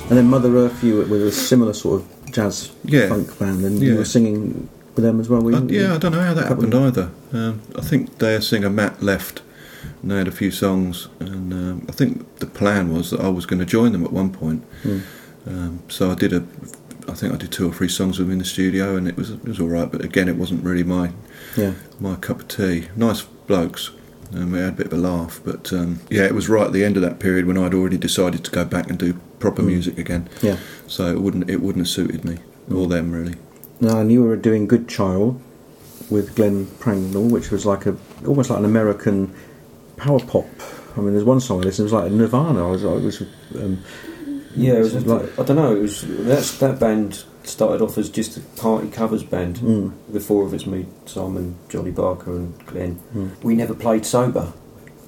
And 0.08 0.16
then 0.16 0.28
Mother 0.28 0.56
Earth, 0.56 0.84
you 0.84 0.96
were 0.98 1.04
with 1.06 1.22
a 1.26 1.32
similar 1.32 1.72
sort 1.72 2.00
of 2.02 2.32
jazz 2.32 2.70
Yeah. 2.84 3.08
funk 3.08 3.38
band, 3.38 3.64
and 3.64 3.80
Yeah. 3.80 3.92
you 3.92 3.98
were 3.98 4.04
singing 4.04 4.68
with 4.94 5.04
them 5.04 5.18
as 5.20 5.28
well. 5.28 5.40
Were 5.42 5.50
you? 5.50 5.56
Uh, 5.56 5.62
yeah, 5.68 5.94
I 5.94 5.98
don't 5.98 6.12
know 6.12 6.20
how 6.20 6.34
that 6.34 6.46
happened 6.46 6.74
either. 6.74 7.08
Um, 7.32 7.60
I 7.76 7.80
think 7.80 8.18
their 8.18 8.40
singer 8.40 8.70
Matt 8.70 9.02
left, 9.02 9.42
and 10.02 10.10
they 10.10 10.16
had 10.16 10.28
a 10.28 10.32
few 10.32 10.50
songs, 10.52 11.08
and 11.18 11.52
um, 11.52 11.82
I 11.88 11.92
think 11.92 12.24
the 12.38 12.46
plan 12.46 12.92
was 12.92 13.10
that 13.10 13.20
I 13.20 13.28
was 13.28 13.46
going 13.46 13.58
to 13.58 13.66
join 13.66 13.90
them 13.92 14.04
at 14.04 14.12
one 14.12 14.30
point. 14.30 14.62
Hmm. 14.84 14.98
Um, 15.48 15.78
so 15.88 16.10
I 16.10 16.14
did 16.14 16.32
a, 16.32 16.42
I 17.08 17.12
think 17.14 17.32
I 17.32 17.36
did 17.36 17.50
two 17.50 17.68
or 17.68 17.72
three 17.72 17.88
songs 17.88 18.18
with 18.18 18.28
them 18.28 18.32
in 18.32 18.38
the 18.38 18.44
studio, 18.44 18.96
and 18.96 19.08
it 19.08 19.16
was 19.16 19.30
it 19.30 19.44
was 19.44 19.58
all 19.58 19.68
right. 19.68 19.90
But 19.90 20.04
again, 20.04 20.28
it 20.28 20.36
wasn't 20.36 20.62
really 20.64 20.84
my 20.84 21.10
Yeah. 21.56 21.72
my 22.00 22.14
cup 22.14 22.40
of 22.40 22.48
tea. 22.48 22.84
Nice 22.96 23.22
blokes. 23.48 23.90
Um, 24.34 24.52
we 24.52 24.58
had 24.58 24.70
a 24.70 24.76
bit 24.76 24.86
of 24.86 24.92
a 24.92 24.96
laugh, 24.96 25.40
but 25.44 25.72
um, 25.72 26.00
yeah, 26.10 26.24
it 26.24 26.34
was 26.34 26.48
right 26.48 26.66
at 26.66 26.72
the 26.72 26.84
end 26.84 26.96
of 26.96 27.02
that 27.02 27.18
period 27.20 27.46
when 27.46 27.56
I'd 27.56 27.74
already 27.74 27.96
decided 27.98 28.44
to 28.44 28.50
go 28.50 28.64
back 28.64 28.90
and 28.90 28.98
do 28.98 29.14
proper 29.38 29.62
Hmm. 29.62 29.68
music 29.68 29.98
again. 29.98 30.28
Yeah. 30.42 30.56
So 30.86 31.06
it 31.06 31.20
wouldn't 31.20 31.48
it 31.48 31.60
wouldn't 31.60 31.86
have 31.86 31.88
suited 31.92 32.24
me 32.24 32.38
or 32.72 32.86
them 32.88 33.12
really. 33.12 33.34
No, 33.80 33.98
and 34.00 34.10
you 34.10 34.22
were 34.24 34.36
doing 34.36 34.66
Good 34.66 34.88
Child 34.88 35.40
with 36.10 36.34
Glenn 36.34 36.66
Prangnall, 36.80 37.30
which 37.30 37.50
was 37.50 37.64
like 37.66 37.86
a 37.86 37.96
almost 38.26 38.50
like 38.50 38.58
an 38.58 38.64
American 38.64 39.32
power 39.96 40.18
pop. 40.20 40.46
I 40.96 41.00
mean, 41.00 41.12
there's 41.12 41.24
one 41.24 41.40
song 41.40 41.60
I 41.60 41.64
listened. 41.64 41.88
It 41.88 41.92
was 41.92 42.02
like 42.04 42.10
Nirvana. 42.12 42.66
I 42.66 42.70
was, 42.70 42.82
it 42.84 42.88
was 42.88 43.22
um, 43.56 43.82
Yeah, 44.56 44.74
it 44.74 44.78
was 44.78 44.94
It's 44.94 45.06
like, 45.06 45.38
I 45.38 45.42
don't 45.44 45.56
know. 45.56 45.76
It 45.76 45.82
was 45.82 46.04
that's 46.24 46.58
that 46.58 46.80
band 46.80 47.24
started 47.46 47.82
off 47.82 47.96
as 47.98 48.10
just 48.10 48.36
a 48.36 48.40
party 48.60 48.88
covers 48.88 49.22
band. 49.22 49.56
Mm. 49.56 49.92
The 50.08 50.20
four 50.20 50.44
of 50.44 50.52
us, 50.52 50.66
me, 50.66 50.86
Simon, 51.06 51.56
Johnny 51.68 51.90
Barker, 51.90 52.32
and 52.36 52.66
Glenn. 52.66 53.00
Mm. 53.14 53.42
We 53.42 53.54
never 53.54 53.74
played 53.74 54.04
sober, 54.04 54.52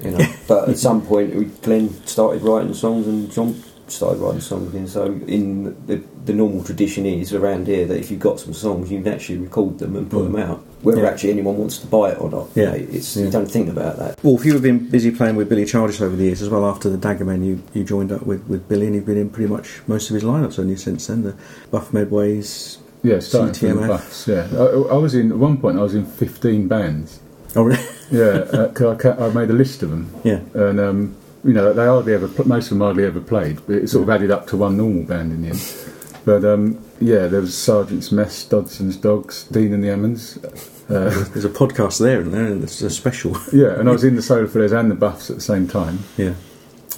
you 0.02 0.12
know. 0.12 0.26
but 0.48 0.68
at 0.68 0.78
some 0.78 1.02
point, 1.04 1.34
we, 1.34 1.46
Glenn 1.46 1.90
started 2.06 2.42
writing 2.42 2.74
songs, 2.74 3.06
and 3.06 3.30
John 3.30 3.62
started 3.88 4.20
writing 4.20 4.40
songs 4.40 4.68
again. 4.68 4.86
So 4.86 5.06
in 5.06 5.64
the 5.86 6.02
the 6.24 6.32
normal 6.34 6.62
tradition 6.62 7.06
is 7.06 7.32
around 7.32 7.66
here 7.66 7.86
that 7.86 7.98
if 7.98 8.10
you've 8.10 8.20
got 8.20 8.38
some 8.38 8.52
songs, 8.52 8.90
you 8.90 9.02
can 9.02 9.12
actually 9.12 9.38
record 9.38 9.78
them 9.78 9.96
and 9.96 10.10
put 10.10 10.24
Mm. 10.24 10.32
them 10.32 10.36
out. 10.42 10.64
Whether 10.82 11.02
Yeah. 11.02 11.08
actually 11.08 11.30
anyone 11.32 11.56
wants 11.58 11.78
to 11.78 11.86
buy 11.88 12.12
it 12.12 12.20
or 12.20 12.30
not, 12.30 12.48
Yeah. 12.54 12.70
mate, 12.72 12.88
it's 12.92 13.16
Yeah. 13.16 13.24
you 13.24 13.30
don't 13.30 13.50
think 13.50 13.68
about 13.68 13.98
that. 13.98 14.18
Wolf, 14.22 14.44
you 14.44 14.52
have 14.52 14.62
been 14.62 14.88
busy 14.88 15.10
playing 15.10 15.34
with 15.36 15.48
Billy 15.48 15.64
Childish 15.64 16.00
over 16.00 16.14
the 16.14 16.24
years 16.24 16.40
as 16.40 16.48
well. 16.50 16.64
After 16.66 16.88
the 16.88 16.96
Daggermen, 16.98 17.44
you, 17.44 17.60
you 17.74 17.82
joined 17.84 18.12
up 18.12 18.24
with, 18.24 18.46
with 18.48 18.68
Billy, 18.68 18.86
and 18.86 18.94
you've 18.94 19.06
been 19.06 19.16
in 19.18 19.28
pretty 19.30 19.50
much 19.52 19.82
most 19.88 20.08
of 20.10 20.14
his 20.14 20.22
lineups 20.22 20.58
only 20.58 20.76
since 20.76 21.06
then. 21.08 21.22
The 21.24 21.34
Buff 21.70 21.90
Medways. 21.92 22.78
Yeah, 23.02 23.20
starting 23.20 23.54
from 23.74 23.82
the 23.82 23.88
buffs. 23.88 24.26
Yeah, 24.26 24.46
I, 24.56 24.94
I 24.94 24.96
was 24.96 25.14
in 25.14 25.30
at 25.32 25.38
one 25.38 25.56
point. 25.58 25.78
I 25.78 25.82
was 25.82 25.94
in 25.94 26.04
fifteen 26.04 26.66
bands. 26.68 27.20
Oh, 27.54 27.62
really? 27.62 27.78
Yeah, 28.10 28.44
uh, 28.52 28.68
'cause 28.72 29.04
I, 29.04 29.26
I 29.26 29.30
made 29.32 29.50
a 29.50 29.52
list 29.52 29.82
of 29.82 29.90
them, 29.90 30.10
Yeah. 30.24 30.40
and 30.54 30.80
um, 30.80 31.14
you 31.44 31.52
know 31.52 31.72
they 31.72 31.86
hardly 31.86 32.12
ever, 32.14 32.28
most 32.44 32.64
of 32.66 32.70
them 32.70 32.80
hardly 32.80 33.04
ever 33.04 33.20
played, 33.20 33.58
but 33.66 33.76
it 33.76 33.88
sort 33.88 34.02
of 34.02 34.10
added 34.10 34.30
up 34.32 34.46
to 34.48 34.56
one 34.56 34.76
normal 34.76 35.04
band 35.04 35.32
in 35.32 35.42
the 35.42 35.48
end. 35.48 35.74
But 36.28 36.44
um, 36.44 36.78
yeah, 37.00 37.26
there 37.26 37.40
was 37.40 37.56
Sergeant's 37.56 38.12
Mess, 38.12 38.44
Dodson's 38.44 38.98
Dogs, 38.98 39.44
Dean 39.44 39.72
and 39.72 39.82
the 39.82 39.88
Emmons. 39.88 40.36
Uh, 40.90 41.24
There's 41.32 41.46
a 41.46 41.48
podcast 41.48 42.00
there, 42.00 42.20
and 42.20 42.34
there, 42.34 42.44
and 42.44 42.62
it's 42.62 42.82
a 42.82 42.90
special. 42.90 43.34
yeah, 43.54 43.80
and 43.80 43.88
I 43.88 43.92
was 43.92 44.04
in 44.04 44.14
the 44.14 44.20
Solar 44.20 44.46
Flares 44.46 44.72
and 44.72 44.90
the 44.90 44.94
Buffs 44.94 45.30
at 45.30 45.36
the 45.36 45.42
same 45.42 45.66
time. 45.66 46.00
Yeah. 46.18 46.34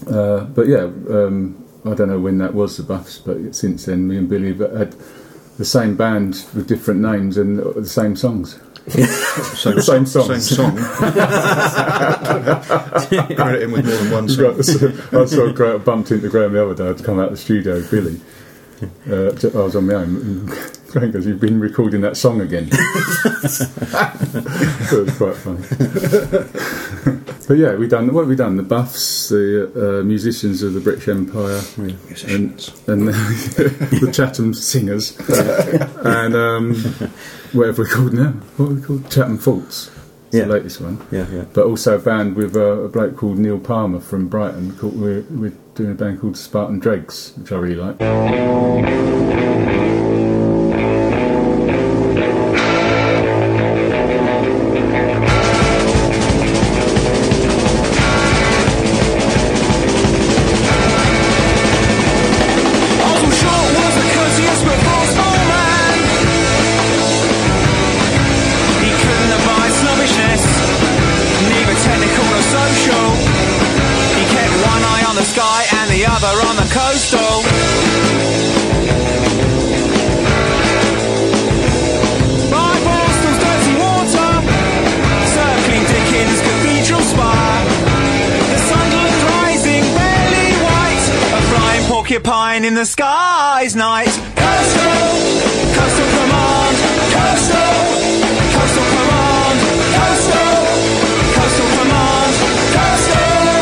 Uh, 0.08 0.46
but 0.46 0.66
yeah, 0.66 0.90
um, 1.10 1.64
I 1.84 1.94
don't 1.94 2.08
know 2.08 2.18
when 2.18 2.38
that 2.38 2.54
was 2.54 2.76
the 2.76 2.82
Buffs, 2.82 3.18
but 3.18 3.54
since 3.54 3.84
then, 3.84 4.08
me 4.08 4.16
and 4.16 4.28
Billy 4.28 4.48
have 4.52 4.72
had 4.76 4.96
the 5.58 5.64
same 5.64 5.96
band 5.96 6.44
with 6.52 6.66
different 6.66 6.98
names 6.98 7.36
and 7.36 7.60
the 7.60 7.86
same 7.86 8.16
songs. 8.16 8.58
Same, 8.90 9.06
Same 9.80 9.80
Same 9.80 10.06
songs. 10.06 10.56
song. 10.56 10.76
Credit 10.76 11.12
him 13.62 13.72
with 13.72 13.84
more 13.84 13.96
than 13.96 14.10
one 14.10 14.28
song. 14.28 14.56
I 15.12 15.24
saw 15.26 15.52
Gra- 15.52 15.78
bumped 15.78 16.10
into 16.10 16.28
Graham 16.28 16.54
the 16.54 16.64
other 16.64 16.74
day. 16.74 16.88
I'd 16.88 17.04
come 17.04 17.20
out 17.20 17.26
of 17.26 17.30
the 17.32 17.36
studio 17.36 17.74
with 17.74 17.90
Billy. 17.92 18.20
Uh, 19.10 19.32
j- 19.32 19.50
I 19.54 19.58
was 19.62 19.76
on 19.76 19.86
my 19.86 19.94
own. 19.94 20.46
Graham 20.88 21.10
goes, 21.12 21.26
"You've 21.26 21.40
been 21.40 21.60
recording 21.60 22.00
that 22.00 22.16
song 22.16 22.40
again." 22.40 22.70
so 23.48 23.66
it 25.00 25.06
was 25.06 25.16
quite 25.16 25.36
funny. 25.36 25.62
but 27.48 27.54
yeah, 27.58 27.74
we 27.74 27.86
done 27.86 28.12
what 28.12 28.20
have 28.22 28.28
we 28.28 28.36
done? 28.36 28.56
The 28.56 28.62
Buffs, 28.62 29.28
the 29.28 30.00
uh, 30.00 30.04
musicians 30.04 30.62
of 30.62 30.74
the 30.74 30.80
British 30.80 31.08
Empire, 31.08 31.60
and, 31.76 32.70
and 32.86 33.08
the 33.08 34.10
Chatham 34.12 34.54
Singers, 34.54 35.16
and 36.04 36.34
um, 36.34 36.74
whatever 37.52 37.82
we're 37.82 37.88
called 37.88 38.12
now. 38.14 38.30
What 38.56 38.70
are 38.70 38.74
we 38.74 38.80
called? 38.82 39.10
Chatham 39.10 39.38
Faults. 39.38 39.90
It's 40.26 40.36
Yeah. 40.36 40.44
the 40.44 40.52
latest 40.52 40.80
one 40.80 41.04
Yeah, 41.10 41.26
yeah. 41.32 41.44
but 41.52 41.66
also 41.66 41.96
a 41.96 41.98
band 41.98 42.36
with 42.36 42.54
uh, 42.54 42.60
a 42.60 42.88
bloke 42.88 43.16
called 43.16 43.38
Neil 43.38 43.58
Palmer 43.58 43.98
from 43.98 44.28
Brighton. 44.28 44.76
Called, 44.76 44.96
we're, 45.00 45.22
we're 45.28 45.52
doing 45.80 45.92
a 45.92 45.94
band 45.94 46.20
called 46.20 46.36
Spartan 46.36 46.78
Dregs, 46.78 47.32
which 47.38 47.50
I 47.52 47.56
really 47.56 47.76
like. 47.76 47.98
Sky's 93.70 93.76
night. 93.76 94.06
Coastal, 94.36 94.90
coastal 95.74 96.06
command, 96.18 96.76
coastal, 97.14 97.74
coastal 98.54 98.86
command, 98.90 99.58
coastal, 99.96 100.56
coastal 101.34 101.68
command, 101.78 102.32
coastal, 102.74 103.54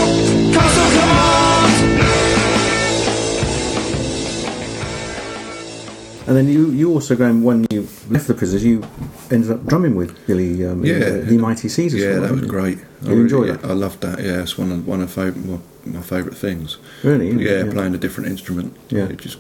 coastal 0.55 0.89
command. 0.97 1.73
And 6.29 6.37
then 6.37 6.49
you, 6.49 6.71
you 6.71 6.93
also, 6.93 7.17
Graham, 7.17 7.43
when 7.43 7.67
you 7.71 7.89
left 8.11 8.27
the 8.29 8.35
prisoners, 8.35 8.65
you 8.65 8.83
ended 9.31 9.51
up 9.51 9.65
drumming 9.67 9.95
with 9.95 10.27
Billy 10.27 10.65
um, 10.67 10.85
in 10.85 11.01
Yeah. 11.01 11.11
the, 11.11 11.21
the 11.23 11.39
Mighty 11.39 11.69
Caesars. 11.69 12.01
Yeah, 12.01 12.13
one, 12.13 12.23
that 12.23 12.33
was 12.33 12.41
you? 12.43 12.47
great. 12.49 12.79
You 13.03 13.13
enjoyed 13.13 13.49
yeah, 13.49 13.55
it? 13.55 13.65
I 13.65 13.73
loved 13.73 14.01
that. 14.03 14.19
Yeah, 14.23 14.43
it's 14.43 14.59
one 14.59 14.73
of 14.73 14.87
one 14.87 15.01
of 15.01 15.11
favourite, 15.11 15.47
my, 15.47 15.59
my 15.87 16.03
favourite 16.03 16.37
things. 16.37 16.79
Really? 17.03 17.29
isn't? 17.29 17.41
Yeah, 17.41 17.73
playing 17.73 17.95
a 17.95 17.99
different 17.99 18.29
instrument. 18.29 18.77
Yeah. 18.91 19.05
it 19.05 19.19
just 19.19 19.39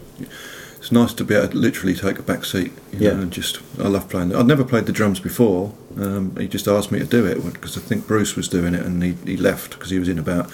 it's 0.78 0.90
nice 0.92 1.12
to 1.14 1.24
be 1.24 1.34
able 1.34 1.48
to 1.48 1.56
literally 1.56 1.94
take 1.94 2.18
a 2.18 2.22
back 2.22 2.44
seat. 2.44 2.72
You 2.92 2.98
Yeah. 2.98 3.12
know, 3.14 3.22
and 3.22 3.32
just 3.32 3.58
I 3.78 3.88
love 3.88 4.08
playing. 4.08 4.34
I'd 4.34 4.46
never 4.46 4.64
played 4.64 4.86
the 4.86 4.92
drums 4.92 5.20
before. 5.20 5.74
Um, 5.96 6.34
he 6.38 6.46
just 6.48 6.66
asked 6.68 6.90
me 6.92 6.98
to 7.00 7.04
do 7.06 7.26
it 7.26 7.42
because 7.52 7.76
I 7.76 7.80
think 7.80 8.06
Bruce 8.06 8.36
was 8.36 8.48
doing 8.48 8.74
it, 8.74 8.84
and 8.86 9.02
he, 9.02 9.16
he 9.24 9.36
left 9.36 9.70
because 9.72 9.90
he 9.90 9.98
was 9.98 10.08
in 10.08 10.18
about 10.18 10.50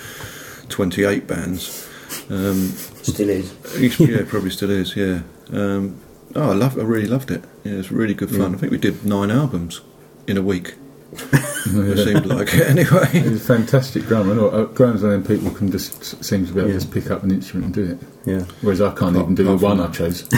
twenty 0.69 1.05
eight 1.05 1.27
bands. 1.27 1.89
Um, 2.31 2.69
Still 3.03 3.29
is. 3.31 3.53
Yeah, 4.01 4.23
probably 4.27 4.51
still 4.51 4.71
is. 4.71 4.97
Yeah. 4.97 5.21
Um, 5.53 5.97
oh, 6.35 6.51
I 6.51 6.55
love. 6.55 6.79
I 6.79 6.83
really 6.83 7.07
loved 7.09 7.31
it. 7.31 7.45
Yeah, 7.65 7.73
it 7.75 7.77
was 7.77 7.91
really 7.93 8.15
good 8.15 8.31
fun. 8.31 8.55
I 8.55 8.59
think 8.59 8.73
we 8.73 8.79
did 8.79 9.05
nine 9.05 9.31
albums 9.31 9.81
in 10.27 10.37
a 10.39 10.43
week. 10.43 10.75
it 11.67 12.05
seemed 12.05 12.27
like 12.27 12.53
it 12.55 12.67
anyway. 12.69 13.07
He's 13.13 13.37
a 13.37 13.41
fantastic 13.41 14.05
drummer. 14.05 14.33
and 14.33 14.41
all- 14.41 14.55
Uh, 14.55 14.65
Graham's 14.65 15.03
one 15.03 15.13
of 15.13 15.27
them 15.27 15.37
people 15.39 15.55
can 15.57 15.71
just 15.71 16.01
s- 16.01 16.17
seems 16.27 16.49
to 16.49 16.55
be 16.55 16.61
able 16.61 16.71
Yeah. 16.71 16.75
to 16.79 16.81
just 16.81 16.93
pick 16.93 17.11
up 17.11 17.23
an 17.23 17.31
instrument 17.31 17.67
and 17.67 17.75
do 17.75 17.93
it. 17.93 17.99
Yeah. 18.27 18.45
Whereas 18.61 18.81
I 18.81 18.89
can't 18.91 19.17
Apart- 19.17 19.17
even 19.25 19.35
do 19.35 19.45
the 19.45 19.53
apart 19.53 19.61
from 19.61 19.79
one 19.79 19.89
I 19.89 19.93
chose. 19.93 20.27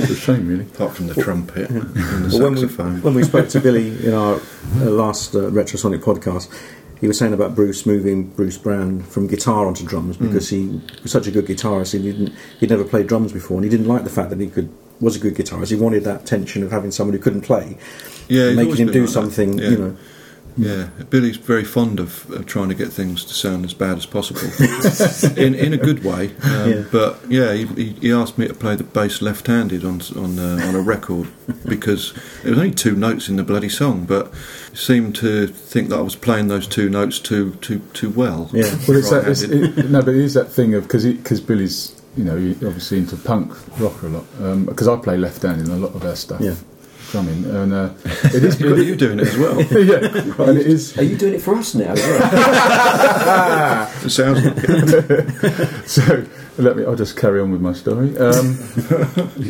it's 0.00 0.10
a 0.10 0.16
shame, 0.16 0.46
really. 0.48 0.64
Apart 0.64 0.94
from 0.94 1.06
the 1.08 1.14
trumpet 1.14 1.70
and 1.70 1.94
the 1.94 2.28
Well, 2.32 2.42
when, 2.44 2.54
we, 2.54 2.60
saxophone. 2.60 3.02
when 3.02 3.14
we 3.14 3.22
spoke 3.24 3.48
to 3.50 3.60
Billy 3.60 4.04
in 4.06 4.14
our 4.14 4.34
uh, 4.36 4.84
last 4.90 5.34
uh, 5.34 5.50
Retrosonic 5.50 6.00
podcast, 6.00 6.48
he 7.00 7.08
was 7.08 7.18
saying 7.18 7.32
about 7.32 7.54
Bruce 7.54 7.84
moving 7.84 8.28
Bruce 8.30 8.58
Brand 8.58 9.06
from 9.08 9.26
guitar 9.26 9.66
onto 9.66 9.84
drums 9.84 10.16
Hmm. 10.16 10.28
because 10.28 10.48
he 10.50 10.80
was 11.02 11.10
such 11.10 11.26
a 11.26 11.30
good 11.30 11.46
guitarist. 11.46 11.92
He 11.92 12.02
didn't 12.12 12.32
he'd 12.60 12.70
never 12.70 12.84
played 12.84 13.06
drums 13.08 13.32
before, 13.32 13.56
and 13.56 13.64
he 13.64 13.70
didn't 13.70 13.86
like 13.88 14.04
the 14.04 14.10
fact 14.10 14.30
that 14.30 14.38
he 14.40 14.46
could 14.48 14.70
was 15.02 15.16
a 15.16 15.18
good 15.18 15.34
guitarist. 15.34 15.68
He 15.68 15.76
wanted 15.76 16.04
that 16.04 16.24
tension 16.24 16.62
of 16.62 16.70
having 16.70 16.92
someone 16.92 17.14
who 17.14 17.22
couldn't 17.22 17.42
play, 17.42 17.76
yeah, 18.28 18.54
making 18.54 18.76
him 18.76 18.92
do 18.92 19.02
like 19.02 19.10
something. 19.10 19.58
Yeah. 19.58 19.68
You 19.68 19.78
know, 19.78 19.96
Yeah, 20.56 20.88
Billy's 21.08 21.38
very 21.38 21.64
fond 21.64 21.98
of, 21.98 22.30
of 22.30 22.44
trying 22.44 22.68
to 22.68 22.74
get 22.74 22.92
things 22.92 23.24
to 23.24 23.32
sound 23.32 23.64
as 23.64 23.72
bad 23.72 23.96
as 23.96 24.06
possible, 24.06 24.42
in 25.36 25.54
in 25.54 25.72
a 25.72 25.78
good 25.78 26.04
way. 26.04 26.34
Um, 26.42 26.70
Yeah. 26.70 26.84
But 26.92 27.18
yeah, 27.28 27.52
he, 27.54 27.66
he, 27.66 27.92
he 28.00 28.12
asked 28.12 28.38
me 28.38 28.46
to 28.48 28.54
play 28.54 28.76
the 28.76 28.84
bass 28.84 29.22
left-handed 29.22 29.84
on 29.84 30.02
on 30.14 30.38
uh, 30.38 30.60
on 30.68 30.74
a 30.74 30.80
record 30.80 31.28
because 31.68 32.12
there 32.42 32.50
was 32.50 32.58
only 32.58 32.74
two 32.74 32.94
notes 32.94 33.28
in 33.28 33.36
the 33.36 33.42
bloody 33.42 33.70
song, 33.70 34.04
but 34.04 34.32
he 34.70 34.76
seemed 34.76 35.16
to 35.16 35.46
think 35.46 35.88
that 35.88 35.98
I 35.98 36.02
was 36.02 36.16
playing 36.16 36.48
those 36.48 36.66
two 36.68 36.88
notes 36.88 37.18
too 37.18 37.54
too 37.60 37.80
too 37.92 38.10
well. 38.10 38.50
Yeah. 38.52 38.76
Well, 38.86 38.98
it's 38.98 39.10
that, 39.10 39.26
it's, 39.26 39.42
it, 39.42 39.90
no, 39.90 40.00
but 40.02 40.14
it 40.14 40.20
is 40.22 40.34
that 40.34 40.52
thing 40.52 40.74
of 40.74 40.82
because 40.84 41.06
because 41.06 41.40
Billy's 41.40 42.01
you 42.16 42.24
know 42.24 42.36
he- 42.36 42.52
obviously 42.66 42.98
into 42.98 43.16
punk 43.16 43.52
rock 43.80 44.02
a 44.02 44.08
lot 44.08 44.66
because 44.66 44.88
I 44.88 44.96
play 44.96 45.16
left 45.16 45.42
hand 45.42 45.60
in 45.62 45.68
a 45.70 45.76
lot 45.76 45.94
of 45.94 46.04
our 46.04 46.16
stuff. 46.16 46.40
Yeah. 46.40 46.54
Drumming 47.10 47.44
and 47.44 47.72
uh, 47.74 47.90
it 48.04 48.42
is 48.42 48.58
You've 48.60 48.76
got 48.76 48.86
you 48.86 48.96
doing 48.96 49.18
it 49.20 49.28
as 49.28 49.36
well. 49.36 49.60
yeah, 49.60 50.48
and 50.48 50.58
it 50.58 50.66
is 50.66 50.96
Are 50.96 51.02
you 51.02 51.18
doing 51.18 51.34
it 51.34 51.42
for 51.42 51.54
us 51.56 51.74
now? 51.74 51.92
as 51.92 52.00
well? 53.26 53.90
It 54.06 54.10
sounds 54.10 54.42
like 54.44 54.54
it. 54.56 55.88
so 55.88 56.24
let 56.58 56.76
me. 56.76 56.84
I'll 56.84 56.96
just 56.96 57.16
carry 57.16 57.40
on 57.40 57.50
with 57.50 57.60
my 57.60 57.72
story. 57.74 58.16
Um, 58.18 58.54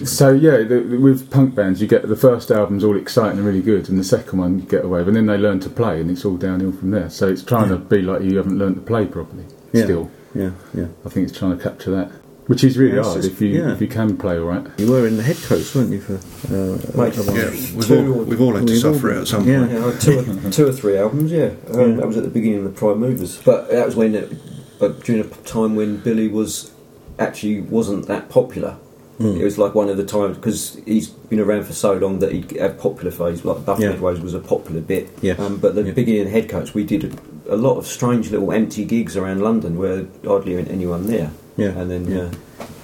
so 0.05 0.33
yeah, 0.33 0.59
the, 0.59 0.85
the- 0.89 0.99
with 0.99 1.31
punk 1.31 1.55
bands, 1.55 1.81
you 1.81 1.87
get 1.87 2.09
the 2.09 2.17
first 2.17 2.51
album's 2.51 2.83
all 2.85 2.97
exciting 2.97 3.39
and 3.39 3.47
really 3.47 3.63
good, 3.63 3.89
and 3.89 3.97
the 3.99 4.05
second 4.05 4.39
one 4.41 4.59
you 4.59 4.65
get 4.67 4.85
away, 4.85 5.03
and 5.03 5.15
then 5.15 5.27
they 5.27 5.37
learn 5.37 5.61
to 5.61 5.71
play, 5.71 6.01
and 6.01 6.11
it's 6.11 6.25
all 6.25 6.37
downhill 6.37 6.73
from 6.73 6.91
there. 6.91 7.11
So 7.11 7.29
it's 7.29 7.45
trying 7.45 7.69
to 7.69 7.77
be 7.77 8.03
like 8.03 8.23
you 8.23 8.37
haven't 8.39 8.59
learned 8.59 8.77
to 8.77 8.83
play 8.83 9.07
properly. 9.07 9.45
Yeah. 9.73 9.85
Still, 9.85 10.11
yeah, 10.35 10.51
yeah. 10.75 10.87
I 11.05 11.09
think 11.11 11.29
it's 11.29 11.39
trying 11.39 11.57
to 11.57 11.63
capture 11.63 11.91
that, 11.93 12.11
which 12.47 12.65
is 12.65 12.77
really 12.79 12.95
Yeah, 12.95 13.01
it's 13.01 13.09
hard 13.09 13.23
just- 13.23 13.35
if 13.35 13.41
you 13.41 13.49
yeah. 13.49 13.73
if 13.73 13.81
you 13.81 13.87
can 13.89 14.17
play 14.17 14.39
all 14.39 14.47
right. 14.47 14.67
You 14.79 14.91
were 14.91 15.07
in 15.07 15.17
the 15.17 15.23
Headcoats, 15.23 15.75
weren't 15.75 15.91
you? 15.93 16.01
For 16.01 16.15
uh, 16.15 17.01
Mate, 17.01 17.17
a? 17.19 17.23
Yeah, 17.33 17.51
we've 17.77 17.87
Two 17.87 18.13
all, 18.13 18.21
or- 18.21 18.25
we've 18.25 18.41
all 18.41 18.55
had 18.57 18.67
to 18.67 18.77
suffer 18.79 19.11
it 19.13 19.21
at 19.23 19.29
some 19.29 19.47
yeah. 19.49 19.59
point. 19.67 19.73
Yeah, 19.73 19.99
two, 20.01 20.19
or, 20.47 20.51
two 20.57 20.67
or 20.69 20.73
three 20.73 20.97
albums. 20.99 21.31
Yeah, 21.33 21.51
um, 21.73 21.91
Yeah. 21.91 21.97
that 21.97 22.07
was 22.07 22.17
at 22.17 22.25
the 22.25 22.31
beginning 22.31 22.59
of 22.59 22.65
the 22.65 22.71
Prime 22.71 22.99
Movers. 22.99 23.41
But 23.45 23.71
that 23.71 23.87
was 23.87 23.97
when, 23.97 24.15
it, 24.15 24.33
but 24.79 25.03
during 25.05 25.23
a 25.23 25.29
time 25.45 25.77
when 25.77 25.99
Billy 25.99 26.29
was 26.29 26.71
actually 27.19 27.61
wasn't 27.61 28.07
that 28.09 28.29
popular. 28.29 28.77
Mm. 29.21 29.39
It 29.39 29.45
was 29.45 29.59
like 29.59 29.75
one 29.75 29.89
of 29.91 29.97
the 29.99 30.05
times 30.05 30.37
because 30.39 30.81
he's 30.87 31.09
been 31.09 31.39
around 31.39 31.65
for 31.65 31.75
so 31.75 31.93
long 31.93 32.19
that 32.21 32.33
he'd 32.33 32.51
have 32.59 32.79
popular 32.79 33.11
phase. 33.13 33.45
Like 33.45 33.65
Buff 33.65 33.79
Yeah. 33.79 33.93
Midways 33.93 34.21
was 34.23 34.35
a 34.35 34.41
popular 34.41 34.81
bit. 34.81 35.11
Yeah. 35.21 35.35
Um, 35.35 35.59
but 35.59 35.75
the 35.75 35.83
Yeah. 35.83 35.93
beginning 35.93 36.23
of 36.23 36.27
the 36.29 36.33
Headcoats, 36.33 36.75
we 36.75 36.83
did 36.83 37.05
a, 37.49 37.55
a 37.55 37.57
lot 37.57 37.77
of 37.77 37.87
strange 37.87 38.31
little 38.31 38.51
empty 38.51 38.85
gigs 38.85 39.17
around 39.17 39.43
London 39.43 39.77
where 39.79 40.07
hardly 40.27 40.57
anyone 40.57 41.07
there. 41.07 41.31
Yeah. 41.57 41.69
And 41.69 41.91
then 41.91 42.07
Yeah. 42.07 42.19
uh, 42.23 42.31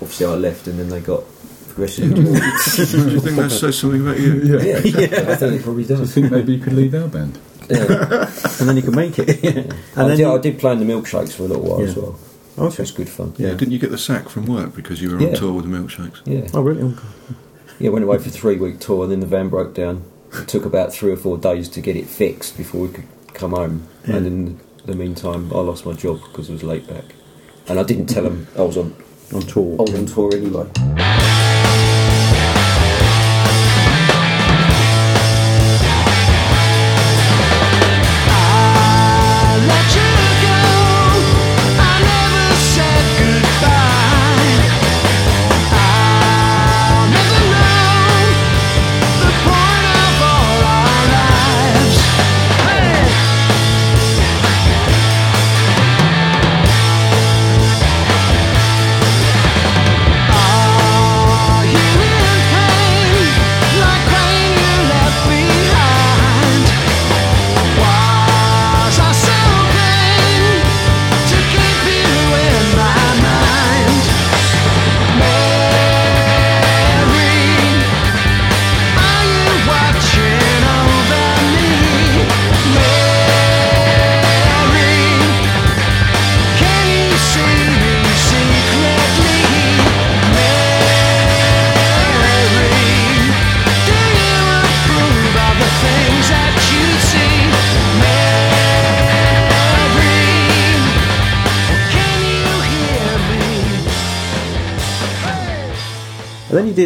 obviously 0.03 0.27
I 0.27 0.35
left, 0.35 0.67
and 0.67 0.79
then 0.79 0.89
they 0.89 1.01
got 1.01 1.23
progressively. 1.69 2.15
Do 2.25 2.31
you 2.31 3.21
think 3.21 3.37
that 3.37 3.51
says 3.51 3.79
something 3.79 4.03
about 4.03 4.19
you? 4.21 4.35
Yeah. 4.43 4.79
yeah, 4.79 5.31
I 5.33 5.37
think 5.37 5.55
it 5.55 5.63
probably 5.63 5.85
Do 5.85 5.95
you 5.95 5.99
does. 6.01 6.13
think 6.15 6.31
maybe 6.31 6.55
you 6.55 6.61
could 6.63 6.73
lead 6.75 6.95
our 6.95 7.09
band? 7.09 7.39
Yeah. 7.71 7.79
and 8.61 8.69
then 8.69 8.77
you 8.77 8.83
could 8.83 8.97
make 8.97 9.19
it. 9.19 9.29
and 9.45 9.73
I, 9.97 10.09
then 10.09 10.09
did, 10.11 10.19
you- 10.21 10.33
I 10.33 10.39
did 10.39 10.59
play 10.59 10.73
in 10.73 10.79
the 10.81 10.85
milkshakes 10.87 11.33
for 11.33 11.45
a 11.45 11.47
little 11.47 11.63
while 11.63 11.81
Yeah. 11.83 11.89
as 11.89 11.97
well. 11.97 12.13
Which 12.57 12.73
okay. 12.75 12.83
was 12.83 12.91
good 12.91 13.09
fun. 13.09 13.35
Yeah. 13.39 13.51
Didn't 13.51 13.71
you 13.71 13.79
get 13.79 13.91
the 13.91 13.99
sack 13.99 14.29
from 14.29 14.47
work 14.47 14.75
because 14.75 15.01
you 15.01 15.11
were 15.11 15.21
Yeah. 15.21 15.29
on 15.29 15.35
tour 15.35 15.53
with 15.53 15.71
the 15.71 15.77
milkshakes? 15.77 16.21
Yeah. 16.25 16.49
Oh, 16.55 16.61
really? 16.63 16.83
Oh, 16.83 16.99
Yeah, 17.79 17.91
went 17.91 18.05
away 18.05 18.19
for 18.19 18.29
a 18.29 18.33
three 18.33 18.57
week 18.57 18.81
tour 18.81 19.05
and 19.05 19.13
then 19.13 19.21
the 19.21 19.27
van 19.27 19.49
broke 19.49 19.75
down 19.75 20.03
It 20.33 20.49
took 20.49 20.65
about 20.65 20.93
three 20.93 21.13
or 21.13 21.17
four 21.17 21.39
days 21.39 21.69
to 21.69 21.81
get 21.81 21.95
it 21.95 22.07
fixed 22.07 22.57
before 22.57 22.81
we 22.83 22.89
could 22.89 23.05
come 23.33 23.53
home. 23.53 23.87
And 24.05 24.27
in 24.27 24.61
the 24.87 24.95
meantime, 24.97 25.53
I 25.55 25.59
lost 25.61 25.87
my 25.87 25.93
job 25.93 26.21
because 26.23 26.51
I 26.51 26.55
was 26.55 26.63
late 26.65 26.89
back. 26.89 27.05
And 27.69 27.79
I 27.79 27.83
didn't 27.83 28.07
tell 28.07 28.23
them 28.23 28.47
I 28.57 28.63
was 28.63 28.79
on, 28.79 28.95
on 29.35 29.43
tour. 29.43 29.77
I 29.79 29.83
was 29.83 29.95
on 29.95 30.07
tour 30.07 30.35
anyway. 30.35 31.18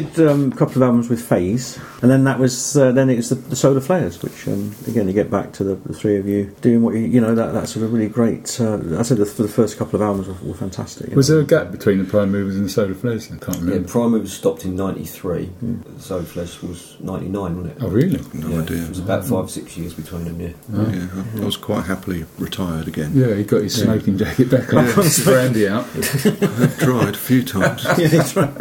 Did 0.00 0.18
um, 0.26 0.50
a 0.52 0.56
couple 0.56 0.76
of 0.76 0.82
albums 0.82 1.10
with 1.10 1.20
Phase, 1.22 1.78
and 2.00 2.10
then 2.10 2.24
that 2.24 2.38
was 2.38 2.76
uh, 2.76 2.92
then 2.92 3.10
it 3.10 3.16
was 3.16 3.28
the, 3.28 3.34
the 3.34 3.56
Solar 3.56 3.80
Flares, 3.80 4.22
which 4.22 4.48
um, 4.48 4.74
again 4.88 5.06
you 5.06 5.12
get 5.12 5.30
back 5.30 5.52
to 5.54 5.64
the, 5.64 5.74
the 5.74 5.92
three 5.92 6.16
of 6.16 6.26
you 6.26 6.46
doing 6.62 6.82
what 6.82 6.94
you 6.94 7.00
you 7.00 7.20
know 7.20 7.34
that 7.34 7.52
that 7.52 7.68
sort 7.68 7.84
of 7.84 7.92
really 7.92 8.08
great. 8.08 8.58
Uh, 8.58 8.98
I 8.98 9.02
said 9.02 9.18
the, 9.18 9.24
the 9.24 9.48
first 9.48 9.76
couple 9.76 9.96
of 9.96 10.02
albums 10.02 10.28
were, 10.28 10.48
were 10.48 10.54
fantastic. 10.54 11.14
Was 11.14 11.28
know. 11.28 11.36
there 11.42 11.44
a 11.44 11.46
gap 11.46 11.70
between 11.72 11.98
the 11.98 12.04
Prime 12.04 12.32
Movers 12.32 12.56
and 12.56 12.64
the 12.64 12.70
Solar 12.70 12.94
Flares? 12.94 13.26
I 13.30 13.36
can't 13.36 13.58
Yeah, 13.58 13.64
remember. 13.64 13.88
Primer 13.88 14.18
was 14.18 14.32
stopped 14.32 14.64
in 14.64 14.76
'93. 14.76 15.50
So 15.98 16.22
Flares 16.22 16.62
was 16.62 16.96
'99, 17.00 17.56
wasn't 17.58 17.66
it? 17.76 17.82
oh, 17.82 17.88
really? 17.88 18.20
No 18.32 18.48
yeah, 18.48 18.62
idea. 18.62 18.82
It 18.84 18.88
was 18.88 18.98
about 18.98 19.24
five, 19.26 19.50
six 19.50 19.76
years 19.76 19.92
between 19.94 20.24
them. 20.24 20.40
Yeah. 20.40 20.52
Yeah, 20.72 21.08
I- 21.36 21.42
I 21.42 21.44
was 21.44 21.56
quite 21.58 21.84
happily 21.84 22.24
retired 22.38 22.88
again. 22.88 23.12
Yeah, 23.14 23.34
he 23.34 23.44
got 23.44 23.62
his 23.62 23.74
smoking 23.80 24.16
jacket 24.16 24.50
back 24.50 24.72
on, 24.72 24.86
brandy 25.24 25.68
out. 25.68 25.84
I've 25.94 26.78
tried 26.78 27.14
a 27.14 27.18
few 27.18 27.42
times. 27.44 27.84
yeah, 27.98 28.08
that's 28.08 28.34
right. 28.36 28.54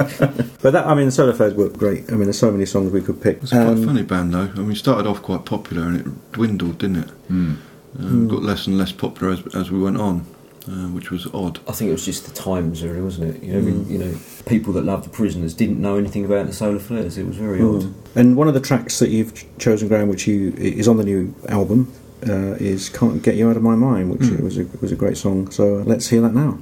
but 0.62 0.72
that 0.72 0.86
I 0.86 0.94
mean, 0.94 1.06
the 1.06 1.12
Solar 1.22 1.34
Flares 1.34 1.54
were 1.54 1.70
great. 1.70 2.06
I 2.10 2.14
mean, 2.14 2.24
there's 2.24 2.40
so 2.40 2.50
many 2.50 2.66
songs 2.66 2.92
we 2.92 3.00
could 3.00 3.22
pick. 3.22 3.44
It's 3.44 3.52
quite 3.52 3.68
Um, 3.68 3.84
a 3.84 3.86
funny 3.86 4.02
band 4.02 4.34
though. 4.34 4.50
I 4.56 4.60
mean, 4.60 4.72
it 4.72 4.78
started 4.78 5.06
off 5.08 5.22
quite 5.22 5.46
popular 5.46 5.84
and 5.86 6.00
it 6.00 6.32
dwindled, 6.32 6.80
didn't 6.80 6.96
it? 6.98 7.10
Um, 7.30 8.28
Got 8.28 8.42
less 8.42 8.66
and 8.66 8.76
less 8.80 8.92
popular 8.92 9.34
as, 9.34 9.56
as 9.56 9.70
we 9.70 9.78
went 9.80 9.98
on, 9.98 10.26
uh, 10.68 10.88
which 10.88 11.12
was 11.12 11.28
odd. 11.32 11.60
I 11.68 11.74
think 11.74 11.90
it 11.90 11.92
was 11.92 12.06
just 12.06 12.26
the 12.26 12.32
times, 12.34 12.82
really, 12.82 13.02
wasn't 13.02 13.36
it? 13.36 13.44
You 13.44 13.54
know, 13.54 13.60
I 13.60 13.62
mean, 13.62 13.88
you 13.88 14.00
know, 14.00 14.16
people 14.48 14.74
that 14.74 14.84
loved 14.84 15.06
the 15.06 15.10
prisoners 15.10 15.54
didn't 15.54 15.80
know 15.80 15.96
anything 15.96 16.26
about 16.26 16.48
the 16.48 16.54
solar 16.54 16.80
flares. 16.80 17.20
It 17.20 17.28
was 17.28 17.36
very 17.38 17.62
odd. 17.62 17.94
And 18.16 18.36
one 18.36 18.48
of 18.48 18.56
the 18.56 18.60
tracks 18.62 18.98
that 18.98 19.10
you've 19.10 19.36
ch- 19.36 19.46
chosen, 19.60 19.90
Graham, 19.90 20.08
which 20.10 20.26
you 20.26 20.54
is 20.58 20.88
on 20.88 20.98
the 20.98 21.04
new 21.04 21.36
album, 21.50 21.92
uh, 22.28 22.56
is 22.60 22.90
"Can't 22.90 23.22
Get 23.22 23.36
You 23.36 23.48
Out 23.50 23.58
of 23.58 23.62
My 23.64 23.76
Mind," 23.76 24.10
which 24.10 24.28
was 24.42 24.58
a, 24.58 24.66
was 24.82 24.92
a 24.92 24.96
great 24.96 25.18
song. 25.18 25.52
So 25.52 25.82
uh, 25.82 25.84
let's 25.84 26.08
hear 26.08 26.22
that 26.22 26.34
now. 26.34 26.58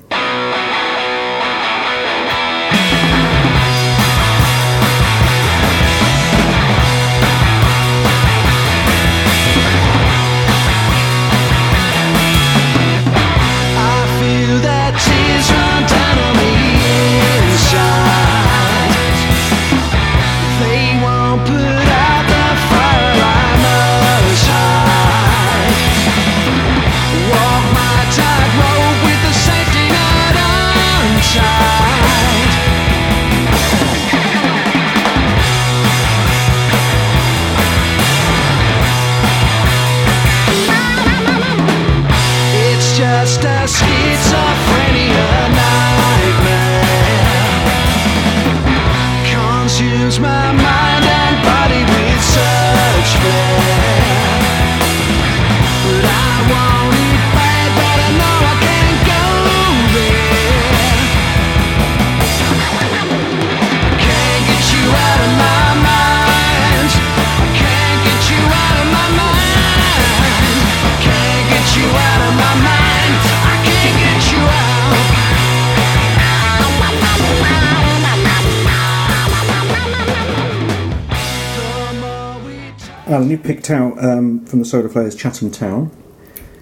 Picked 83.69 83.79
out 83.79 84.03
um, 84.03 84.45
from 84.45 84.59
the 84.59 84.65
Solar 84.65 84.89
Flares 84.89 85.15
Chatham 85.15 85.51
Town, 85.51 85.91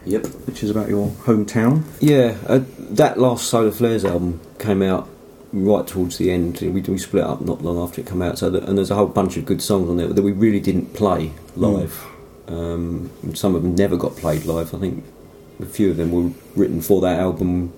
Yep. 0.05 0.25
which 0.45 0.63
is 0.63 0.69
about 0.69 0.89
your 0.89 1.09
hometown. 1.23 1.83
Yeah, 1.99 2.37
uh, 2.47 2.61
that 2.77 3.17
last 3.19 3.47
Solar 3.47 3.71
Flares 3.71 4.03
album 4.05 4.39
came 4.59 4.81
out 4.81 5.07
right 5.53 5.85
towards 5.87 6.17
the 6.17 6.31
end. 6.31 6.59
We, 6.61 6.81
we 6.81 6.97
split 6.97 7.23
up 7.23 7.41
not 7.41 7.61
long 7.61 7.77
after 7.77 8.01
it 8.01 8.07
came 8.07 8.21
out, 8.21 8.37
so 8.37 8.49
that, 8.49 8.63
and 8.63 8.77
there's 8.77 8.91
a 8.91 8.95
whole 8.95 9.07
bunch 9.07 9.37
of 9.37 9.45
good 9.45 9.61
songs 9.61 9.89
on 9.89 9.97
there 9.97 10.07
that 10.07 10.21
we 10.21 10.31
really 10.33 10.59
didn't 10.59 10.93
play 10.93 11.31
live. 11.55 12.05
Um, 12.47 13.09
some 13.35 13.55
of 13.55 13.63
them 13.63 13.75
never 13.75 13.97
got 13.97 14.15
played 14.15 14.45
live. 14.45 14.73
I 14.73 14.79
think 14.79 15.03
a 15.61 15.65
few 15.65 15.91
of 15.91 15.97
them 15.97 16.11
were 16.11 16.31
written 16.55 16.81
for 16.81 17.01
that 17.01 17.19
album, 17.19 17.73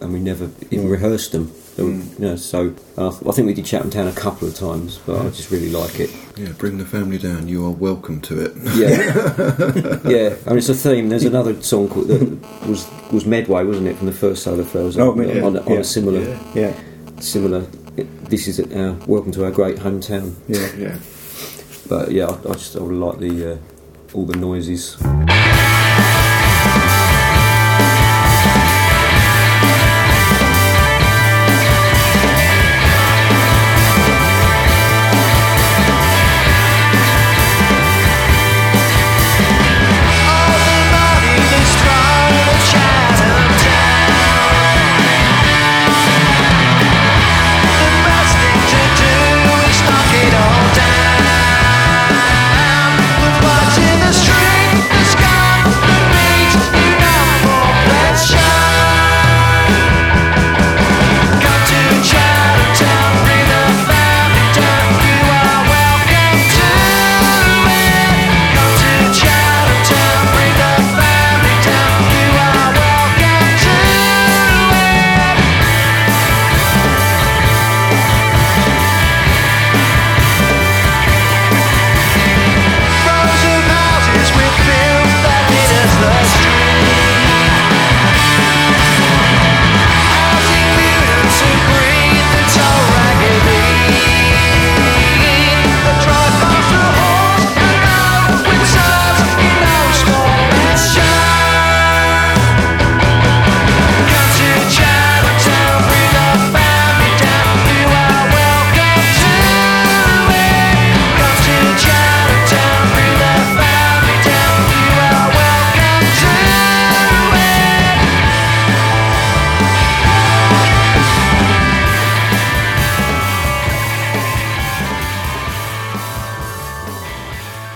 and 0.00 0.12
we 0.12 0.18
never 0.20 0.50
even 0.70 0.88
rehearsed 0.88 1.32
them. 1.32 1.52
They 1.76 1.82
were- 1.84 1.90
you 1.90 2.04
know, 2.18 2.36
so 2.36 2.74
uh, 2.98 3.08
I 3.08 3.32
think 3.32 3.46
we 3.46 3.54
did 3.54 3.64
Chatham 3.64 3.90
Town 3.90 4.08
a 4.08 4.12
couple 4.12 4.48
of 4.48 4.54
times, 4.54 4.98
but 5.06 5.20
I 5.24 5.30
just 5.30 5.50
really 5.50 5.70
like 5.70 6.00
it. 6.00 6.10
Yeah, 6.36 6.52
bring 6.58 6.78
the 6.78 6.84
family 6.84 7.18
down. 7.18 7.48
You 7.48 7.64
are 7.66 7.70
welcome 7.70 8.20
to 8.22 8.40
it. 8.40 8.52
Yeah, 8.74 10.00
yeah. 10.10 10.36
I 10.46 10.50
mean, 10.50 10.58
it's 10.58 10.68
a 10.68 10.74
theme. 10.74 11.08
There's 11.08 11.24
another 11.24 11.60
song 11.62 11.88
called 11.88 12.08
that 12.08 12.66
was 12.68 12.88
was 13.12 13.24
Medway, 13.26 13.64
wasn't 13.64 13.88
it, 13.88 13.96
from 13.96 14.06
the 14.06 14.12
first 14.12 14.42
Solar 14.42 14.64
Flares? 14.64 14.96
Oh, 14.98 15.06
album, 15.10 15.28
yeah, 15.28 15.42
on, 15.42 15.56
a- 15.56 15.60
on 15.62 15.72
yeah, 15.74 15.78
a 15.80 15.84
similar, 15.84 16.38
Yeah, 16.54 16.74
similar. 17.20 17.60
This 18.30 18.48
is 18.48 18.60
uh, 18.60 18.96
welcome 19.06 19.32
to 19.32 19.44
our 19.44 19.50
great 19.50 19.76
hometown. 19.76 20.34
yeah. 20.48 20.68
Yeah. 20.76 20.98
But 21.88 22.12
yeah, 22.12 22.26
I, 22.26 22.50
I 22.50 22.52
just 22.54 22.76
I 22.76 22.80
really 22.80 22.94
like 22.96 23.18
the 23.18 23.52
uh, 23.52 23.56
all 24.14 24.24
the 24.26 24.36
noises. 24.36 24.96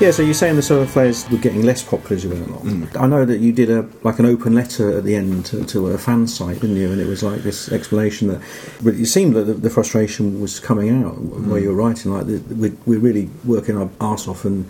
Yeah, 0.04 0.10
so 0.10 0.20
you're 0.20 0.34
saying 0.34 0.56
the 0.56 0.62
solar 0.62 0.84
flares 0.84 1.26
were 1.30 1.38
getting 1.38 1.62
less 1.62 1.82
popular 1.82 2.16
as 2.16 2.24
you 2.24 2.28
went 2.28 2.46
along. 2.46 2.90
I 2.94 3.06
know 3.06 3.24
that 3.24 3.38
you 3.38 3.52
did 3.52 3.70
a 3.70 3.88
like 4.02 4.18
an 4.18 4.26
open 4.26 4.54
letter 4.54 4.98
at 4.98 5.04
the 5.04 5.16
end 5.16 5.46
to, 5.46 5.64
to 5.64 5.86
a 5.86 5.96
fan 5.96 6.26
site, 6.26 6.60
didn't 6.60 6.76
you? 6.76 6.92
And 6.92 7.00
it 7.00 7.06
was 7.06 7.22
like 7.22 7.40
this 7.40 7.72
explanation 7.72 8.28
that 8.28 8.42
but 8.82 8.92
it 8.96 9.06
seemed 9.06 9.34
that 9.34 9.44
the, 9.44 9.54
the 9.54 9.70
frustration 9.70 10.42
was 10.42 10.60
coming 10.60 10.90
out 10.90 11.16
where 11.18 11.58
mm. 11.58 11.62
you 11.62 11.68
were 11.70 11.74
writing 11.74 12.12
like 12.12 12.26
we're, 12.26 12.76
we're 12.84 12.98
really 12.98 13.30
working 13.46 13.78
our 13.78 13.88
arse 13.98 14.28
off 14.28 14.44
and 14.44 14.68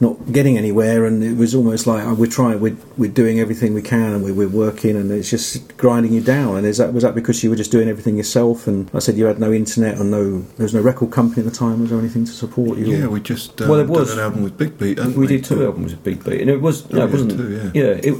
not 0.00 0.30
getting 0.32 0.56
anywhere, 0.56 1.04
and 1.06 1.24
it 1.24 1.36
was 1.36 1.54
almost 1.54 1.86
like 1.86 2.04
oh, 2.06 2.14
we're 2.14 2.30
trying, 2.30 2.60
we're, 2.60 2.76
we're 2.96 3.10
doing 3.10 3.40
everything 3.40 3.74
we 3.74 3.82
can, 3.82 4.12
and 4.14 4.22
we're, 4.24 4.32
we're 4.34 4.48
working, 4.48 4.94
and 4.96 5.10
it's 5.10 5.28
just 5.30 5.76
grinding 5.76 6.12
you 6.12 6.20
down. 6.20 6.56
And 6.56 6.64
is 6.66 6.78
that 6.78 6.92
was 6.94 7.02
that 7.02 7.14
because 7.16 7.42
you 7.42 7.50
were 7.50 7.56
just 7.56 7.72
doing 7.72 7.88
everything 7.88 8.16
yourself? 8.16 8.66
And 8.68 8.88
I 8.94 9.00
said 9.00 9.16
you 9.16 9.24
had 9.26 9.40
no 9.40 9.52
internet 9.52 9.98
and 9.98 10.10
no 10.10 10.40
there 10.56 10.64
was 10.64 10.72
no 10.74 10.80
record 10.80 11.10
company 11.10 11.44
at 11.44 11.50
the 11.52 11.56
time. 11.56 11.80
Was 11.80 11.90
there 11.90 11.98
anything 11.98 12.24
to 12.26 12.30
support 12.32 12.78
you? 12.78 12.86
Yeah, 12.86 13.06
we 13.08 13.20
just 13.20 13.60
um, 13.60 13.68
Well, 13.68 13.80
it 13.80 13.88
was- 13.88 14.12
an 14.12 14.20
album 14.20 14.42
with 14.44 14.56
Big 14.56 14.78
Beat. 14.78 14.98
hadn't 14.98 15.16
we 15.16 15.26
did 15.26 15.44
two 15.44 15.64
albums 15.64 15.92
with 15.92 16.04
Big 16.04 16.22
Beat, 16.24 16.40
and 16.42 16.50
it 16.50 16.60
was 16.60 16.88
no, 16.90 17.00
Oh, 17.00 17.04
it 17.04 17.06
yeah, 17.06 17.12
wasn't. 17.12 17.30
two, 17.32 17.70
yeah. 17.74 17.82
it, 18.10 18.14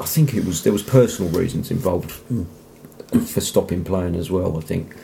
I 0.00 0.06
think 0.06 0.34
it 0.34 0.44
was 0.44 0.64
there 0.64 0.72
was 0.72 0.82
personal 0.82 1.30
reasons 1.30 1.70
involved 1.70 2.10
Hmm. 2.28 2.44
for 3.20 3.40
stopping 3.40 3.84
playing 3.84 4.16
as 4.16 4.30
well. 4.32 4.58
I 4.58 4.62
think, 4.62 4.96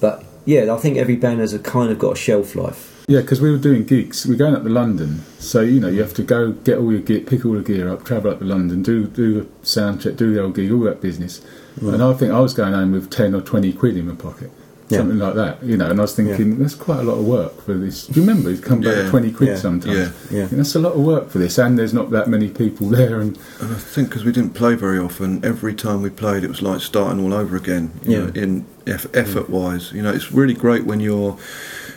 but 0.00 0.24
yeah, 0.44 0.72
I 0.72 0.76
think 0.78 0.96
every 0.96 1.16
band 1.16 1.40
has 1.40 1.52
a 1.52 1.58
kind 1.58 1.90
of 1.90 1.98
got 1.98 2.12
a 2.12 2.16
shelf 2.16 2.54
life. 2.54 3.04
Yeah, 3.08 3.20
because 3.20 3.40
we 3.40 3.50
were 3.50 3.58
doing 3.58 3.84
gigs. 3.84 4.26
We're 4.26 4.36
going 4.36 4.54
up 4.54 4.62
to 4.62 4.68
London, 4.68 5.22
so 5.38 5.60
you 5.60 5.80
know 5.80 5.88
you 5.88 6.00
have 6.02 6.14
to 6.14 6.22
go 6.22 6.52
get 6.52 6.78
all 6.78 6.92
your 6.92 7.00
gear, 7.00 7.20
pick 7.20 7.44
all 7.44 7.54
the 7.54 7.62
gear 7.62 7.88
up, 7.88 8.04
travel 8.04 8.30
up 8.30 8.38
to 8.38 8.44
London, 8.44 8.82
do 8.82 9.06
do 9.06 9.48
a 9.62 9.66
sound 9.66 10.00
check, 10.02 10.16
do 10.16 10.32
the 10.32 10.42
old 10.42 10.54
gig, 10.54 10.70
all 10.70 10.80
that 10.80 11.00
business. 11.00 11.40
And 11.80 12.02
I 12.02 12.12
think 12.14 12.32
I 12.32 12.40
was 12.40 12.54
going 12.54 12.72
home 12.72 12.92
with 12.92 13.10
ten 13.10 13.34
or 13.34 13.40
twenty 13.40 13.72
quid 13.72 13.96
in 13.96 14.06
my 14.06 14.14
pocket, 14.14 14.50
Yeah. 14.92 14.98
something 14.98 15.18
like 15.18 15.34
that. 15.34 15.62
You 15.62 15.76
know, 15.76 15.90
and 15.90 15.98
I 15.98 16.02
was 16.02 16.14
thinking 16.14 16.58
that's 16.58 16.74
quite 16.74 17.00
a 17.00 17.02
lot 17.02 17.14
of 17.18 17.24
work 17.24 17.62
for 17.64 17.74
this. 17.74 18.06
Do 18.06 18.20
you 18.20 18.26
remember? 18.26 18.50
He's 18.50 18.60
come 18.60 18.80
back 18.80 18.96
Yeah, 18.96 19.10
twenty 19.10 19.32
quid 19.32 19.48
yeah, 19.50 19.56
sometimes. 19.56 19.96
yeah, 19.96 20.10
yeah. 20.30 20.42
And 20.44 20.58
that's 20.58 20.74
a 20.74 20.78
lot 20.78 20.92
of 20.92 21.00
work 21.00 21.30
for 21.30 21.38
this, 21.38 21.58
and 21.58 21.78
there's 21.78 21.94
not 21.94 22.10
that 22.10 22.28
many 22.28 22.48
people 22.48 22.88
there. 22.98 23.20
And 23.20 23.38
And 23.60 23.72
I 23.72 23.78
think 23.78 24.08
because 24.08 24.24
we 24.24 24.32
didn't 24.32 24.54
play 24.54 24.74
very 24.74 24.98
often, 24.98 25.44
every 25.44 25.74
time 25.74 26.02
we 26.02 26.10
played, 26.10 26.44
it 26.44 26.48
was 26.48 26.62
like 26.62 26.80
starting 26.80 27.22
all 27.24 27.32
over 27.34 27.56
again. 27.56 27.92
You 28.02 28.10
Yeah. 28.10 28.18
know, 28.18 28.32
in 28.34 28.66
eff- 28.86 29.14
effort 29.14 29.48
wise, 29.50 29.92
you 29.92 30.02
know, 30.02 30.12
it's 30.12 30.32
really 30.32 30.54
great 30.54 30.84
when 30.84 31.00
you're 31.00 31.36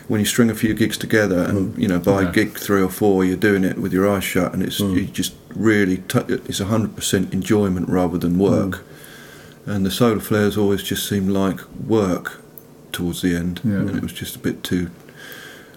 when 0.08 0.20
you 0.20 0.26
string 0.26 0.50
a 0.50 0.54
few 0.54 0.72
gigs 0.72 0.96
together, 0.96 1.40
and 1.40 1.74
mm. 1.74 1.78
you 1.82 1.88
know, 1.88 1.98
by 1.98 2.22
Yeah. 2.22 2.30
gig 2.32 2.58
three 2.58 2.80
or 2.80 2.88
four, 2.90 3.24
you're 3.24 3.36
doing 3.36 3.64
it 3.64 3.76
with 3.78 3.92
your 3.92 4.08
eyes 4.08 4.24
shut, 4.24 4.52
and 4.54 4.62
it's 4.62 4.80
mm. 4.80 4.94
you 4.94 5.04
just 5.04 5.34
really 5.54 5.98
t- 6.08 6.20
it's 6.28 6.60
hundred 6.60 6.94
percent 6.94 7.32
enjoyment 7.34 7.88
rather 7.88 8.18
than 8.18 8.38
work. 8.38 8.72
Mm. 8.76 8.82
And 9.74 9.84
the 9.84 9.90
solar 9.90 10.20
flares 10.20 10.56
always 10.56 10.82
just 10.84 11.08
seem 11.08 11.28
like 11.28 11.58
work 11.88 12.40
towards 12.92 13.22
the 13.22 13.34
end, 13.36 13.60
Yeah. 13.64 13.76
and 13.76 13.90
it 13.96 14.02
was 14.02 14.12
just 14.12 14.36
a 14.36 14.38
bit 14.38 14.62
too 14.62 14.88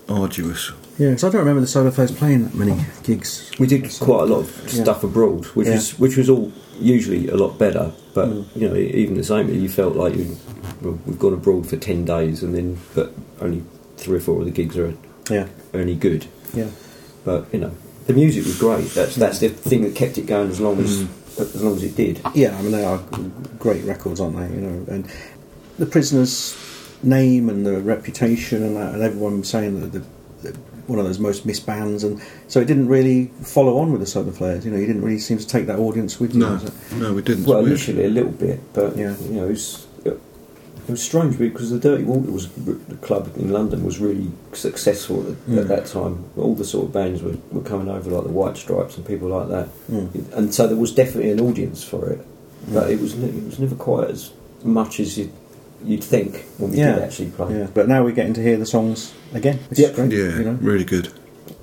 arduous. 0.08 0.72
Yeah, 0.98 1.16
so 1.16 1.28
I 1.28 1.32
don't 1.32 1.40
remember 1.40 1.62
the 1.62 1.68
Solar 1.68 1.92
Flares 1.92 2.12
playing 2.12 2.44
that 2.44 2.56
many 2.56 2.76
gigs. 3.04 3.50
We 3.60 3.68
did 3.68 3.90
quite 4.00 4.24
a 4.24 4.26
lot 4.26 4.40
of 4.42 4.62
Yeah. 4.74 4.84
stuff 4.84 5.04
abroad, 5.04 5.46
which 5.56 5.68
Yeah. 5.68 5.76
was 5.76 5.98
which 6.00 6.18
was 6.18 6.30
all 6.30 6.52
usually 6.80 7.28
a 7.30 7.38
lot 7.38 7.58
better. 7.58 7.92
But 8.14 8.30
Mm. 8.30 8.46
you 8.56 8.68
know, 8.70 8.76
even 8.76 9.16
the 9.16 9.24
same, 9.24 9.48
you 9.54 9.70
felt 9.70 9.96
like 9.96 10.16
you 10.18 10.38
well, 10.82 10.98
we've 11.06 11.20
gone 11.20 11.34
abroad 11.34 11.68
for 11.68 11.78
ten 11.78 12.06
days, 12.06 12.42
and 12.44 12.54
then 12.56 12.78
but 12.96 13.14
only 13.42 13.64
three 13.98 14.18
or 14.18 14.22
four 14.22 14.40
of 14.40 14.46
the 14.46 14.52
gigs 14.52 14.78
are, 14.78 14.94
Yeah, 15.30 15.46
are 15.74 15.80
any 15.80 15.96
good. 15.96 16.26
yeah. 16.54 16.68
But 17.24 17.46
you 17.54 17.60
know, 17.60 17.72
the 18.08 18.14
music 18.14 18.46
was 18.46 18.58
great. 18.58 18.94
That's 18.94 19.16
that's 19.16 19.40
the 19.40 19.50
thing 19.50 19.84
that 19.84 19.96
kept 19.96 20.18
it 20.18 20.26
going 20.26 20.50
as 20.50 20.60
long 20.60 20.80
as 20.80 21.04
as 21.40 21.62
long 21.62 21.76
as 21.78 21.84
it 21.84 21.96
did. 21.96 22.20
Yeah, 22.34 22.58
I 22.58 22.62
mean 22.62 22.72
they 22.72 22.84
are 22.84 23.00
great 23.60 23.86
records, 23.86 24.20
aren't 24.20 24.36
they? 24.38 24.54
You 24.56 24.62
know, 24.62 24.86
and 24.90 25.06
the 25.78 25.86
prisoners' 25.86 26.56
name 27.04 27.50
and 27.50 27.66
the 27.66 27.80
reputation 27.82 28.64
and 28.64 28.76
that, 28.76 28.94
and 28.94 29.02
everyone 29.04 29.44
saying 29.44 29.80
that 29.82 29.92
the, 29.92 30.00
the 30.52 30.58
one 30.88 30.98
of 31.00 31.06
those 31.06 31.20
most 31.20 31.46
missed 31.46 31.66
bands, 31.68 32.04
and 32.04 32.20
so 32.48 32.60
it 32.60 32.66
didn't 32.66 32.88
really 32.88 33.28
follow 33.44 33.78
on 33.78 33.92
with 33.92 34.02
the 34.02 34.08
Solar 34.08 34.32
Flares. 34.32 34.66
You 34.66 34.72
know, 34.72 34.78
you 34.78 34.88
didn't 34.88 35.04
really 35.04 35.20
seem 35.20 35.38
to 35.38 35.46
take 35.48 35.68
that 35.68 35.78
audience 35.78 36.20
with 36.20 36.34
you. 36.34 36.40
No, 36.40 36.60
no, 36.96 37.14
we 37.14 37.22
didn't. 37.22 37.46
Well, 37.46 37.62
We- 37.62 37.70
initially 37.70 38.06
a 38.06 38.10
little 38.10 38.32
bit, 38.32 38.60
but 38.74 38.98
Yeah. 38.98 39.16
you 39.30 39.36
know, 39.36 39.46
it 39.46 39.50
was, 39.52 39.86
it 40.06 40.20
was 40.90 41.04
strange 41.04 41.38
because 41.38 41.70
the 41.70 41.78
Dirty 41.78 42.04
Water 42.04 42.32
was 42.32 42.48
the 42.50 42.96
club 43.04 43.30
in 43.38 43.52
London 43.52 43.86
was 43.86 44.00
really 44.00 44.32
successful 44.54 45.20
at, 45.30 45.36
Mm. 45.48 45.60
at 45.60 45.68
that 45.68 45.86
time. 45.86 46.24
All 46.36 46.56
the 46.56 46.66
sort 46.66 46.88
of 46.88 46.94
bands 46.94 47.22
were, 47.22 47.36
were 47.52 47.62
coming 47.62 47.88
over, 47.88 48.10
like 48.10 48.24
the 48.24 48.30
White 48.32 48.58
Stripes 48.58 48.98
and 48.98 49.06
people 49.06 49.28
like 49.28 49.50
that, 49.50 49.68
Mm. 49.92 50.34
and 50.36 50.52
so 50.56 50.66
there 50.66 50.76
was 50.76 50.92
definitely 50.92 51.30
an 51.30 51.40
audience 51.40 51.84
for 51.84 52.10
it, 52.10 52.26
but 52.74 52.90
it 52.90 53.00
was 53.00 53.14
it 53.14 53.46
was 53.46 53.60
never 53.60 53.76
quite 53.76 54.10
as 54.10 54.32
much 54.64 55.00
as 55.00 55.20
you 55.20 55.30
you'd 55.86 56.04
think 56.04 56.46
when 56.58 56.72
we 56.72 56.78
Yeah. 56.78 56.96
did 56.96 57.04
actually 57.04 57.30
play. 57.30 57.58
Yeah, 57.60 57.68
but 57.74 57.88
now 57.88 58.04
we're 58.04 58.12
getting 58.12 58.34
to 58.34 58.42
hear 58.44 58.58
the 58.58 58.66
songs 58.66 59.14
again. 59.34 59.60
Which 59.70 59.80
is 59.80 59.92
great, 59.92 60.12
yeah, 60.12 60.38
you 60.38 60.44
know? 60.44 60.58
really 60.62 60.84
good. 60.86 61.10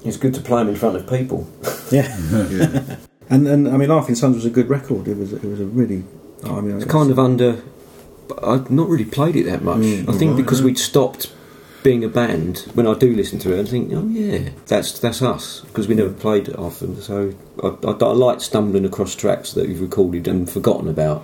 It's 0.04 0.16
good 0.16 0.34
to 0.34 0.40
play 0.40 0.60
them 0.62 0.68
in 0.68 0.76
front 0.76 0.96
of 0.96 1.08
people. 1.08 1.46
Yeah, 1.90 2.16
Yeah. 2.50 2.96
and 3.30 3.46
and 3.46 3.68
I 3.68 3.76
mean, 3.76 3.88
Laughing 3.88 4.14
Suns 4.16 4.34
was 4.36 4.44
a 4.44 4.50
good 4.50 4.68
record. 4.68 5.06
It 5.06 5.16
was 5.16 5.32
it 5.32 5.44
was 5.44 5.60
a 5.60 5.64
really. 5.64 6.02
I 6.44 6.60
mean, 6.60 6.76
It's 6.76 6.84
kind 6.84 7.10
of 7.10 7.18
under. 7.18 7.62
I've 8.42 8.70
not 8.70 8.88
really 8.88 9.04
played 9.04 9.36
it 9.36 9.44
that 9.46 9.62
much. 9.62 9.78
Mm. 9.78 10.08
I 10.08 10.12
think 10.18 10.32
Right, 10.32 10.36
because 10.42 10.58
yeah. 10.60 10.66
we'd 10.66 10.78
stopped 10.78 11.32
being 11.84 12.02
a 12.02 12.08
band. 12.08 12.66
When 12.74 12.86
I 12.88 12.94
do 12.94 13.14
listen 13.14 13.38
to 13.40 13.52
it, 13.56 13.60
I 13.60 13.70
think, 13.70 13.92
oh 13.94 14.04
yeah, 14.08 14.48
that's 14.66 14.98
that's 14.98 15.22
us 15.22 15.60
because 15.68 15.86
we 15.86 15.94
never 15.94 16.12
played 16.12 16.48
it 16.48 16.58
often. 16.58 17.00
So 17.00 17.32
I, 17.62 17.68
I, 17.86 17.90
I 17.92 18.12
like 18.12 18.40
stumbling 18.40 18.84
across 18.84 19.14
tracks 19.14 19.52
that 19.52 19.68
you've 19.68 19.80
recorded 19.80 20.26
and 20.26 20.50
forgotten 20.50 20.88
about. 20.88 21.22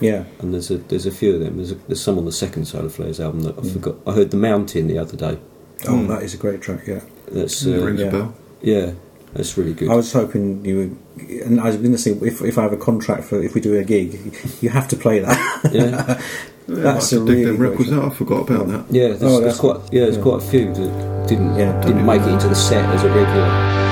Yeah. 0.00 0.24
And 0.40 0.52
there's 0.54 0.70
a 0.70 0.78
there's 0.78 1.06
a 1.06 1.10
few 1.10 1.34
of 1.34 1.40
them. 1.40 1.56
There's 1.56 1.72
a, 1.72 1.74
there's 1.74 2.00
some 2.02 2.18
on 2.18 2.24
the 2.24 2.32
second 2.32 2.66
Solar 2.66 2.88
Flares 2.88 3.20
album 3.20 3.40
that 3.42 3.58
I 3.58 3.62
forgot. 3.62 3.96
I 4.06 4.12
heard 4.12 4.30
the 4.30 4.36
Mountain 4.36 4.86
the 4.88 4.98
other 4.98 5.16
day. 5.16 5.38
Oh, 5.86 6.04
that 6.06 6.22
is 6.22 6.34
a 6.34 6.36
great 6.36 6.60
track. 6.60 6.86
Yeah. 6.86 7.00
That's 7.30 7.64
it 7.64 7.78
uh, 7.80 7.84
rings 7.84 8.00
yeah. 8.00 8.06
a 8.06 8.10
bell. 8.10 8.34
yeah, 8.62 8.92
that's 9.34 9.56
really 9.58 9.74
good. 9.74 9.90
I 9.90 9.94
was 9.94 10.12
hoping 10.12 10.64
you 10.64 10.76
would, 11.16 11.40
and 11.44 11.60
I 11.60 11.66
was 11.66 11.76
going 11.76 11.92
to 11.92 11.98
say 11.98 12.12
if, 12.12 12.40
if 12.42 12.56
I 12.58 12.62
have 12.62 12.72
a 12.72 12.76
contract 12.76 13.24
for 13.24 13.40
if 13.42 13.54
we 13.54 13.60
do 13.60 13.78
a 13.78 13.84
gig, 13.84 14.34
you 14.60 14.70
have 14.70 14.88
to 14.88 14.96
play 14.96 15.20
that. 15.20 15.70
yeah, 15.72 16.20
Yeah, 16.68 16.74
That's 16.82 17.12
I 17.12 17.16
a 17.16 17.20
have 17.20 17.26
to 17.28 17.34
dig 17.34 17.36
really 17.38 17.44
them 17.44 17.56
records 17.62 17.92
out. 17.92 18.12
I 18.12 18.14
forgot 18.14 18.50
about 18.50 18.68
that. 18.68 18.84
yeah. 18.94 19.08
There's, 19.08 19.22
Oh, 19.22 19.40
there's 19.40 19.58
quite 19.58 19.80
yeah. 19.92 20.02
There's 20.02 20.16
yeah. 20.16 20.22
quite 20.22 20.42
a 20.42 20.46
few 20.46 20.66
that 20.74 21.26
didn't 21.28 21.56
Yeah. 21.56 21.80
didn't 21.82 22.04
make 22.04 22.20
it 22.22 22.28
into 22.28 22.48
the 22.48 22.54
set 22.54 22.84
as 22.94 23.04
a 23.04 23.08
regular. 23.08 23.87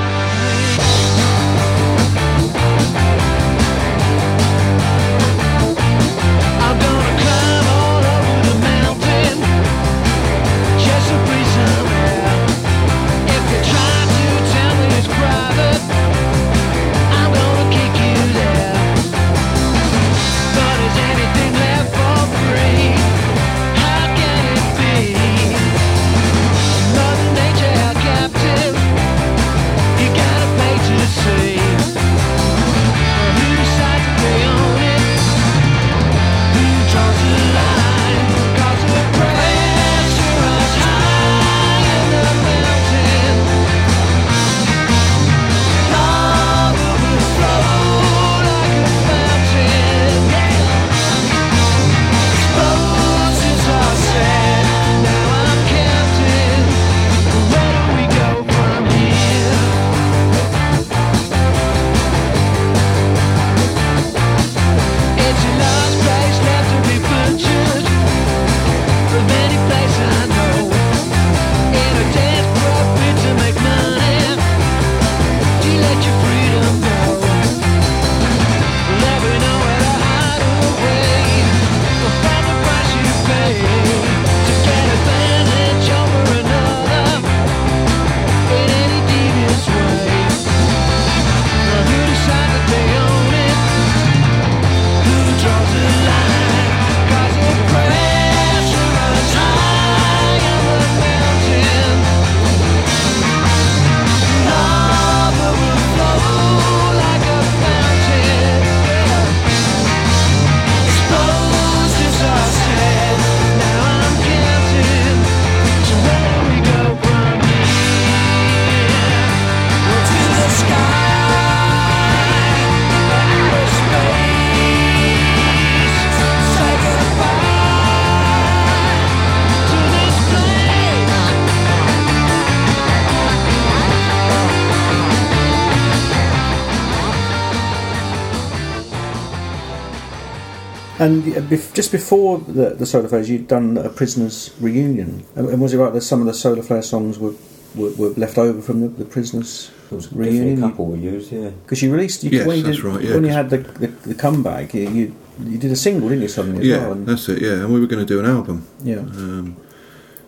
And 141.07 141.23
uh, 141.37 141.41
bef- 141.41 141.73
just 141.73 141.91
before 141.91 142.39
the, 142.39 142.71
the 142.71 142.85
Solar 142.85 143.07
Flares, 143.07 143.29
you'd 143.29 143.47
done 143.47 143.77
a 143.77 143.89
Prisoners 143.89 144.53
reunion. 144.59 145.23
And, 145.35 145.49
and 145.49 145.61
was 145.61 145.73
it 145.73 145.77
right 145.77 145.93
that 145.93 146.01
some 146.01 146.19
of 146.19 146.25
the 146.27 146.33
Solar 146.33 146.61
Flare 146.63 146.81
songs 146.81 147.17
were, 147.17 147.33
were, 147.75 147.91
were 147.91 148.09
left 148.09 148.37
over 148.37 148.61
from 148.61 148.81
the, 148.81 148.87
the 148.89 149.05
Prisoners 149.05 149.71
There 149.89 149.95
was 149.97 150.07
definitely 150.07 150.37
a 150.39 150.41
reunion? 150.41 150.69
couple 150.69 150.85
we 150.87 150.99
used, 150.99 151.31
yeah. 151.31 151.49
Because 151.63 151.81
you 151.81 151.91
released 151.93 152.23
you, 152.23 152.31
Yes, 152.31 152.45
when 152.47 152.57
you 152.57 152.63
that's 152.63 152.77
did, 152.77 152.83
right, 152.85 153.01
yeah, 153.03 153.13
when 153.15 153.23
you 153.23 153.29
'cause- 153.29 153.35
had 153.35 153.49
the, 153.49 153.57
the, 153.57 153.87
the 154.09 154.15
comeback, 154.15 154.73
you, 154.73 154.89
you 154.89 155.15
you 155.45 155.57
did 155.59 155.71
a 155.71 155.75
single, 155.75 156.09
didn't 156.09 156.23
you? 156.23 156.27
Suddenly, 156.29 156.67
Yeah, 156.67 156.79
well. 156.79 156.91
And, 156.93 157.05
that's 157.07 157.29
it. 157.29 157.41
Yeah, 157.43 157.61
and 157.63 157.71
we 157.71 157.79
were 157.79 157.85
going 157.85 158.03
to 158.03 158.11
do 158.13 158.19
an 158.19 158.25
album. 158.25 158.65
yeah. 158.83 158.95
Um, 158.97 159.55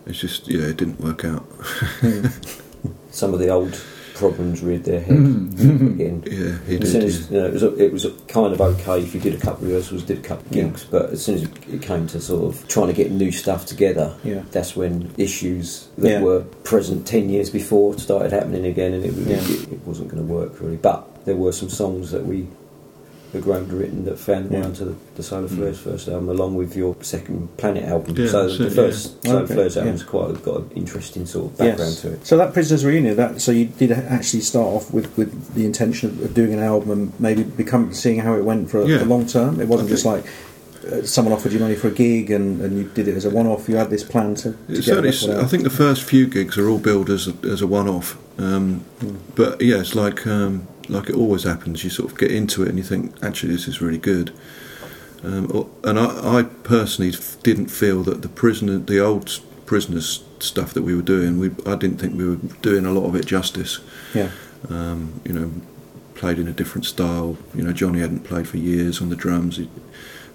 it's 0.06 0.20
just 0.20 0.48
yeah, 0.48 0.68
it 0.68 0.78
didn't 0.78 1.00
work 1.02 1.26
out. 1.26 1.46
Some 3.12 3.34
of 3.34 3.40
the 3.40 3.50
old 3.50 3.74
problems 4.20 4.62
reared 4.62 4.84
their 4.84 5.00
head 5.00 5.18
Mm. 5.18 5.92
again. 5.96 6.24
Yeah, 6.30 6.58
he 6.68 6.78
As 6.84 6.92
soon 6.92 7.02
did. 7.02 7.10
as, 7.10 7.32
you 7.32 7.38
know, 7.40 7.46
it, 7.48 7.54
was, 7.54 7.64
it 7.64 7.92
was 7.94 8.06
kind 8.28 8.54
of 8.54 8.60
okay 8.62 9.00
if 9.02 9.16
you 9.16 9.22
did 9.22 9.34
a 9.34 9.38
couple 9.38 9.64
of 9.64 9.70
rehearsals, 9.70 10.04
did 10.04 10.20
a 10.20 10.22
couple 10.22 10.46
of 10.50 10.56
Yeah. 10.56 10.64
gigs, 10.64 10.84
but 10.84 11.10
as 11.12 11.24
soon 11.24 11.36
as 11.36 11.44
it 11.44 11.82
came 11.82 12.06
to 12.08 12.20
sort 12.20 12.44
of 12.54 12.68
trying 12.68 12.88
to 12.88 12.94
get 12.94 13.12
new 13.12 13.32
stuff 13.32 13.66
together, 13.66 14.14
Yeah. 14.24 14.44
that's 14.52 14.76
when 14.76 15.10
issues 15.18 15.88
that 15.98 16.10
Yeah. 16.12 16.22
were 16.22 16.42
present 16.64 17.06
10 17.08 17.30
years 17.30 17.50
before 17.50 17.98
started 17.98 18.32
happening 18.32 18.66
again 18.66 18.94
and 18.94 19.06
it, 19.06 19.14
Yeah. 19.14 19.38
it, 19.38 19.74
it 19.74 19.80
wasn't 19.86 20.10
going 20.10 20.26
to 20.28 20.32
work 20.34 20.60
really. 20.62 20.76
But 20.78 21.08
there 21.26 21.36
were 21.38 21.54
some 21.54 21.70
songs 21.70 22.12
that 22.12 22.26
we 22.26 22.48
had 23.34 23.44
grown 23.44 23.68
written 23.68 24.06
that 24.06 24.18
found 24.18 24.50
their 24.50 24.60
way 24.60 24.60
Yeah. 24.60 24.66
onto 24.70 24.86
the, 24.86 24.96
the 25.16 25.24
Solar 25.24 25.48
mm. 25.48 25.56
Flares 25.56 25.80
first 25.80 26.08
album, 26.08 26.30
along 26.30 26.56
with 26.56 26.76
your 26.76 26.96
second 27.02 27.56
Planet 27.58 27.84
album. 27.84 28.16
Yeah, 28.18 28.28
so 28.28 28.48
the 28.50 28.72
first 28.72 29.18
yeah. 29.24 29.32
Solar 29.32 29.44
Okay, 29.44 29.54
Flares 29.54 29.76
yeah. 29.76 29.82
album's 29.84 30.04
quite 30.04 30.44
got 30.44 30.58
an 30.62 30.72
interesting 30.76 31.26
sort 31.26 31.46
of 31.52 31.58
background 31.58 31.92
Yes. 31.92 32.02
to 32.02 32.14
it. 32.14 32.26
So 32.26 32.38
that 32.38 32.54
Prisoners 32.54 32.84
reunion, 32.86 33.16
that 33.18 33.40
so 33.42 33.52
you 33.52 33.66
did 33.66 33.92
actually 33.92 34.42
start 34.42 34.66
off 34.68 34.92
with, 34.94 35.16
with 35.18 35.54
the 35.54 35.66
intention 35.66 36.10
of, 36.10 36.34
doing 36.34 36.54
an 36.54 36.60
album 36.60 36.92
and 36.92 37.20
maybe 37.20 37.44
become 37.44 37.94
seeing 37.94 38.20
how 38.20 38.34
it 38.36 38.44
went 38.44 38.70
for, 38.72 38.86
Yeah. 38.86 39.00
for 39.00 39.06
long 39.06 39.28
term. 39.28 39.60
It 39.62 39.68
wasn't 39.68 39.90
I 39.90 39.92
just 39.92 40.06
like 40.06 40.26
someone 41.04 41.34
offered 41.34 41.52
you 41.52 41.60
money 41.60 41.76
for 41.76 41.90
a 41.90 41.92
gig 41.92 42.32
and, 42.32 42.62
and 42.62 42.78
you 42.78 42.86
did 42.90 43.08
it 43.08 43.16
as 43.16 43.26
a 43.26 43.30
one 43.30 43.48
off. 43.48 43.68
You 43.70 43.76
had 43.76 43.90
this 43.90 44.04
plan 44.04 44.36
to, 44.36 44.52
to 44.52 44.58
get 44.68 44.78
a 44.78 45.12
certainly. 45.14 45.44
I 45.44 45.46
think 45.46 45.64
the 45.64 45.70
first 45.70 46.04
few 46.04 46.28
gigs 46.28 46.58
are 46.58 46.70
all 46.70 46.80
billed 46.80 47.10
as 47.10 47.28
a, 47.28 47.34
as 47.44 47.62
a 47.62 47.68
one-off, 47.68 48.18
um, 48.40 48.86
but 49.36 49.62
yeah, 49.62 49.80
it's 49.80 49.96
like 49.96 50.26
um, 50.26 50.68
like 50.88 51.10
it 51.10 51.16
always 51.16 51.44
happens. 51.44 51.84
You 51.84 51.90
sort 51.90 52.12
of 52.12 52.18
get 52.18 52.32
into 52.32 52.64
it 52.64 52.70
and 52.70 52.78
you 52.78 52.84
think, 52.84 53.16
actually, 53.24 53.54
this 53.54 53.68
is 53.68 53.82
really 53.82 53.98
good. 53.98 54.32
Um, 55.24 55.70
and 55.84 56.00
I, 56.00 56.40
I 56.40 56.44
personally 56.44 57.14
didn't 57.44 57.68
feel 57.68 58.04
that 58.04 58.22
the 58.22 58.30
prisoner, 58.30 58.78
the 58.78 59.00
old 59.00 59.40
prisoners 59.66 60.24
stuff 60.40 60.74
that 60.74 60.84
we 60.84 60.96
were 60.96 61.02
doing, 61.02 61.40
we 61.40 61.52
I 61.66 61.76
didn't 61.76 61.98
think 61.98 62.18
we 62.18 62.28
were 62.28 62.38
doing 62.62 62.86
a 62.86 62.92
lot 62.92 63.06
of 63.06 63.16
it 63.16 63.26
justice. 63.26 63.80
yeah, 64.14 64.32
Um, 64.70 65.20
you 65.26 65.34
know, 65.34 65.52
played 66.16 66.40
in 66.40 66.48
a 66.48 66.54
different 66.54 66.86
style. 66.86 67.38
You 67.54 67.64
know, 67.64 67.74
Johnny 67.74 68.00
hadn't 68.00 68.24
played 68.24 68.48
for 68.48 68.58
years 68.58 69.02
on 69.02 69.10
the 69.10 69.16
drums, 69.16 69.58
he, 69.58 69.70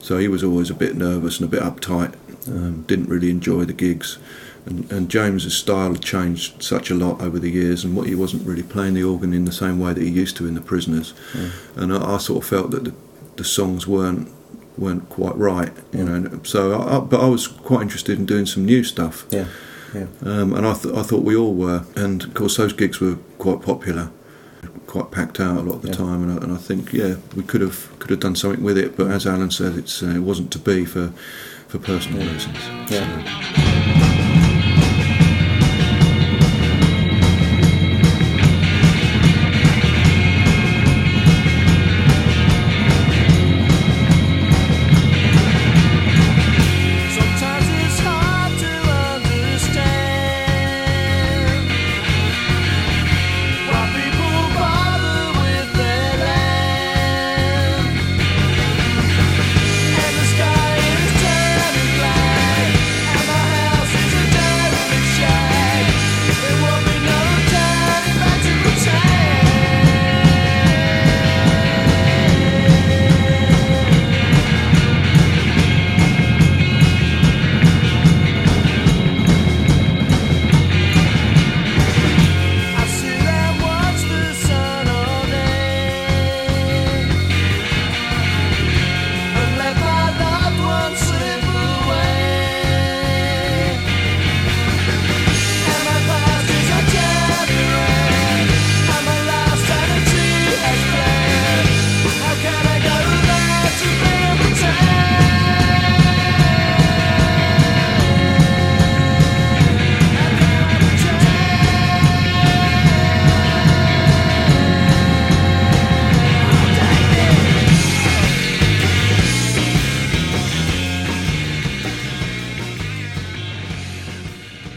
so 0.05 0.19
he 0.19 0.29
was 0.29 0.45
always 0.45 0.69
a 0.71 0.75
bit 0.75 0.95
nervous 0.97 1.41
and 1.41 1.49
a 1.49 1.51
bit 1.51 1.63
uptight. 1.63 2.13
Um, 2.47 2.83
didn't 2.83 3.09
really 3.09 3.31
enjoy 3.31 3.65
the 3.65 3.73
gigs, 3.73 4.19
and, 4.67 4.93
and 4.93 5.09
James's 5.09 5.57
style 5.57 5.93
had 5.93 6.03
changed 6.03 6.63
such 6.63 6.91
a 6.91 6.95
lot 6.95 7.23
over 7.23 7.39
the 7.39 7.51
years, 7.51 7.85
and 7.85 7.97
what 7.97 8.07
he 8.07 8.15
wasn't 8.15 8.47
really 8.47 8.63
playing 8.63 8.95
the 8.95 9.03
organ 9.03 9.33
in 9.33 9.47
the 9.47 9.53
same 9.53 9.79
way 9.81 9.95
that 9.95 10.03
he 10.03 10.11
used 10.11 10.37
to 10.37 10.47
in 10.47 10.55
the 10.55 10.61
Prisoners, 10.61 11.15
and 11.75 11.91
I, 11.93 12.15
I 12.15 12.19
sort 12.19 12.43
of 12.45 12.49
felt 12.51 12.71
that 12.73 12.85
the, 12.85 12.95
the 13.37 13.45
songs 13.45 13.87
weren't 13.87 14.29
weren't 14.77 15.09
quite 15.09 15.37
right. 15.37 15.73
You 15.93 16.05
know, 16.05 16.41
so 16.43 16.73
I, 16.75 16.97
I, 16.97 17.01
but 17.01 17.21
I 17.21 17.29
was 17.29 17.47
quite 17.49 17.83
interested 17.83 18.19
in 18.19 18.27
doing 18.27 18.45
some 18.47 18.65
new 18.67 18.85
stuff. 18.85 19.25
yeah, 19.31 19.47
yeah. 19.95 20.07
Um, 20.23 20.53
and 20.53 20.67
I, 20.67 20.75
th- 20.75 20.95
I 20.95 21.03
thought 21.03 21.23
we 21.25 21.37
all 21.37 21.55
were. 21.55 21.85
And 21.97 22.25
of 22.25 22.35
course, 22.35 22.57
those 22.59 22.73
gigs 22.75 23.01
were 23.01 23.17
quite 23.39 23.63
popular, 23.63 24.11
quite 24.95 25.11
packed 25.11 25.41
out 25.41 25.57
a 25.57 25.61
lot 25.63 25.75
of 25.77 25.83
the 25.83 25.89
Yeah. 25.89 25.95
time. 25.95 26.23
And 26.23 26.31
I, 26.39 26.43
and 26.45 26.53
I 26.53 26.57
think, 26.57 26.93
yeah, 26.93 27.17
we 27.35 27.43
could 27.43 27.61
have 27.63 27.89
could 27.99 28.11
have 28.11 28.21
done 28.21 28.37
something 28.37 28.63
with 28.63 28.79
it. 28.79 28.97
But 28.97 29.11
as 29.11 29.27
Alan 29.27 29.51
said, 29.51 29.75
it's 29.77 30.03
uh, 30.05 30.07
it 30.15 30.21
wasn't 30.23 30.53
to 30.53 30.59
be 30.61 30.85
for 30.85 31.11
for 31.67 31.79
personal 31.81 32.21
reasons. 32.33 32.59
Yeah. 32.89 33.05
Sometimes 33.05 34.34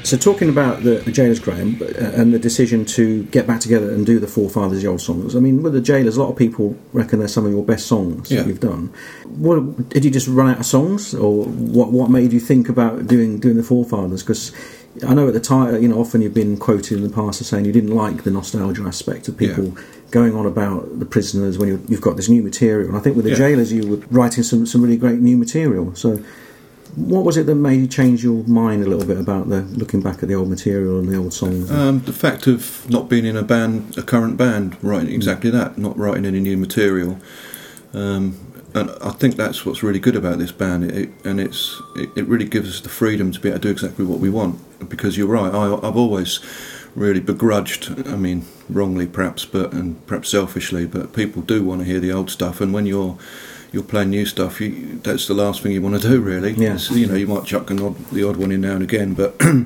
So 0.07 0.15
talking 0.15 0.47
about 0.47 0.83
the, 0.83 0.95
the 0.99 1.11
Gaolers, 1.11 1.41
Graham, 1.41 1.81
uh, 1.81 1.85
and 2.19 2.33
the 2.33 2.39
decision 2.39 2.85
to 2.85 3.23
get 3.25 3.45
back 3.45 3.59
together 3.59 3.91
and 3.91 4.05
do 4.05 4.19
the 4.19 4.27
Forefathers 4.27 4.81
the 4.81 4.87
old 4.87 5.01
songs. 5.01 5.35
I 5.35 5.39
mean, 5.39 5.61
with 5.63 5.73
the 5.73 5.81
Gaolers, 5.81 6.15
a 6.15 6.23
lot 6.23 6.29
of 6.31 6.37
people 6.37 6.77
reckon 6.93 7.19
they're 7.19 7.27
some 7.27 7.45
of 7.45 7.51
your 7.51 7.63
best 7.65 7.87
songs 7.87 8.31
Yeah. 8.31 8.43
that 8.43 8.47
you've 8.47 8.61
done. 8.61 8.89
What 9.25 9.89
did 9.89 10.05
you 10.05 10.11
just 10.11 10.29
run 10.29 10.47
out 10.49 10.59
of 10.61 10.65
songs, 10.65 11.13
or 11.13 11.43
what? 11.43 11.91
What 11.91 12.09
made 12.09 12.31
you 12.31 12.39
think 12.39 12.69
about 12.69 13.07
doing 13.07 13.37
doing 13.39 13.57
the 13.57 13.63
Forefathers? 13.63 14.23
Because 14.23 14.53
I 15.05 15.13
know 15.13 15.27
at 15.27 15.33
the 15.33 15.41
time, 15.41 15.81
you 15.81 15.89
know, 15.89 15.99
often 15.99 16.21
you've 16.21 16.33
been 16.33 16.55
quoted 16.55 16.97
in 16.99 17.03
the 17.03 17.09
past 17.13 17.41
as 17.41 17.47
saying 17.47 17.65
you 17.65 17.73
didn't 17.73 17.93
like 17.93 18.23
the 18.23 18.31
nostalgia 18.31 18.83
aspect 18.83 19.27
of 19.27 19.35
people 19.35 19.75
going 20.11 20.33
on 20.35 20.45
about 20.45 20.99
the 20.99 21.05
prisoners 21.05 21.57
when 21.57 21.67
you 21.67 21.81
you've 21.89 21.99
got 22.07 22.15
this 22.15 22.29
new 22.29 22.41
material. 22.41 22.87
And 22.87 22.97
I 22.97 23.01
think 23.01 23.17
with 23.17 23.25
the 23.25 23.31
Yeah. 23.31 23.39
Gaolers, 23.49 23.73
you 23.73 23.85
were 23.85 23.97
writing 24.09 24.43
some 24.43 24.65
some 24.65 24.81
really 24.81 24.95
great 24.97 25.19
new 25.19 25.35
material. 25.35 25.93
So. 25.95 26.21
What 26.97 27.23
was 27.23 27.37
it 27.37 27.45
that 27.45 27.53
made 27.55 27.79
you 27.79 27.87
change 27.87 28.23
your 28.23 28.43
mind 28.45 28.83
a 28.83 28.87
little 28.87 29.05
bit 29.05 29.19
about 29.19 29.49
the 29.49 29.61
looking 29.61 30.01
back 30.01 30.23
at 30.23 30.29
the 30.29 30.33
old 30.33 30.49
material 30.49 30.97
and 30.97 31.07
the 31.07 31.15
old 31.15 31.31
songs? 31.31 31.69
Um, 31.71 32.01
the 32.01 32.11
fact 32.11 32.47
of 32.47 32.89
not 32.89 33.07
being 33.07 33.23
in 33.23 33.37
a 33.37 33.43
band, 33.43 33.95
a 33.99 34.01
current 34.01 34.35
band, 34.35 34.75
writing 34.83 35.13
exactly 35.13 35.51
that, 35.51 35.77
not 35.77 35.95
writing 35.95 36.25
any 36.25 36.39
new 36.39 36.57
material, 36.57 37.19
um, 37.93 38.39
and 38.73 38.89
I 39.01 39.11
think 39.11 39.35
that's 39.35 39.63
what's 39.63 39.83
really 39.83 39.99
good 39.99 40.15
about 40.15 40.39
this 40.39 40.51
band. 40.51 40.85
It, 40.85 40.97
it, 40.97 41.09
and 41.23 41.39
it's 41.39 41.79
it, 41.95 42.09
it 42.15 42.25
really 42.25 42.45
gives 42.45 42.67
us 42.69 42.81
the 42.81 42.89
freedom 42.89 43.31
to 43.31 43.39
be 43.39 43.49
able 43.49 43.59
to 43.59 43.67
do 43.67 43.71
exactly 43.71 44.03
what 44.03 44.19
we 44.19 44.31
want. 44.31 44.89
Because 44.89 45.17
you're 45.17 45.27
right, 45.27 45.53
I, 45.53 45.75
I've 45.75 45.97
always 45.97 46.39
really 46.95 47.19
begrudged. 47.19 48.07
I 48.07 48.15
mean, 48.15 48.45
wrongly 48.69 49.05
perhaps, 49.05 49.45
but 49.45 49.71
and 49.71 50.03
perhaps 50.07 50.29
selfishly, 50.29 50.87
but 50.87 51.13
people 51.13 51.43
do 51.43 51.63
want 51.63 51.81
to 51.81 51.85
hear 51.85 51.99
the 51.99 52.11
old 52.11 52.31
stuff. 52.31 52.59
And 52.59 52.73
when 52.73 52.87
you're 52.87 53.19
you're 53.71 53.83
playing 53.83 54.09
new 54.09 54.25
stuff, 54.25 54.61
you, 54.61 54.99
that's 55.03 55.27
the 55.27 55.33
last 55.33 55.61
thing 55.61 55.71
you 55.73 55.81
want 55.81 56.01
to 56.01 56.07
do, 56.09 56.21
really. 56.21 56.51
Yeah. 56.53 56.75
It's- 56.75 56.91
you 56.91 57.05
know, 57.07 57.15
you 57.15 57.27
might 57.27 57.45
chuck 57.45 57.69
an 57.69 57.81
odd, 57.81 57.97
the 58.11 58.27
odd 58.27 58.37
one 58.37 58.51
in 58.51 58.61
now 58.61 58.73
and 58.75 58.83
again, 58.83 59.13
but 59.13 59.35
you 59.43 59.65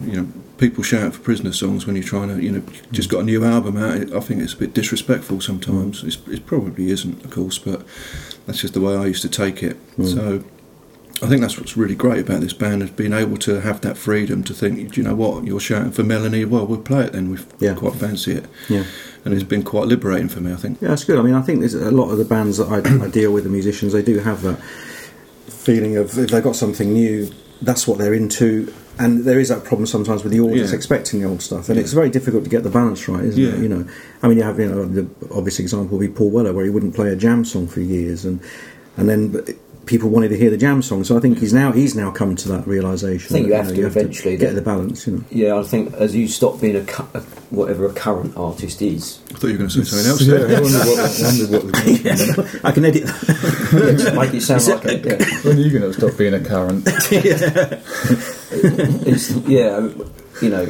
know, 0.00 0.28
people 0.58 0.82
shout 0.84 1.14
for 1.14 1.20
prisoner 1.20 1.52
songs 1.52 1.86
when 1.86 1.96
you're 1.96 2.04
trying 2.04 2.28
to, 2.28 2.42
you 2.42 2.50
know, 2.52 2.62
just 2.92 3.08
got 3.10 3.20
a 3.20 3.24
new 3.24 3.44
album 3.44 3.76
out. 3.76 4.12
I 4.14 4.20
think 4.20 4.40
it's 4.42 4.52
a 4.54 4.56
bit 4.56 4.74
disrespectful 4.74 5.40
sometimes. 5.40 6.04
It's, 6.04 6.18
it 6.28 6.46
probably 6.46 6.90
isn't, 6.90 7.24
of 7.24 7.30
course, 7.30 7.58
but 7.58 7.84
that's 8.46 8.60
just 8.60 8.74
the 8.74 8.80
way 8.80 8.94
I 8.94 9.06
used 9.06 9.22
to 9.22 9.28
take 9.28 9.62
it. 9.62 9.76
Mm. 9.96 10.12
So 10.14 10.44
I 11.24 11.28
think 11.28 11.40
that's 11.40 11.58
what's 11.58 11.76
really 11.76 11.94
great 11.94 12.20
about 12.28 12.40
this 12.40 12.52
band 12.52 12.82
is 12.82 12.90
being 12.90 13.12
able 13.12 13.36
to 13.38 13.60
have 13.62 13.80
that 13.82 13.96
freedom 13.96 14.42
to 14.44 14.52
think, 14.54 14.92
do 14.92 15.00
you 15.00 15.06
know 15.06 15.14
what, 15.14 15.44
you're 15.44 15.60
shouting 15.60 15.92
for 15.92 16.02
Melanie, 16.04 16.44
well, 16.44 16.66
we'll 16.66 16.80
play 16.80 17.04
it 17.04 17.12
then. 17.12 17.30
We 17.30 17.38
Yeah. 17.60 17.74
quite 17.74 17.94
fancy 17.94 18.32
it. 18.32 18.44
yeah. 18.68 18.84
And 19.24 19.32
it's 19.32 19.42
been 19.42 19.62
quite 19.62 19.86
liberating 19.86 20.28
for 20.28 20.40
me, 20.40 20.52
I 20.52 20.56
think. 20.56 20.80
Yeah, 20.82 20.88
that's 20.88 21.04
good. 21.04 21.18
I 21.18 21.22
mean, 21.22 21.34
I 21.34 21.40
think 21.42 21.60
there's 21.60 21.74
a 21.74 21.90
lot 21.90 22.10
of 22.10 22.18
the 22.18 22.24
bands 22.26 22.58
that 22.58 22.68
I, 22.68 23.04
I 23.04 23.08
deal 23.08 23.32
with, 23.32 23.44
the 23.44 23.50
musicians, 23.50 23.92
they 23.92 24.02
do 24.02 24.18
have 24.18 24.42
that 24.42 24.60
feeling 25.48 25.96
of 25.96 26.16
if 26.18 26.30
they've 26.30 26.42
got 26.44 26.56
something 26.56 26.92
new, 26.92 27.30
that's 27.62 27.86
what 27.88 27.98
they're 27.98 28.14
into. 28.14 28.72
And 28.98 29.24
there 29.24 29.40
is 29.40 29.48
that 29.48 29.64
problem 29.64 29.86
sometimes 29.86 30.22
with 30.22 30.32
the 30.32 30.40
audience 30.40 30.70
Yeah. 30.70 30.76
expecting 30.76 31.20
the 31.20 31.26
old 31.26 31.42
stuff, 31.42 31.68
and 31.68 31.80
it's 31.80 31.92
very 31.92 32.10
difficult 32.10 32.44
to 32.44 32.50
get 32.50 32.62
the 32.62 32.70
balance 32.70 33.08
right, 33.08 33.24
isn't 33.24 33.42
it? 33.42 33.58
You 33.60 33.68
know, 33.68 33.88
I 34.22 34.28
mean, 34.28 34.36
you 34.36 34.44
have 34.44 34.60
you 34.60 34.68
know 34.68 34.84
the 34.84 35.08
obvious 35.34 35.58
example 35.58 35.98
would 35.98 36.06
be 36.06 36.12
Paul 36.14 36.30
Weller, 36.30 36.52
where 36.52 36.64
he 36.64 36.70
wouldn't 36.70 36.94
play 36.94 37.08
a 37.08 37.16
jam 37.16 37.44
song 37.44 37.66
for 37.66 37.80
years, 37.80 38.24
and 38.24 38.38
and 38.96 39.08
then 39.08 39.28
but 39.32 39.50
people 39.86 40.08
wanted 40.08 40.28
to 40.28 40.36
hear 40.36 40.50
the 40.50 40.56
jam 40.56 40.80
song. 40.82 41.04
So 41.04 41.16
I 41.16 41.20
think 41.20 41.38
he's 41.38 41.52
now 41.52 41.72
he's 41.72 41.94
now 41.94 42.10
come 42.10 42.34
to 42.36 42.48
that 42.48 42.66
realization. 42.66 43.34
I 43.34 43.38
think 43.38 43.48
that, 43.50 43.76
you 43.76 43.84
have 43.84 43.92
to 43.94 43.98
eventually 44.00 44.36
get 44.36 44.48
that- 44.50 44.54
the 44.56 44.62
balance. 44.62 45.06
You 45.06 45.16
know, 45.16 45.24
Yeah, 45.30 45.56
I 45.58 45.62
think 45.62 45.92
as 45.94 46.14
you 46.14 46.26
stop 46.28 46.60
being 46.60 46.76
a, 46.76 46.84
cu- 46.84 47.06
a 47.14 47.20
whatever 47.50 47.86
a 47.86 47.92
current 47.92 48.36
artist 48.36 48.80
is, 48.82 49.20
I 49.30 49.34
thought 49.34 49.46
you 49.48 49.52
were 49.54 49.58
going 49.58 49.70
to 49.70 49.84
say 49.84 49.90
something 49.90 50.10
else. 50.10 50.22
Yeah. 50.22 50.34
I 50.36 50.60
wonder 50.60 50.78
what, 50.78 50.98
I 50.98 51.22
wonder 51.22 51.46
what 51.52 51.62
the, 51.72 52.60
I 52.64 52.72
can 52.72 52.84
edit. 52.84 53.04
that. 53.06 54.14
make 54.16 54.34
it 54.34 54.40
sound 54.42 54.66
like 54.68 54.84
it. 54.86 55.04
Yeah. 55.04 55.40
when 55.42 55.56
are 55.58 55.60
you 55.60 55.78
going 55.78 55.92
to 55.92 55.98
stop 55.98 56.16
being 56.16 56.34
a 56.34 56.40
current? 56.40 56.84
it's 59.06 59.30
yeah, 59.48 59.88
you 60.42 60.48
know, 60.50 60.66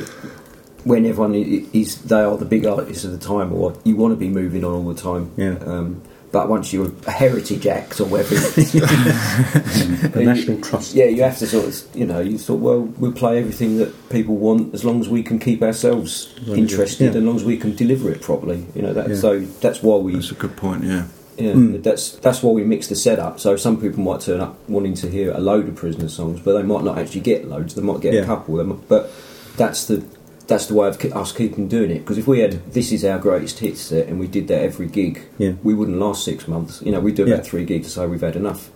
when 0.85 1.07
everyone 1.07 1.35
is 1.35 2.01
they 2.03 2.21
are 2.21 2.37
the 2.37 2.45
big 2.45 2.67
artists 2.67 3.05
of 3.05 3.13
the 3.13 3.19
time, 3.19 3.53
or 3.53 3.75
you 3.85 3.97
want 3.97 4.13
to 4.13 4.17
be 4.17 4.29
moving 4.29 4.65
on 4.65 4.73
all 4.73 4.93
the 4.93 5.01
time. 5.01 5.31
Yeah. 5.37 5.57
Um, 5.65 6.03
but 6.35 6.49
once 6.49 6.73
you're 6.73 6.91
a 7.07 7.11
heritage 7.13 7.65
act 7.69 8.01
or 8.01 8.07
whatever, 8.07 8.35
the 8.35 10.23
National 10.25 10.61
Trust. 10.61 10.93
yeah, 10.93 11.05
you 11.05 11.23
have 11.23 11.39
to 11.39 11.47
sort 11.47 11.67
of, 11.67 11.97
you 11.97 12.05
know, 12.05 12.19
you 12.19 12.39
thought, 12.39 12.59
well, 12.59 12.81
we'll 12.81 13.13
play 13.13 13.39
everything 13.39 13.79
that 13.79 14.11
people 14.11 14.35
want 14.37 14.75
as 14.75 14.85
long 14.85 15.01
as 15.01 15.09
we 15.09 15.23
can 15.23 15.39
keep 15.39 15.63
ourselves 15.63 16.35
long 16.45 16.59
interested, 16.59 17.05
you- 17.05 17.07
and 17.11 17.17
as 17.19 17.23
long 17.23 17.37
as 17.37 17.45
we 17.45 17.57
can 17.57 17.77
deliver 17.77 18.11
it 18.11 18.21
properly. 18.21 18.67
You 18.75 18.83
know, 18.83 18.93
that, 18.93 19.11
Yeah. 19.11 19.15
so 19.17 19.41
that's 19.61 19.81
why 19.81 19.97
we 19.99 20.15
That's 20.15 20.33
a 20.33 20.35
good 20.35 20.57
point. 20.57 20.83
Yeah. 20.83 21.05
yeah, 21.39 21.53
Mm. 21.53 21.83
that's 21.85 22.11
that's 22.17 22.43
why 22.43 22.51
we 22.53 22.65
mix 22.65 22.89
the 22.89 22.97
setup. 22.97 23.39
So 23.39 23.55
some 23.57 23.81
people 23.81 24.01
might 24.03 24.21
turn 24.21 24.41
up 24.41 24.59
wanting 24.69 24.95
to 24.95 25.09
hear 25.09 25.31
a 25.31 25.39
load 25.41 25.69
of 25.69 25.77
prisoner 25.77 26.09
songs, 26.09 26.41
but 26.45 26.55
they 26.57 26.65
might 26.65 26.83
not 26.83 26.99
actually 26.99 27.21
get 27.21 27.49
loads. 27.49 27.75
They 27.77 27.83
might 27.83 28.01
get 28.01 28.13
Yeah. 28.15 28.23
a 28.23 28.27
couple. 28.27 28.57
They 28.57 28.65
might, 28.65 28.89
but 28.89 29.13
that's 29.57 29.85
the 29.87 30.03
that's 30.47 30.67
the 30.67 30.75
way 30.75 30.89
of 30.89 31.03
us 31.13 31.33
keeping 31.33 31.69
doing 31.69 31.91
it. 31.91 32.01
Because 32.01 32.19
if 32.19 32.27
we 32.27 32.41
had 32.41 32.73
this 32.73 32.93
is 32.93 33.05
our 33.05 33.19
greatest 33.19 33.59
hits 33.61 33.81
set 33.81 34.09
and 34.09 34.19
we 34.21 34.27
did 34.27 34.49
that 34.49 34.61
every 34.63 34.87
gig, 34.87 35.23
Yeah. 35.39 35.53
we 35.63 35.75
wouldn't 35.75 35.99
last 35.99 36.25
six 36.25 36.47
months. 36.47 36.83
You 36.83 36.93
know, 36.93 37.01
we 37.01 37.13
do 37.13 37.25
Yeah. 37.25 37.35
about 37.35 37.47
three 37.47 37.65
gigs 37.65 37.87
to 37.89 37.93
say 37.93 38.07
we've 38.07 38.21
had 38.21 38.37
enough. 38.37 38.71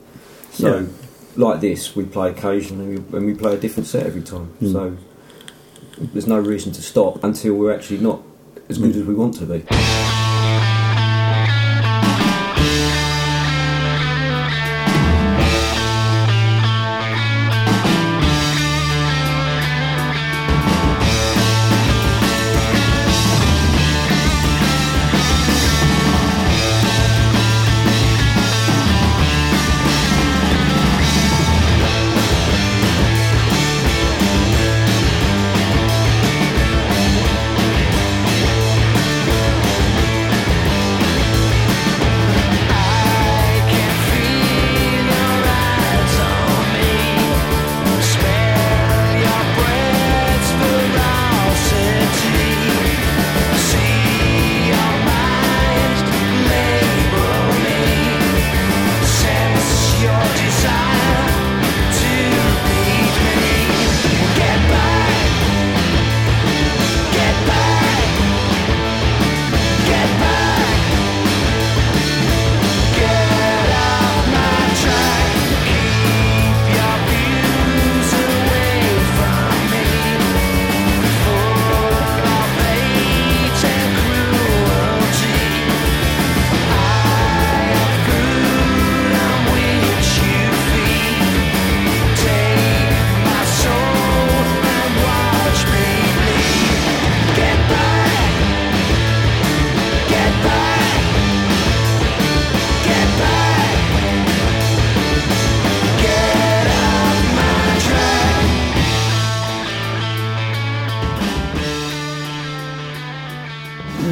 So 0.52 0.78
Yeah. 0.78 0.86
like 1.36 1.60
this, 1.60 1.94
we 1.94 2.04
play 2.04 2.30
occasionally 2.30 2.96
and 3.12 3.26
we 3.26 3.34
play 3.34 3.54
a 3.54 3.58
different 3.58 3.86
set 3.86 4.06
every 4.06 4.22
time. 4.22 4.48
Mm. 4.62 4.72
So 4.72 4.92
there's 6.12 6.26
no 6.26 6.38
reason 6.38 6.72
to 6.72 6.82
stop 6.82 7.22
until 7.22 7.54
we're 7.54 7.74
actually 7.74 7.98
not 7.98 8.22
as 8.68 8.78
good 8.78 8.96
as 8.96 9.04
we 9.04 9.14
want 9.14 9.34
to 9.38 9.44
be. 9.46 9.62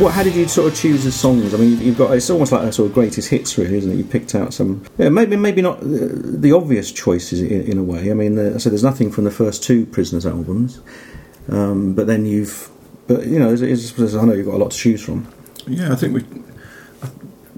What? 0.06 0.14
How 0.14 0.22
did 0.22 0.36
you 0.36 0.46
sort 0.46 0.72
of 0.72 0.78
choose 0.78 1.02
the 1.02 1.10
songs? 1.10 1.52
I 1.52 1.56
mean, 1.56 1.70
you've- 1.70 1.84
you've 1.84 1.98
got 1.98 2.12
it's 2.12 2.30
almost 2.30 2.52
like 2.52 2.62
a 2.62 2.70
sort 2.72 2.86
of 2.88 2.94
greatest 2.94 3.28
hits, 3.28 3.58
really, 3.58 3.76
isn't 3.78 3.90
it? 3.90 3.96
You 3.96 4.04
picked 4.04 4.36
out 4.36 4.54
some, 4.54 4.82
yeah, 4.98 5.08
maybe 5.08 5.34
maybe 5.34 5.62
not 5.62 5.80
the, 5.80 6.06
the 6.38 6.52
obvious 6.52 6.92
choices 6.92 7.40
in, 7.42 7.62
in 7.62 7.76
a 7.76 7.82
way. 7.82 8.08
I 8.12 8.14
mean, 8.14 8.38
uh, 8.38 8.52
I 8.54 8.58
said 8.58 8.70
there's 8.70 8.84
nothing 8.84 9.10
from 9.10 9.24
the 9.24 9.32
first 9.32 9.64
two 9.64 9.84
Prisoners 9.86 10.24
albums, 10.24 10.78
um, 11.48 11.92
but 11.94 12.06
then 12.06 12.24
you've, 12.24 12.70
but 13.08 13.26
you 13.26 13.40
know, 13.40 13.52
it's, 13.52 13.62
it's, 13.62 14.14
I 14.14 14.24
know 14.24 14.32
you've 14.34 14.46
got 14.46 14.54
a 14.54 14.62
lot 14.62 14.70
to 14.70 14.78
choose 14.78 15.02
from. 15.02 15.26
Yeah, 15.66 15.90
I 15.92 15.96
think 15.96 16.14
we 16.14 16.24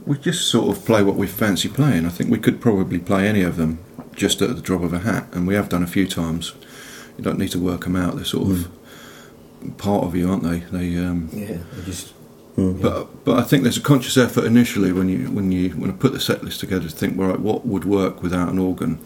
we 0.06 0.16
just 0.16 0.48
sort 0.50 0.74
of 0.74 0.82
play 0.86 1.02
what 1.02 1.16
we 1.16 1.26
fancy 1.26 1.68
playing. 1.68 2.06
I 2.06 2.08
think 2.08 2.30
we 2.30 2.38
could 2.38 2.62
probably 2.62 2.98
play 2.98 3.28
any 3.28 3.42
of 3.42 3.56
them 3.56 3.78
just 4.16 4.40
at 4.40 4.56
the 4.56 4.62
drop 4.62 4.82
of 4.82 4.94
a 4.94 5.00
hat, 5.00 5.26
and 5.32 5.46
we 5.46 5.54
have 5.54 5.68
done 5.68 5.82
a 5.82 5.86
few 5.86 6.06
times. 6.06 6.54
You 7.18 7.24
don't 7.24 7.38
need 7.38 7.50
to 7.52 7.58
work 7.58 7.84
them 7.84 7.94
out; 7.94 8.16
they're 8.16 8.24
sort 8.24 8.50
of 8.50 8.68
part 9.76 10.04
of 10.04 10.16
you, 10.16 10.30
aren't 10.30 10.44
they? 10.44 10.60
They, 10.60 10.96
um, 10.96 11.28
Yeah, 11.30 11.58
I 11.76 11.84
just 11.84 12.14
but 12.58 13.24
but 13.24 13.38
I 13.38 13.42
think 13.42 13.62
there's 13.62 13.76
a 13.76 13.80
conscious 13.82 14.16
effort 14.16 14.44
initially 14.44 14.90
when 14.92 15.08
you 15.08 15.30
when 15.30 15.52
you 15.52 15.70
when 15.70 15.90
I 15.90 15.92
put 15.94 16.12
the 16.12 16.20
set 16.20 16.42
list 16.42 16.60
together 16.60 16.88
to 16.88 16.94
think, 16.96 17.16
well, 17.16 17.28
right, 17.30 17.40
what 17.40 17.64
would 17.66 17.84
work 17.84 18.22
without 18.22 18.48
an 18.48 18.58
organ? 18.58 18.98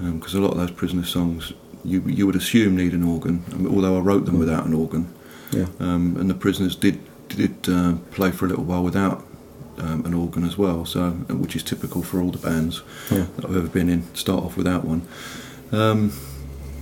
Because 0.00 0.34
a 0.34 0.40
lot 0.40 0.52
of 0.52 0.58
those 0.58 0.70
prisoner 0.70 1.04
songs 1.04 1.52
you 1.84 2.02
you 2.06 2.24
would 2.26 2.36
assume 2.36 2.76
need 2.76 2.92
an 2.94 3.02
organ, 3.02 3.42
mean, 3.56 3.66
although 3.74 3.96
I 3.96 4.00
wrote 4.00 4.24
them 4.26 4.38
without 4.38 4.66
an 4.66 4.74
organ. 4.74 5.12
Yeah. 5.50 5.66
um, 5.80 6.16
and 6.20 6.28
the 6.30 6.34
prisoners 6.34 6.76
did 6.76 6.98
did 7.28 7.68
uh, 7.68 7.94
play 8.12 8.30
for 8.30 8.44
a 8.46 8.48
little 8.48 8.64
while 8.64 8.82
without 8.84 9.24
um, 9.78 10.04
an 10.04 10.14
organ 10.14 10.44
as 10.44 10.56
well, 10.58 10.84
so 10.84 11.10
which 11.42 11.56
is 11.56 11.62
typical 11.62 12.02
for 12.02 12.20
all 12.20 12.30
the 12.30 12.38
bands 12.38 12.82
Yeah. 13.10 13.26
that 13.36 13.44
I've 13.46 13.56
ever 13.56 13.68
been 13.68 13.88
in. 13.88 14.02
Start 14.14 14.44
off 14.44 14.56
without 14.56 14.84
one, 14.84 15.02
um, 15.72 16.12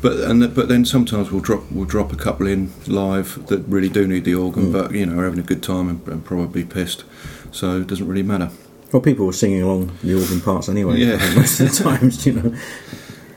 but 0.03 0.21
and 0.21 0.55
but 0.55 0.69
then 0.69 0.85
sometimes 0.85 1.31
we'll 1.31 1.41
drop 1.41 1.63
we'll 1.71 1.85
drop 1.85 2.13
a 2.13 2.17
couple 2.17 2.47
in 2.47 2.73
live 2.87 3.47
that 3.47 3.61
really 3.67 3.89
do 3.89 4.07
need 4.07 4.25
the 4.25 4.35
organ, 4.35 4.67
hmm. 4.67 4.73
but 4.73 4.93
you 4.93 5.07
know 5.07 5.19
are 5.19 5.25
having 5.25 5.41
a 5.41 5.43
good 5.43 5.63
time 5.63 5.89
and, 5.89 6.07
and 6.09 6.25
probably 6.25 6.65
pissed, 6.65 7.05
so 7.51 7.81
it 7.81 7.87
doesn't 7.87 8.07
really 8.07 8.23
matter. 8.23 8.51
Well, 8.93 9.03
people 9.03 9.27
were 9.27 9.33
singing 9.33 9.63
along 9.63 9.97
the 10.03 10.15
organ 10.21 10.41
parts 10.41 10.69
anyway. 10.69 10.99
Yeah. 10.99 11.17
Most 11.37 11.61
of 11.61 11.71
the 11.71 11.83
times, 11.83 12.25
you 12.25 12.35
know. 12.35 12.57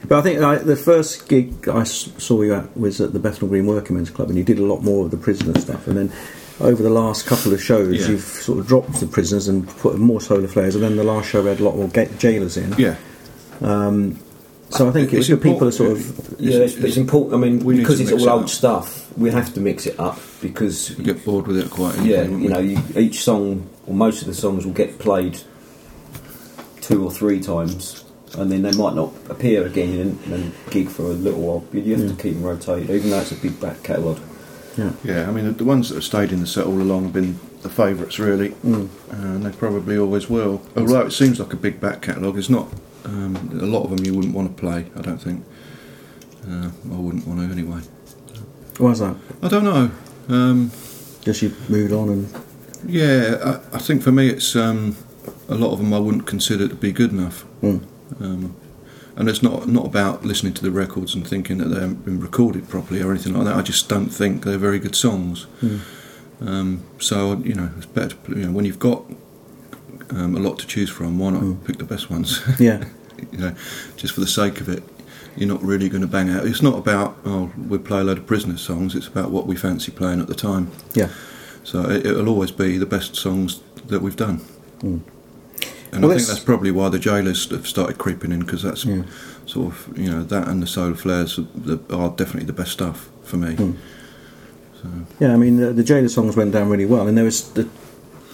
But 0.08 0.20
I 0.20 0.22
think 0.22 0.40
like, 0.40 0.64
the 0.64 0.76
first 0.76 1.28
gig 1.28 1.68
I 1.68 1.84
saw 1.84 2.42
you 2.42 2.54
at 2.54 2.76
was 2.78 3.02
at 3.02 3.14
the 3.14 3.20
Bethnal 3.20 3.50
Green 3.50 3.66
Working 3.66 3.96
Men's 3.96 4.10
Club, 4.10 4.30
and 4.30 4.38
you 4.38 4.44
did 4.44 4.60
a 4.60 4.66
lot 4.66 4.82
more 4.82 5.06
of 5.06 5.12
the 5.12 5.18
prisoner 5.18 5.60
stuff. 5.60 5.88
And 5.88 5.98
then 5.98 6.12
over 6.60 6.82
the 6.82 6.90
last 6.90 7.26
couple 7.26 7.54
of 7.54 7.62
shows, 7.62 8.02
Yeah. 8.02 8.08
you've 8.10 8.22
sort 8.22 8.60
of 8.60 8.68
dropped 8.68 9.00
the 9.00 9.08
prisoners 9.08 9.48
and 9.48 9.68
put 9.68 9.98
more 9.98 10.22
solar 10.22 10.48
flares. 10.48 10.76
And 10.76 10.84
then 10.84 10.96
the 10.96 11.04
last 11.04 11.30
show 11.30 11.42
we 11.42 11.50
had 11.50 11.60
a 11.60 11.64
lot 11.64 11.76
more 11.76 11.88
ga- 11.90 12.08
Gaolers 12.20 12.58
in. 12.58 12.74
Yeah, 12.78 12.96
um, 13.62 14.20
So 14.72 14.88
I 14.88 14.92
think 14.92 15.12
it 15.14 15.18
was 15.18 15.30
It's 15.30 15.40
good 15.40 15.52
people 15.52 15.68
are 15.68 15.72
sort 15.72 15.92
of 15.94 16.36
Yeah, 16.40 16.60
it's, 16.60 16.76
it's 16.76 16.98
important. 16.98 17.34
I 17.34 17.38
mean, 17.38 17.60
We 17.66 17.78
because 17.78 18.00
it's 18.00 18.12
all 18.12 18.20
it 18.20 18.28
old 18.28 18.44
up. 18.44 18.50
stuff, 18.50 19.12
we 19.18 19.32
have 19.32 19.52
to 19.56 19.60
mix 19.60 19.86
it 19.88 20.00
up 20.00 20.20
because 20.42 20.92
you 20.98 21.04
get 21.04 21.26
bored 21.26 21.48
with 21.48 21.58
it 21.58 21.70
quite 21.72 21.94
easily. 21.96 22.12
yeah, 22.12 22.22
wouldn't 22.22 22.42
you 22.44 22.50
know, 22.50 22.60
you, 22.60 22.78
each 22.96 23.24
song 23.24 23.68
or 23.88 23.94
most 23.96 24.22
of 24.22 24.28
the 24.28 24.34
songs 24.36 24.66
will 24.66 24.74
get 24.74 25.00
played 25.00 25.40
two 26.82 27.04
or 27.04 27.12
three 27.12 27.40
times, 27.40 28.04
and 28.38 28.52
then 28.52 28.62
they 28.62 28.72
might 28.72 28.94
not 28.96 29.12
appear 29.30 29.66
again 29.66 30.00
and, 30.00 30.34
and 30.34 30.54
gig 30.70 30.88
for 30.90 31.04
a 31.04 31.06
little 31.10 31.42
while. 31.42 31.60
But 31.72 31.84
you 31.84 31.96
have 31.98 32.16
to 32.16 32.22
keep 32.22 32.34
them 32.36 32.44
rotated, 32.44 32.90
even 32.92 33.10
though 33.10 33.20
it's 33.20 33.32
a 33.32 33.36
big 33.36 33.60
back 33.60 33.82
catalogue. 33.84 34.20
yeah. 34.78 34.92
Yeah, 35.04 35.28
I 35.28 35.32
mean 35.32 35.46
the, 35.46 35.52
the 35.52 35.66
ones 35.66 35.90
that 35.90 35.96
have 35.96 36.04
stayed 36.04 36.32
in 36.32 36.40
the 36.42 36.48
set 36.48 36.66
all 36.66 36.80
along 36.82 37.04
have 37.06 37.14
been 37.14 37.40
the 37.64 37.70
favourites 37.70 38.20
really, 38.20 38.50
Mm. 38.66 38.88
and 39.12 39.46
they 39.46 39.52
probably 39.52 39.98
always 39.98 40.30
will. 40.30 40.62
Although 40.78 41.02
it 41.08 41.12
seems 41.12 41.40
like 41.40 41.54
a 41.54 41.58
big 41.58 41.82
back 41.82 42.02
catalogue, 42.02 42.38
it's 42.38 42.50
not. 42.50 42.68
Um, 43.10 43.60
a 43.62 43.66
lot 43.66 43.84
of 43.84 43.90
them 43.96 44.06
you 44.06 44.14
wouldn't 44.14 44.36
want 44.36 44.56
to 44.56 44.60
play. 44.62 44.86
I 44.96 45.02
don't 45.02 45.18
think. 45.22 45.44
Uh, 46.48 46.70
I 46.94 46.96
wouldn't 46.98 47.26
want 47.28 47.40
to 47.42 47.46
anyway. 47.52 47.82
Why's 48.78 49.00
that? 49.00 49.16
I 49.42 49.48
don't 49.48 49.64
know. 49.64 49.92
Um, 50.30 50.72
Just 51.22 51.42
you 51.42 51.54
moved 51.68 51.92
on 51.92 52.10
and 52.10 52.30
yeah, 52.88 53.60
I, 53.72 53.76
I 53.76 53.80
think 53.80 54.02
for 54.04 54.12
me 54.12 54.30
it's 54.30 54.56
um, 54.56 54.96
a 55.50 55.56
lot 55.56 55.74
of 55.74 55.80
them 55.80 55.94
I 55.94 56.00
wouldn't 56.00 56.26
consider 56.28 56.68
to 56.68 56.76
be 56.76 56.92
good 56.92 57.12
enough. 57.12 57.46
Mm. 57.62 57.84
Um, 58.22 58.56
and 59.18 59.28
it's 59.28 59.44
not 59.44 59.68
not 59.68 59.86
about 59.86 60.24
listening 60.24 60.54
to 60.54 60.62
the 60.64 60.72
records 60.72 61.14
and 61.16 61.28
thinking 61.28 61.58
that 61.58 61.66
they 61.70 61.80
haven't 61.82 62.06
been 62.06 62.20
recorded 62.22 62.70
properly 62.70 63.02
or 63.02 63.12
anything 63.12 63.34
like 63.34 63.46
that. 63.46 63.56
I 63.58 63.62
just 63.64 63.90
don't 63.90 64.10
think 64.10 64.46
they're 64.46 64.58
very 64.58 64.80
good 64.80 64.96
songs. 64.96 65.48
Mm. 65.62 65.80
Um, 66.42 66.84
so 67.00 67.34
you 67.44 67.54
know, 67.56 67.70
it's 67.78 67.86
better 67.88 68.16
to, 68.16 68.32
you 68.40 68.46
know 68.46 68.52
when 68.54 68.64
you've 68.66 68.80
got 68.80 69.04
um, 70.12 70.36
a 70.36 70.40
lot 70.40 70.58
to 70.60 70.68
choose 70.68 70.90
from. 70.90 71.20
Why 71.20 71.32
not 71.32 71.42
Mm. 71.44 71.66
pick 71.66 71.78
the 71.80 71.84
best 71.84 72.10
ones? 72.10 72.42
yeah, 72.60 72.86
you 73.32 73.38
know, 73.40 73.56
just 73.98 74.14
for 74.14 74.20
the 74.22 74.28
sake 74.28 74.62
of 74.62 74.70
it. 74.70 74.84
You're 75.38 75.48
not 75.48 75.62
really 75.64 75.88
going 75.90 76.02
to 76.02 76.08
bang 76.08 76.30
out. 76.30 76.46
It's 76.46 76.62
not 76.62 76.78
about 76.78 77.16
oh 77.24 77.52
we 77.70 77.78
play 77.78 78.02
a 78.02 78.04
load 78.04 78.18
of 78.18 78.26
prisoner 78.26 78.58
songs. 78.58 78.96
It's 78.96 79.08
about 79.08 79.32
what 79.32 79.48
we 79.48 79.56
fancy 79.56 79.92
playing 79.92 80.20
at 80.22 80.28
the 80.28 80.36
time. 80.36 80.72
yeah. 80.94 81.10
So 81.64 81.90
it, 81.90 82.06
it'll 82.06 82.28
always 82.30 82.52
be 82.52 82.78
the 82.78 82.86
best 82.86 83.16
songs 83.16 83.62
that 83.88 84.02
we've 84.02 84.16
done. 84.16 84.40
Mm. 84.80 85.02
And 85.92 86.04
Well, 86.04 86.12
I 86.12 86.16
think 86.16 86.28
that's 86.28 86.40
probably 86.44 86.72
why 86.72 86.90
the 86.90 87.00
Gaolers 87.00 87.50
have 87.52 87.68
started 87.68 87.98
creeping 87.98 88.32
in 88.32 88.40
because 88.40 88.64
that's 88.64 88.86
Yeah. 88.86 89.04
sort 89.46 89.68
of 89.74 89.98
you 89.98 90.10
know 90.12 90.24
that 90.24 90.48
and 90.48 90.62
the 90.64 90.68
Solar 90.68 90.96
Flares 90.96 91.40
are 91.90 92.10
definitely 92.10 92.46
the 92.46 92.54
best 92.54 92.72
stuff 92.72 93.10
for 93.24 93.38
me. 93.38 93.56
Mm. 93.56 93.76
So 94.82 94.88
Yeah, 95.20 95.34
I 95.34 95.38
mean 95.38 95.58
the, 95.58 95.72
the 95.74 95.84
Gaoler 95.84 96.10
songs 96.10 96.36
went 96.36 96.52
down 96.54 96.70
really 96.70 96.86
well, 96.88 97.08
and 97.08 97.16
there 97.18 97.26
was 97.26 97.50
the 97.54 97.68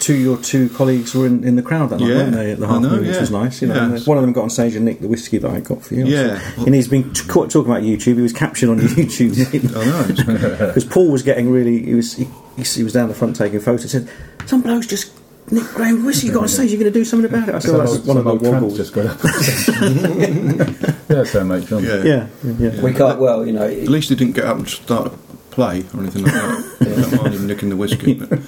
two 0.06 0.14
your 0.14 0.36
two 0.38 0.68
colleagues 0.70 1.14
were 1.14 1.26
in, 1.26 1.42
in 1.44 1.56
the 1.56 1.62
crowd 1.62 1.90
that 1.90 2.00
night, 2.00 2.08
Yeah, 2.08 2.14
weren't 2.16 2.32
they? 2.34 2.52
At 2.52 2.58
the 2.60 2.66
half 2.68 2.82
know, 2.82 2.90
moon, 2.90 3.06
which 3.06 3.18
was 3.18 3.30
nice. 3.30 3.60
You 3.62 3.68
know, 3.68 3.74
uh, 3.74 3.88
Yeah. 3.94 4.04
one 4.04 4.16
of 4.18 4.22
them 4.24 4.32
got 4.32 4.42
on 4.42 4.50
stage 4.50 4.74
and 4.76 4.84
nicked 4.84 5.02
the 5.02 5.08
whiskey 5.08 5.38
that 5.38 5.50
I 5.50 5.60
got 5.60 5.82
for 5.84 5.94
you. 5.94 6.04
Yeah. 6.06 6.40
and 6.64 6.74
he's 6.74 6.88
been 6.88 7.12
t- 7.12 7.26
caught 7.28 7.50
talking 7.50 7.70
about 7.70 7.82
YouTube. 7.82 8.16
He 8.16 8.22
was 8.22 8.32
captured 8.32 8.70
on 8.70 8.78
YouTube 9.00 9.32
I 9.76 9.84
know. 9.84 10.66
because 10.68 10.84
Paul 10.84 11.10
was 11.10 11.22
getting 11.22 11.50
really. 11.50 11.82
He 11.84 11.94
was 11.94 12.14
he, 12.14 12.26
he 12.56 12.82
was 12.84 12.92
down 12.92 13.08
the 13.08 13.14
front 13.14 13.36
taking 13.36 13.60
photos. 13.60 13.82
He 13.82 13.88
said, 13.88 14.08
"Some 14.46 14.62
blokes 14.62 14.86
just." 14.86 15.12
Nick 15.48 15.62
Graham 15.74 16.04
whiskey 16.04 16.28
got 16.28 16.42
on 16.42 16.48
stage. 16.48 16.72
You're 16.72 16.80
going 16.80 16.92
to 16.92 16.98
do 16.98 17.04
something 17.04 17.30
about 17.32 17.48
it. 17.48 17.54
I 17.54 17.58
said, 17.60 17.70
well, 17.70 17.80
"That's 17.82 17.92
old- 17.98 18.06
one 18.08 18.16
of 18.16 18.24
some 18.24 18.24
the 18.24 18.30
old 18.32 18.40
tramp 18.40 18.62
Woggles." 18.64 18.76
just 18.76 18.92
got 18.92 19.06
up. 19.06 19.20
yeah, 21.08 21.24
so 21.24 21.38
how 21.40 21.44
mate 21.46 21.66
John. 21.68 21.84
yeah. 21.84 22.02
Yeah, 22.04 22.26
yeah. 22.58 22.82
We 22.82 22.92
can't. 22.92 23.18
Well, 23.20 23.46
you 23.46 23.52
know, 23.52 23.62
At 23.66 23.88
least 23.88 24.08
he 24.08 24.16
didn't 24.16 24.34
get 24.34 24.44
up 24.44 24.56
and 24.58 24.68
start 24.68 25.12
to 25.12 25.18
play 25.56 25.82
or 25.94 26.00
anything 26.00 26.22
like 26.22 26.32
that. 26.34 26.76
I 26.80 26.84
don't 27.00 27.22
mind 27.22 27.34
him 27.34 27.46
nicking 27.46 27.70
the 27.70 27.76
whiskey. 27.76 28.14
But 28.14 28.28
the 28.30 28.38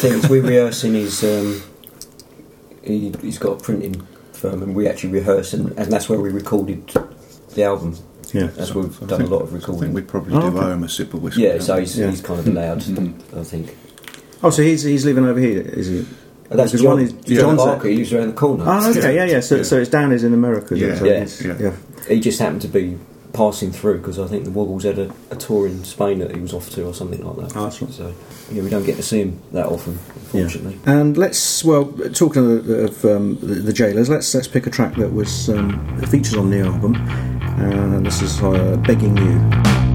thing 0.00 0.30
we 0.30 0.40
rehearse 0.40 0.84
in 0.84 0.94
his. 0.94 1.24
Um, 1.24 1.62
he, 2.84 3.12
he's 3.20 3.38
got 3.38 3.52
a 3.60 3.62
printing 3.62 4.00
firm, 4.32 4.62
and 4.62 4.74
we 4.74 4.86
actually 4.88 5.10
rehearse, 5.12 5.52
and, 5.52 5.72
and 5.78 5.90
that's 5.92 6.08
where 6.08 6.20
we 6.20 6.30
recorded 6.30 6.86
the 7.54 7.64
album. 7.64 7.96
Yeah. 8.32 8.46
That's 8.48 8.74
where 8.74 8.84
we've 8.84 9.02
I 9.02 9.06
done 9.06 9.18
think- 9.20 9.30
a 9.30 9.34
lot 9.34 9.42
of 9.42 9.48
I 9.48 9.52
think 9.52 9.66
recording. 9.68 9.92
we 9.94 10.02
probably 10.02 10.34
Oh, 10.36 10.40
do 10.50 10.56
okay. 10.58 10.66
owe 10.66 10.70
him 10.72 10.84
a 10.84 10.88
sip 10.88 11.14
of 11.14 11.22
whiskey. 11.22 11.42
yeah, 11.42 11.52
don't 11.52 11.62
so 11.62 11.74
we? 11.74 11.80
he's, 11.80 11.98
Yeah. 11.98 12.10
he's 12.10 12.20
kind 12.20 12.40
of 12.40 12.46
allowed, 12.46 12.78
I 13.36 13.42
think. 13.42 13.76
Oh, 14.42 14.50
so 14.50 14.62
he's 14.62 14.82
he's 14.82 15.04
living 15.06 15.24
over 15.24 15.40
here, 15.40 15.62
is 15.62 15.86
he? 15.88 15.98
And 16.50 16.58
that's 16.58 16.72
Because 16.72 16.82
John, 16.82 16.92
one 16.94 17.02
is 17.02 17.12
John 17.12 17.36
John's 17.36 17.56
Barker. 17.64 17.88
He 17.88 17.96
lives 17.96 18.12
around 18.12 18.26
the 18.28 18.32
corner. 18.34 18.64
Oh, 18.66 18.90
okay, 18.90 19.14
yeah, 19.16 19.24
yeah. 19.24 19.40
So, 19.40 19.56
Yeah. 19.56 19.62
so 19.64 19.78
it's 19.80 19.90
Dan 19.90 20.12
is 20.12 20.24
in 20.24 20.32
America. 20.34 20.74
is 20.74 20.82
it? 20.82 20.86
Yeah. 20.88 20.94
So 20.98 21.04
Yeah. 21.04 21.10
it's- 21.12 21.42
Yeah. 21.42 21.56
yeah. 21.60 21.72
He 22.08 22.20
just 22.20 22.38
happened 22.38 22.62
to 22.62 22.68
be 22.68 22.96
passing 23.38 23.70
through 23.70 23.98
because 23.98 24.18
I 24.18 24.26
think 24.26 24.44
the 24.44 24.50
Woggles 24.50 24.82
had 24.82 24.98
a, 24.98 25.14
a 25.30 25.36
tour 25.36 25.68
in 25.68 25.84
Spain 25.84 26.18
that 26.18 26.34
he 26.34 26.40
was 26.40 26.52
off 26.52 26.70
to 26.70 26.84
or 26.84 26.92
something 26.92 27.24
like 27.24 27.36
that. 27.36 27.56
Oh, 27.56 27.64
that's 27.64 27.80
right. 27.80 27.92
So 27.92 28.12
yeah, 28.50 28.64
we 28.64 28.68
don't 28.68 28.84
get 28.84 28.96
to 28.96 29.02
see 29.02 29.20
him 29.20 29.40
that 29.52 29.66
often, 29.66 29.92
unfortunately. 30.32 30.78
And 30.86 31.16
let's 31.16 31.64
well 31.64 31.86
talking 32.12 32.58
of, 32.58 32.68
of 32.68 33.04
um, 33.04 33.38
the, 33.40 33.54
the 33.54 33.72
Gaolers. 33.72 34.08
Let's 34.08 34.34
let's 34.34 34.48
pick 34.48 34.66
a 34.66 34.70
track 34.70 34.96
that 34.96 35.12
was 35.12 35.48
um, 35.50 35.70
that 36.00 36.08
features 36.08 36.34
on 36.34 36.50
the 36.50 36.60
album. 36.60 36.96
And 37.60 38.04
this 38.04 38.22
is 38.22 38.42
uh, 38.42 38.76
"Begging 38.84 39.16
You." 39.16 39.87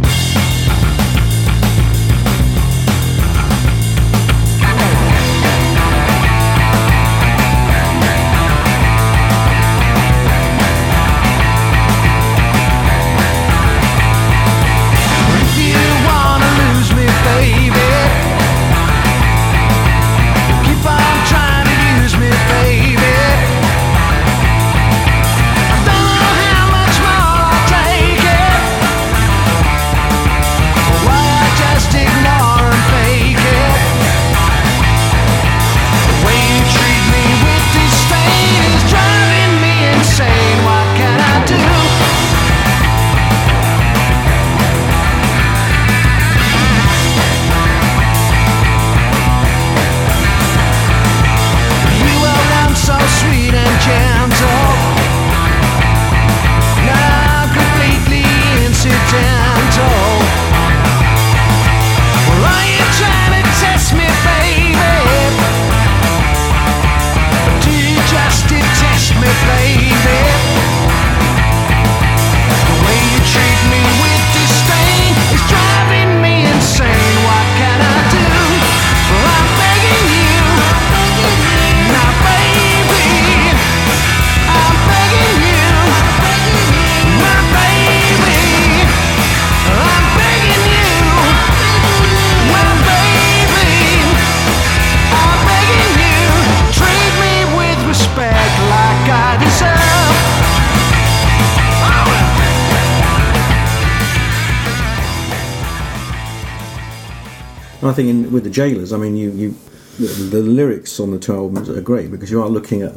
And 107.94 108.08
I 108.10 108.10
think 108.10 108.10
in, 108.28 108.32
with 108.34 108.44
the 108.44 108.50
Gaolers, 108.50 108.92
I 108.92 108.98
mean, 108.98 109.16
you, 109.16 109.30
you 109.32 109.56
the, 110.00 110.08
the 110.38 110.42
lyrics 110.42 111.00
on 111.00 111.12
the 111.12 111.20
two 111.20 111.34
albums 111.36 111.70
are 111.70 111.80
great 111.82 112.10
because 112.10 112.32
you 112.32 112.42
are 112.42 112.50
looking 112.50 112.82
at 112.82 112.94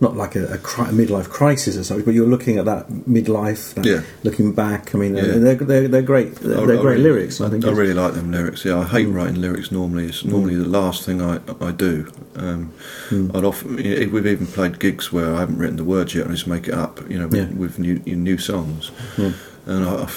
not 0.00 0.16
like 0.16 0.36
a, 0.36 0.46
a, 0.52 0.58
cri- 0.58 0.84
a 0.84 0.92
midlife 0.92 1.28
crisis 1.30 1.76
or 1.76 1.82
something, 1.82 2.04
but 2.04 2.12
you're 2.14 2.26
looking 2.26 2.58
at 2.58 2.66
that 2.66 2.88
midlife, 2.88 3.74
that 3.74 3.84
Yeah. 3.86 4.02
looking 4.24 4.52
back. 4.52 4.94
I 4.94 4.98
mean, 4.98 5.18
uh, 5.18 5.22
Yeah. 5.22 5.38
they're, 5.38 5.54
they're 5.54 5.88
they're 5.88 6.02
great. 6.02 6.34
They're, 6.36 6.60
I- 6.60 6.66
they're 6.66 6.78
I 6.78 6.82
great 6.82 6.98
really- 6.98 7.02
lyrics. 7.04 7.40
I 7.40 7.48
think. 7.48 7.64
I 7.64 7.70
really 7.70 7.94
like 7.94 8.12
them 8.14 8.30
lyrics. 8.30 8.64
Yeah, 8.66 8.80
I 8.80 8.84
hate 8.84 9.06
writing 9.06 9.40
lyrics 9.40 9.72
normally. 9.72 10.04
It's 10.06 10.22
mm. 10.22 10.30
normally 10.30 10.56
the 10.56 10.68
last 10.68 11.04
thing 11.06 11.22
I 11.22 11.40
I 11.60 11.72
do. 11.72 12.12
Um, 12.36 12.72
mm. 13.08 13.34
I'd 13.34 13.44
often 13.44 13.78
you 13.78 13.98
know, 14.06 14.12
we've 14.12 14.26
even 14.26 14.46
played 14.46 14.78
gigs 14.78 15.10
where 15.10 15.34
I 15.34 15.40
haven't 15.40 15.56
written 15.58 15.76
the 15.76 15.84
words 15.84 16.14
yet. 16.14 16.26
I 16.26 16.30
just 16.30 16.46
make 16.46 16.68
it 16.68 16.74
up. 16.74 17.00
You 17.10 17.18
know, 17.20 17.28
with, 17.28 17.50
Yeah. 17.50 17.56
with 17.58 17.78
new 17.78 17.98
new 18.04 18.36
songs. 18.38 18.90
And 19.16 19.84
I, 19.84 20.08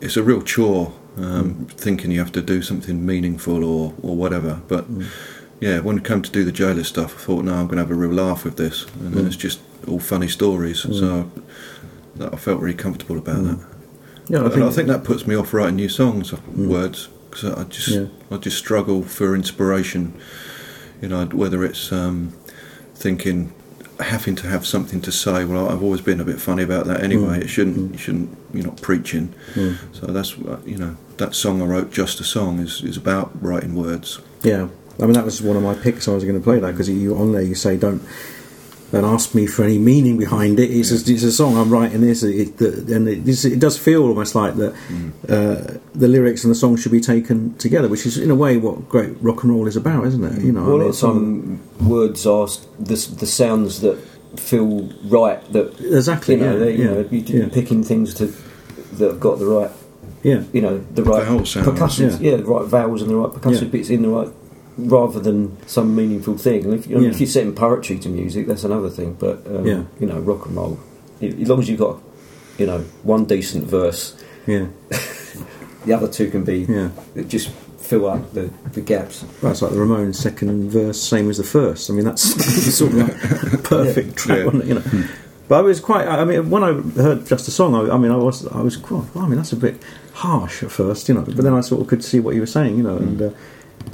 it's 0.00 0.16
a 0.16 0.22
real 0.22 0.42
chore 0.42 0.92
um, 1.20 1.66
thinking 1.70 2.10
you 2.10 2.18
have 2.18 2.32
to 2.32 2.42
do 2.42 2.62
something 2.62 3.04
meaningful 3.04 3.64
or 3.64 3.94
or 4.02 4.16
whatever. 4.16 4.60
But 4.68 4.90
mm. 4.90 5.06
yeah, 5.60 5.80
when 5.80 5.98
it 5.98 6.04
came 6.04 6.22
to 6.22 6.30
do 6.30 6.44
the 6.44 6.52
Gaoler 6.52 6.84
stuff, 6.84 7.14
I 7.14 7.18
thought, 7.18 7.44
no, 7.44 7.54
I'm 7.54 7.66
going 7.66 7.76
to 7.76 7.82
have 7.82 7.90
a 7.90 7.94
real 7.94 8.12
laugh 8.12 8.44
with 8.44 8.56
this, 8.56 8.84
and 9.00 9.14
then 9.14 9.24
mm. 9.24 9.26
it's 9.26 9.36
just 9.36 9.60
all 9.86 10.00
funny 10.00 10.28
stories. 10.28 10.80
So 10.82 10.88
mm. 10.90 11.30
that 12.16 12.32
I 12.32 12.36
felt 12.36 12.60
really 12.60 12.76
comfortable 12.76 13.18
about 13.18 13.44
that. 13.44 13.66
Yeah, 14.28 14.44
I 14.44 14.48
think, 14.48 14.62
I 14.62 14.70
think 14.70 14.88
that 14.88 15.02
puts 15.02 15.26
me 15.26 15.34
off 15.34 15.52
writing 15.52 15.76
new 15.76 15.88
songs, 15.88 16.32
uh, 16.32 16.38
words, 16.54 17.08
because 17.28 17.52
I 17.52 17.64
just 17.64 17.88
Yeah. 17.88 18.06
I 18.30 18.36
just 18.36 18.58
struggle 18.58 19.02
for 19.02 19.34
inspiration. 19.34 20.14
You 21.02 21.08
know, 21.08 21.24
whether 21.26 21.64
it's 21.64 21.92
um, 21.92 22.32
thinking 22.94 23.52
having 23.98 24.34
to 24.36 24.46
have 24.46 24.66
something 24.66 25.00
to 25.02 25.12
say. 25.12 25.44
Well, 25.44 25.68
I've 25.68 25.82
always 25.82 26.00
been 26.00 26.20
a 26.20 26.24
bit 26.24 26.40
funny 26.40 26.62
about 26.62 26.86
that 26.86 27.02
anyway. 27.02 27.40
It 27.40 27.48
shouldn't. 27.48 27.92
You 27.92 27.98
shouldn't. 27.98 28.36
You're 28.52 28.66
not 28.66 28.80
preaching. 28.80 29.34
So 29.92 30.06
that's 30.06 30.38
uh, 30.38 30.58
you 30.64 30.76
know 30.76 30.96
that 31.20 31.34
song 31.34 31.62
I 31.62 31.66
wrote, 31.66 31.90
just 31.92 32.18
a 32.20 32.24
song, 32.24 32.58
is 32.58 32.82
is 32.82 32.96
about 32.96 33.30
writing 33.40 33.74
words. 33.76 34.18
Yeah, 34.42 34.68
I 34.98 35.02
mean 35.04 35.12
that 35.12 35.24
was 35.24 35.40
one 35.40 35.56
of 35.56 35.62
my 35.62 35.74
picks. 35.74 36.08
I 36.08 36.12
was 36.12 36.24
going 36.24 36.36
to 36.38 36.42
play 36.44 36.58
that 36.58 36.72
because 36.72 36.88
you 36.90 37.16
on 37.16 37.32
there 37.32 37.42
you 37.42 37.54
say 37.54 37.76
don't 37.76 38.02
and 38.92 39.06
ask 39.06 39.36
me 39.36 39.46
for 39.46 39.62
any 39.62 39.78
meaning 39.78 40.18
behind 40.18 40.58
it. 40.58 40.68
It's, 40.68 40.90
a, 40.90 41.12
it's 41.12 41.22
a 41.22 41.30
song 41.30 41.56
I'm 41.56 41.70
writing 41.70 42.00
this, 42.00 42.24
it, 42.24 42.56
the, 42.58 42.70
and 42.96 43.06
it, 43.08 43.18
it's- 43.20 43.44
it 43.44 43.60
does 43.60 43.78
feel 43.78 44.02
almost 44.02 44.34
like 44.34 44.56
that 44.56 44.72
uh, 45.28 45.78
the 45.94 46.08
lyrics 46.08 46.42
and 46.42 46.50
the 46.50 46.56
song 46.56 46.74
should 46.76 46.90
be 46.90 47.00
taken 47.00 47.54
together, 47.58 47.86
which 47.86 48.04
is 48.04 48.18
in 48.18 48.32
a 48.32 48.34
way 48.34 48.56
what 48.56 48.88
great 48.88 49.12
rock 49.22 49.44
and 49.44 49.52
roll 49.52 49.68
is 49.68 49.76
about, 49.76 50.06
isn't 50.08 50.24
it? 50.24 50.42
You 50.42 50.50
know, 50.50 50.64
Well, 50.64 50.74
I 50.74 50.78
mean, 50.78 50.86
lots 50.88 51.02
of 51.04 51.86
words 51.86 52.26
are 52.26 52.48
the, 52.80 52.96
the 53.20 53.26
sounds 53.26 53.80
that 53.82 53.96
feel 54.36 54.88
right. 55.04 55.40
That 55.52 55.78
exactly, 55.80 56.34
you 56.34 56.40
know, 56.40 56.52
yeah, 56.54 56.58
they, 56.58 56.72
you 56.76 56.84
yeah, 56.84 56.90
know, 56.94 57.08
you, 57.12 57.18
you're 57.20 57.42
yeah, 57.44 57.54
picking 57.54 57.84
things 57.84 58.12
to 58.14 58.26
that 58.96 59.06
have 59.08 59.20
got 59.20 59.38
the 59.38 59.46
right, 59.46 59.70
yeah, 60.22 60.42
you 60.52 60.60
know, 60.60 60.78
the 60.94 61.02
right 61.02 61.24
Vowel 61.24 61.46
sounds, 61.46 61.66
percussive, 61.66 62.20
yeah. 62.20 62.30
yeah. 62.32 62.36
the 62.36 62.44
right 62.44 62.66
vowels 62.66 63.02
and 63.02 63.10
the 63.10 63.16
right 63.16 63.30
percussive 63.32 63.62
Yeah. 63.62 63.68
bits 63.68 63.90
in 63.90 64.02
the 64.02 64.08
right, 64.08 64.28
rather 64.76 65.20
than 65.20 65.56
some 65.66 65.94
meaningful 65.96 66.36
thing. 66.38 66.64
And 66.64 66.74
if, 66.74 66.86
you 66.86 66.96
know, 66.96 67.02
Yeah. 67.02 67.10
if 67.10 67.20
you're 67.20 67.26
setting 67.26 67.54
poetry 67.54 67.98
to 67.98 68.08
music, 68.08 68.46
that's 68.46 68.64
another 68.64 68.90
thing. 68.90 69.16
But 69.18 69.46
um, 69.46 69.66
Yeah. 69.66 69.82
you 69.98 70.06
know, 70.06 70.18
rock 70.20 70.46
and 70.46 70.56
roll, 70.56 70.78
as 71.22 71.48
long 71.48 71.60
as 71.60 71.68
you've 71.68 71.78
got, 71.80 72.00
you 72.58 72.66
know, 72.66 72.80
one 73.02 73.24
decent 73.24 73.64
verse, 73.64 74.14
yeah, 74.46 74.66
the 75.86 75.92
other 75.94 76.08
two 76.08 76.30
can 76.30 76.44
be 76.44 76.66
yeah. 76.68 76.90
that 77.14 77.28
just 77.28 77.48
fill 77.78 78.06
up 78.08 78.32
the, 78.34 78.50
the 78.72 78.80
gaps. 78.80 79.24
Well, 79.42 79.52
it's 79.52 79.62
like 79.62 79.72
the 79.72 79.78
Ramones' 79.78 80.14
second 80.16 80.70
verse, 80.70 81.00
same 81.02 81.28
as 81.30 81.38
the 81.38 81.44
first. 81.44 81.90
I 81.90 81.94
mean, 81.94 82.04
that's 82.04 82.22
sort 82.76 82.92
of 82.92 82.98
like 82.98 83.52
a 83.54 83.58
perfect 83.58 84.16
track, 84.16 84.38
Yeah. 84.38 84.44
wasn't 84.44 84.62
it, 84.64 84.68
you 84.68 84.74
know. 84.74 84.82
But 85.50 85.58
I 85.58 85.62
was 85.62 85.80
quite. 85.80 86.06
I 86.06 86.24
mean, 86.24 86.48
when 86.48 86.62
I 86.62 86.74
heard 87.02 87.26
just 87.26 87.48
a 87.48 87.50
song, 87.50 87.74
I, 87.74 87.92
I 87.92 87.98
mean, 87.98 88.12
I 88.12 88.16
was, 88.16 88.46
I 88.46 88.60
was. 88.60 88.78
Well, 88.88 89.04
I 89.16 89.26
mean, 89.26 89.34
that's 89.34 89.52
a 89.52 89.56
bit 89.56 89.82
harsh 90.12 90.62
at 90.62 90.70
first, 90.70 91.08
you 91.08 91.14
know. 91.14 91.22
But 91.22 91.38
then 91.38 91.54
I 91.54 91.60
sort 91.60 91.80
of 91.80 91.88
could 91.88 92.04
see 92.04 92.20
what 92.20 92.36
you 92.36 92.40
were 92.40 92.46
saying, 92.46 92.76
you 92.76 92.84
know, 92.84 92.96
and 92.96 93.20
uh, 93.20 93.30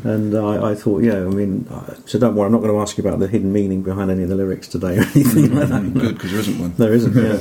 and 0.05 0.37
I, 0.37 0.73
I 0.73 0.75
thought, 0.75 1.03
yeah, 1.03 1.15
I 1.15 1.31
mean, 1.31 1.67
uh, 1.71 1.95
so 2.05 2.19
don't 2.19 2.35
worry, 2.35 2.45
I'm 2.45 2.53
not 2.53 2.61
going 2.61 2.75
to 2.75 2.79
ask 2.79 2.99
you 2.99 3.05
about 3.09 3.21
the 3.21 3.27
hidden 3.27 3.55
meaning 3.55 3.81
behind 3.81 4.11
any 4.11 4.25
of 4.25 4.29
the 4.29 4.35
lyrics 4.35 4.69
today 4.69 4.99
or 4.99 5.01
anything 5.15 5.55
like 5.55 5.71
that. 5.71 5.95
Good, 5.95 6.17
because 6.17 6.31
there 6.31 6.41
isn't 6.41 6.59
one. 6.59 6.75
There 6.77 6.93
isn't, 6.93 7.15
yeah. 7.17 7.41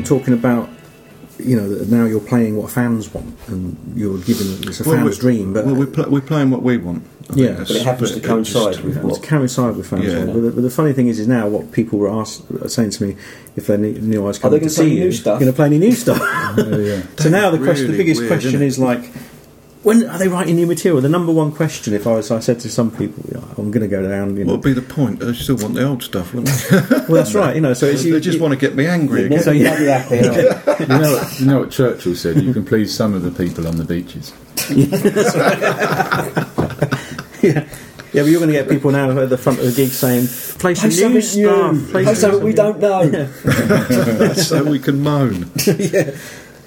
talking 0.07 0.35
about 0.35 0.69
you 1.39 1.55
know 1.55 1.67
now 1.85 2.07
you're 2.07 2.21
playing 2.21 2.57
what 2.57 2.71
fans 2.71 3.13
want, 3.13 3.37
and 3.49 3.77
you're 3.95 4.19
giving 4.21 4.47
it's 4.69 4.81
a 4.81 4.89
Well, 4.89 4.97
fan's 5.05 5.19
dream, 5.19 5.53
but 5.53 5.67
well, 5.67 5.75
we're, 5.75 5.87
pl- 5.87 6.09
we're 6.11 6.21
playing 6.23 6.51
what 6.51 6.63
we 6.63 6.79
want. 6.79 7.05
I 7.31 7.35
Yeah. 7.35 7.55
But 7.59 7.71
it 7.73 7.83
happens 7.83 8.13
to 8.13 8.17
but 8.21 8.25
it 8.25 8.27
coincide 8.29 8.73
just- 8.75 8.85
with 8.85 8.95
to 9.01 9.07
what 9.07 9.23
coincide 9.23 9.77
with 9.77 9.87
fans. 9.89 10.05
Yeah. 10.07 10.19
want. 10.21 10.33
But, 10.35 10.41
the, 10.41 10.51
but 10.53 10.61
the 10.63 10.71
funny 10.71 10.93
thing 10.95 11.09
is, 11.09 11.19
is 11.19 11.29
now 11.29 11.47
what 11.49 11.73
people 11.73 11.99
were 11.99 12.09
asked, 12.09 12.45
are 12.63 12.69
saying 12.69 12.91
to 12.91 13.05
me, 13.07 13.17
if 13.57 13.67
they 13.67 13.77
knew 13.77 13.93
knew 13.99 14.23
I 14.23 14.27
was 14.29 14.39
they 14.39 14.43
coming 14.43 14.61
to 14.61 14.65
gonna 14.67 14.71
see 14.71 14.95
new 14.95 15.05
you, 15.07 15.13
stuff? 15.13 15.41
going 15.41 15.51
to 15.53 15.57
play 15.57 15.67
any 15.67 15.79
new 15.79 15.93
stuff. 15.93 16.19
Yeah, 16.21 16.55
oh, 16.59 16.79
yeah. 16.79 17.03
so 17.19 17.29
now 17.29 17.51
the 17.51 17.59
question, 17.59 17.91
the 17.91 17.97
biggest 17.99 18.21
weird, 18.21 18.31
question 18.31 18.49
isn't 18.51 18.63
it? 18.63 18.67
is 18.67 18.79
like, 18.79 19.11
when 19.87 20.05
are 20.09 20.19
they 20.19 20.27
writing 20.27 20.57
new 20.57 20.67
material? 20.67 21.01
The 21.01 21.09
number 21.09 21.31
one 21.33 21.53
question, 21.53 21.95
if 21.95 22.09
I 22.09 22.15
was, 22.15 22.33
I 22.33 22.41
said 22.41 22.59
to 22.61 22.69
some 22.69 22.91
people, 22.91 23.23
I'm 23.57 23.71
going 23.71 23.83
to 23.83 23.89
go 23.89 24.03
down. 24.03 24.37
You 24.37 24.45
know, 24.45 24.55
What 24.55 24.65
would 24.65 24.75
be 24.75 24.81
the 24.81 24.83
point? 24.83 25.21
They 25.21 25.33
still 25.33 25.55
want 25.59 25.75
the 25.75 25.87
old 25.87 26.03
stuff, 26.03 26.35
wouldn't 26.35 26.53
they? 26.69 26.77
well, 27.09 27.23
that's 27.23 27.35
right. 27.37 27.55
You 27.55 27.61
know, 27.61 27.73
so 27.73 27.87
it's 27.87 28.03
they 28.03 28.09
you, 28.09 28.19
just 28.19 28.39
you- 28.39 28.43
want 28.43 28.53
to 28.53 28.59
get 28.59 28.75
me 28.75 28.87
angry 28.87 29.27
again. 29.27 29.39
Never 29.39 29.53
bloody 29.55 29.87
happy. 29.87 30.19
are 30.19 30.75
they? 30.75 30.81
You 30.81 30.87
know, 30.89 31.29
you 31.39 31.47
know 31.47 31.61
what 31.61 31.71
Churchill 31.71 32.17
said? 32.17 32.43
You 32.43 32.53
can 32.53 32.65
please 32.65 32.93
some 32.93 33.15
of 33.15 33.23
the 33.23 33.31
people 33.31 33.69
on 33.69 33.77
the 33.77 33.85
beaches. 33.85 34.33
yeah. 37.43 37.67
Yeah, 38.13 38.23
but 38.23 38.31
you're 38.31 38.41
going 38.41 38.49
to 38.53 38.55
get 38.55 38.69
people 38.69 38.91
now 38.93 39.11
at 39.21 39.29
the 39.29 39.37
front 39.39 39.59
of 39.59 39.67
the 39.67 39.73
gig 39.73 39.91
saying, 39.91 40.27
"Play 40.59 40.75
some 40.75 40.91
Play 40.91 41.09
new 41.09 41.21
stuff." 41.21 41.75
new. 41.75 41.87
Play 41.91 42.05
some- 42.07 42.15
something 42.17 42.45
we 42.45 42.55
don't 42.55 42.81
know. 42.81 44.33
so 44.35 44.65
we 44.65 44.79
can 44.79 45.03
moan. 45.03 45.51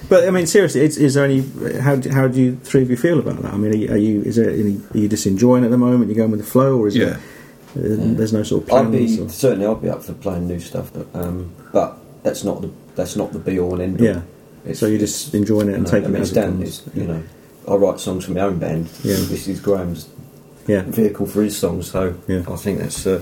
But 0.10 0.28
I 0.28 0.32
mean, 0.32 0.48
seriously, 0.48 0.82
is, 0.82 0.98
is 0.98 1.14
there 1.14 1.24
any? 1.26 1.42
How 1.80 1.96
do, 1.96 2.10
how 2.10 2.28
do 2.28 2.42
you 2.42 2.56
three 2.58 2.82
of 2.82 2.90
you 2.90 2.98
feel 2.98 3.20
about 3.20 3.42
that? 3.44 3.54
I 3.54 3.58
mean, 3.58 3.72
are 3.72 3.76
you, 3.78 3.92
are 3.94 3.98
you 3.98 4.22
is 4.24 4.36
there 4.38 4.50
any? 4.50 4.82
Are 4.94 4.98
you 4.98 5.08
just 5.08 5.26
enjoying 5.28 5.64
it 5.64 5.68
at 5.68 5.72
the 5.72 5.78
moment? 5.78 6.10
You're 6.10 6.18
going 6.18 6.32
with 6.32 6.40
the 6.42 6.46
flow, 6.48 6.78
or 6.80 6.88
is 6.88 6.96
Yeah. 6.96 7.18
there? 7.76 7.94
Uh, 7.94 8.16
There's 8.18 8.34
no 8.34 8.42
sort 8.42 8.64
of 8.64 8.74
I'd 8.74 8.92
be 8.92 9.20
or- 9.22 9.30
certainly 9.30 9.68
I'd 9.68 9.82
be 9.82 9.90
up 9.90 10.04
for 10.04 10.14
playing 10.14 10.48
new 10.48 10.60
stuff, 10.60 10.92
but 10.92 11.06
um, 11.14 11.54
but 11.72 11.98
that's 12.24 12.44
not 12.44 12.62
the 12.62 12.72
that's 12.96 13.16
not 13.16 13.32
the 13.34 13.40
be 13.40 13.60
all 13.60 13.74
and 13.80 13.82
end 13.82 14.02
all. 14.02 14.08
yeah. 14.66 14.74
So 14.74 14.88
you're 14.88 14.98
just 15.00 15.34
enjoying 15.36 15.70
it 15.70 15.76
and 15.76 15.86
you 15.88 15.92
know, 15.92 15.92
taking 15.92 16.06
I 16.08 16.08
mean, 16.10 16.16
it 16.18 16.22
it's 16.22 16.32
as 16.32 16.38
it 16.38 16.42
down. 16.42 16.52
comes. 16.58 16.88
It's, 16.88 16.96
you 16.96 17.04
know, 17.06 17.24
I 17.68 17.76
write 17.76 18.00
songs 18.00 18.26
for 18.26 18.32
my 18.32 18.42
own 18.42 18.58
band. 18.58 18.90
Yeah. 19.04 19.16
This 19.16 19.48
is 19.48 19.60
Graham's 19.60 20.10
Yeah. 20.70 20.84
vehicle 20.84 21.26
for 21.26 21.42
his 21.42 21.58
songs, 21.58 21.90
so 21.92 22.14
Yeah. 22.28 22.44
I 22.48 22.56
think 22.56 22.80
that's 22.80 23.06
uh, 23.08 23.22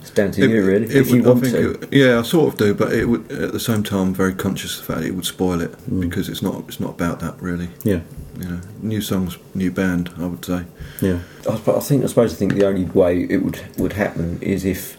it's 0.00 0.10
down 0.10 0.30
to 0.32 0.46
you 0.48 0.62
really. 0.64 0.84
it 0.84 0.94
if 0.96 1.10
you 1.10 1.16
would- 1.22 1.26
I 1.26 1.28
want 1.30 1.40
think 1.44 1.54
to. 1.56 1.70
it- 1.70 1.88
yeah, 1.92 2.18
I 2.18 2.22
sort 2.22 2.52
of 2.52 2.58
do, 2.58 2.74
but 2.74 2.92
it 2.92 3.06
would 3.08 3.32
at 3.32 3.52
the 3.52 3.60
same 3.60 3.82
time 3.82 4.00
I'm 4.08 4.14
very 4.14 4.34
conscious 4.34 4.78
of 4.78 4.86
the 4.86 4.92
fact 4.92 5.06
it 5.06 5.14
would 5.14 5.24
spoil 5.24 5.60
it 5.62 5.72
Mm. 5.90 6.00
because 6.00 6.28
it's 6.28 6.42
not 6.42 6.64
it's 6.68 6.80
not 6.80 6.90
about 6.90 7.20
that 7.20 7.34
really. 7.40 7.68
Yeah. 7.84 8.00
You 8.40 8.48
know, 8.48 8.60
new 8.82 9.00
songs, 9.00 9.38
new 9.54 9.70
band. 9.70 10.10
I 10.18 10.26
would 10.26 10.44
say. 10.44 10.60
Yeah. 11.00 11.18
I, 11.48 11.54
I 11.54 11.80
think 11.80 12.04
I 12.04 12.06
suppose 12.08 12.32
I 12.34 12.36
think 12.36 12.54
the 12.54 12.66
only 12.66 12.84
way 12.84 13.22
it 13.30 13.42
would 13.44 13.58
would 13.78 13.94
happen 13.94 14.38
is 14.42 14.64
if 14.64 14.96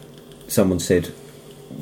someone 0.47 0.79
said, 0.79 1.09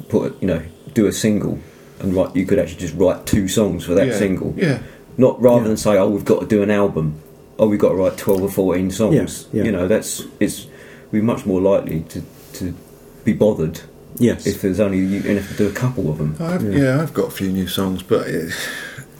put 0.09 0.35
you 0.41 0.47
know, 0.47 0.61
do 0.93 1.05
a 1.07 1.11
single, 1.13 1.59
and 2.01 2.13
write. 2.15 2.35
You 2.35 2.45
could 2.45 2.59
actually 2.59 2.81
just 2.81 2.95
write 2.97 3.25
two 3.25 3.47
songs 3.47 3.85
for 3.85 3.93
that 3.93 4.07
yeah. 4.07 4.17
single, 4.17 4.53
Yeah, 4.57 4.79
not 5.17 5.41
rather 5.41 5.61
Yeah. 5.61 5.67
than 5.69 5.77
say, 5.77 5.97
oh, 5.97 6.09
we've 6.09 6.25
got 6.25 6.41
to 6.41 6.47
do 6.47 6.61
an 6.63 6.71
album. 6.71 7.15
Oh, 7.59 7.67
we've 7.67 7.79
got 7.79 7.89
to 7.89 7.95
write 7.95 8.17
twelve 8.17 8.41
or 8.41 8.49
fourteen 8.49 8.89
songs. 8.91 9.47
Yeah, 9.51 9.59
yeah. 9.59 9.65
You 9.65 9.71
know, 9.71 9.87
that's 9.87 10.23
it's 10.39 10.67
we're 11.11 11.23
much 11.23 11.45
more 11.45 11.61
likely 11.61 12.01
to 12.09 12.23
to 12.53 12.73
be 13.23 13.33
bothered 13.33 13.81
Yes. 14.17 14.45
if 14.45 14.61
there's 14.61 14.79
only 14.79 14.99
you 14.99 15.17
and 15.17 15.37
if 15.37 15.49
you 15.51 15.57
do 15.57 15.67
a 15.67 15.73
couple 15.73 16.09
of 16.09 16.17
them. 16.17 16.35
I've, 16.39 16.63
yeah. 16.73 17.01
I've 17.01 17.13
got 17.13 17.27
a 17.29 17.31
few 17.31 17.51
new 17.51 17.67
songs, 17.67 18.03
but 18.03 18.27
it, 18.27 18.53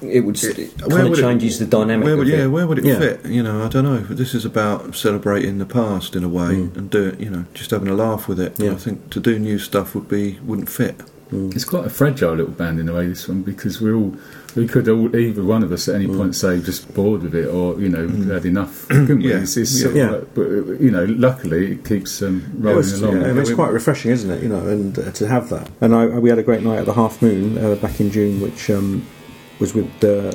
It 0.01 0.19
would 0.25 0.35
it- 0.43 0.59
it 0.59 0.81
where 0.81 0.89
kind 0.89 1.01
of 1.03 1.09
would 1.11 1.19
it- 1.19 1.21
changes 1.21 1.59
the 1.59 1.65
dynamic. 1.65 2.05
Where 2.05 2.17
would, 2.17 2.27
of 2.27 2.33
yeah, 2.33 2.43
it. 2.43 2.47
where 2.49 2.67
would 2.67 2.77
it 2.79 2.85
Yeah. 2.85 2.99
fit? 2.99 3.25
You 3.25 3.41
know, 3.41 3.63
I 3.63 3.69
don't 3.69 3.85
know. 3.85 3.99
This 3.99 4.35
is 4.35 4.43
about 4.45 4.95
celebrating 4.95 5.57
the 5.59 5.65
past 5.65 6.15
in 6.15 6.23
a 6.23 6.29
way 6.29 6.55
Mm. 6.55 6.75
and 6.77 6.89
do 6.89 7.07
it. 7.07 7.19
You 7.19 7.29
know, 7.29 7.45
just 7.53 7.71
having 7.71 7.87
a 7.87 7.95
laugh 7.95 8.27
with 8.27 8.39
it. 8.39 8.57
And 8.59 8.67
Yeah. 8.67 8.73
I 8.73 8.77
think 8.77 9.09
to 9.11 9.19
do 9.19 9.39
new 9.39 9.57
stuff 9.59 9.95
would 9.95 10.07
be 10.09 10.39
wouldn't 10.45 10.69
fit. 10.69 10.95
It's 11.31 11.65
quite 11.65 11.85
a 11.85 11.89
fragile 11.89 12.35
little 12.35 12.51
band 12.51 12.79
in 12.79 12.87
a 12.89 12.93
way, 12.93 13.07
this 13.07 13.27
one, 13.27 13.41
because 13.41 13.81
we're 13.81 13.95
all 13.95 14.13
we 14.55 14.67
could 14.67 14.87
all 14.87 15.15
either 15.15 15.43
one 15.43 15.63
of 15.63 15.71
us 15.71 15.87
at 15.87 15.95
any 15.95 16.07
point 16.07 16.35
say 16.35 16.59
just 16.61 16.93
bored 16.93 17.23
with 17.23 17.35
it 17.35 17.47
or 17.47 17.79
you 17.79 17.89
know 17.89 18.07
had 18.33 18.45
enough. 18.45 18.87
couldn't 18.89 19.19
we? 19.19 19.31
It's, 19.31 19.57
it's 19.57 19.73
Yeah. 19.75 19.81
sort 19.81 19.91
of 19.91 19.97
Yeah. 19.97 20.09
like- 20.11 20.33
but 20.35 20.81
you 20.81 20.91
know, 20.91 21.05
luckily 21.05 21.71
it 21.73 21.85
keeps 21.85 22.21
um, 22.21 22.43
It 22.57 22.61
rolling 22.63 22.77
was, 22.77 23.01
along. 23.01 23.21
yeah, 23.21 23.39
it's 23.41 23.53
quite 23.53 23.71
refreshing, 23.71 24.11
isn't 24.11 24.29
it? 24.29 24.43
You 24.43 24.49
know, 24.49 24.67
and 24.67 24.97
uh, 24.99 25.11
to 25.11 25.27
have 25.27 25.49
that. 25.49 25.69
And 25.81 25.93
I, 25.95 26.05
we 26.05 26.29
had 26.29 26.39
a 26.39 26.43
great 26.43 26.63
night 26.63 26.79
at 26.79 26.85
the 26.85 26.93
Half 26.93 27.21
Moon 27.21 27.57
uh, 27.57 27.75
back 27.75 27.99
in 27.99 28.11
June, 28.11 28.41
which 28.41 28.69
um, 28.69 29.05
was 29.59 29.73
with 29.73 30.03
uh, 30.03 30.31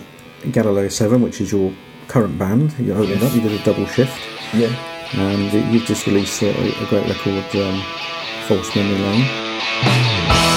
Galileo 0.53 0.89
Seven, 0.89 1.23
which 1.23 1.41
is 1.41 1.53
your 1.53 1.73
current 2.09 2.39
band. 2.39 2.75
You 2.79 2.95
opened 2.95 3.23
up, 3.23 3.35
you 3.35 3.41
did 3.41 3.61
a 3.61 3.65
double 3.65 3.87
shift, 3.87 4.19
Yeah. 4.55 4.73
and 5.15 5.73
you've 5.73 5.85
just 5.85 6.07
released 6.07 6.43
a, 6.43 6.51
a 6.51 6.87
great 6.89 7.07
record, 7.09 7.45
um, 7.63 7.83
False 8.47 8.75
Memory 8.75 8.99
Lane. 8.99 10.48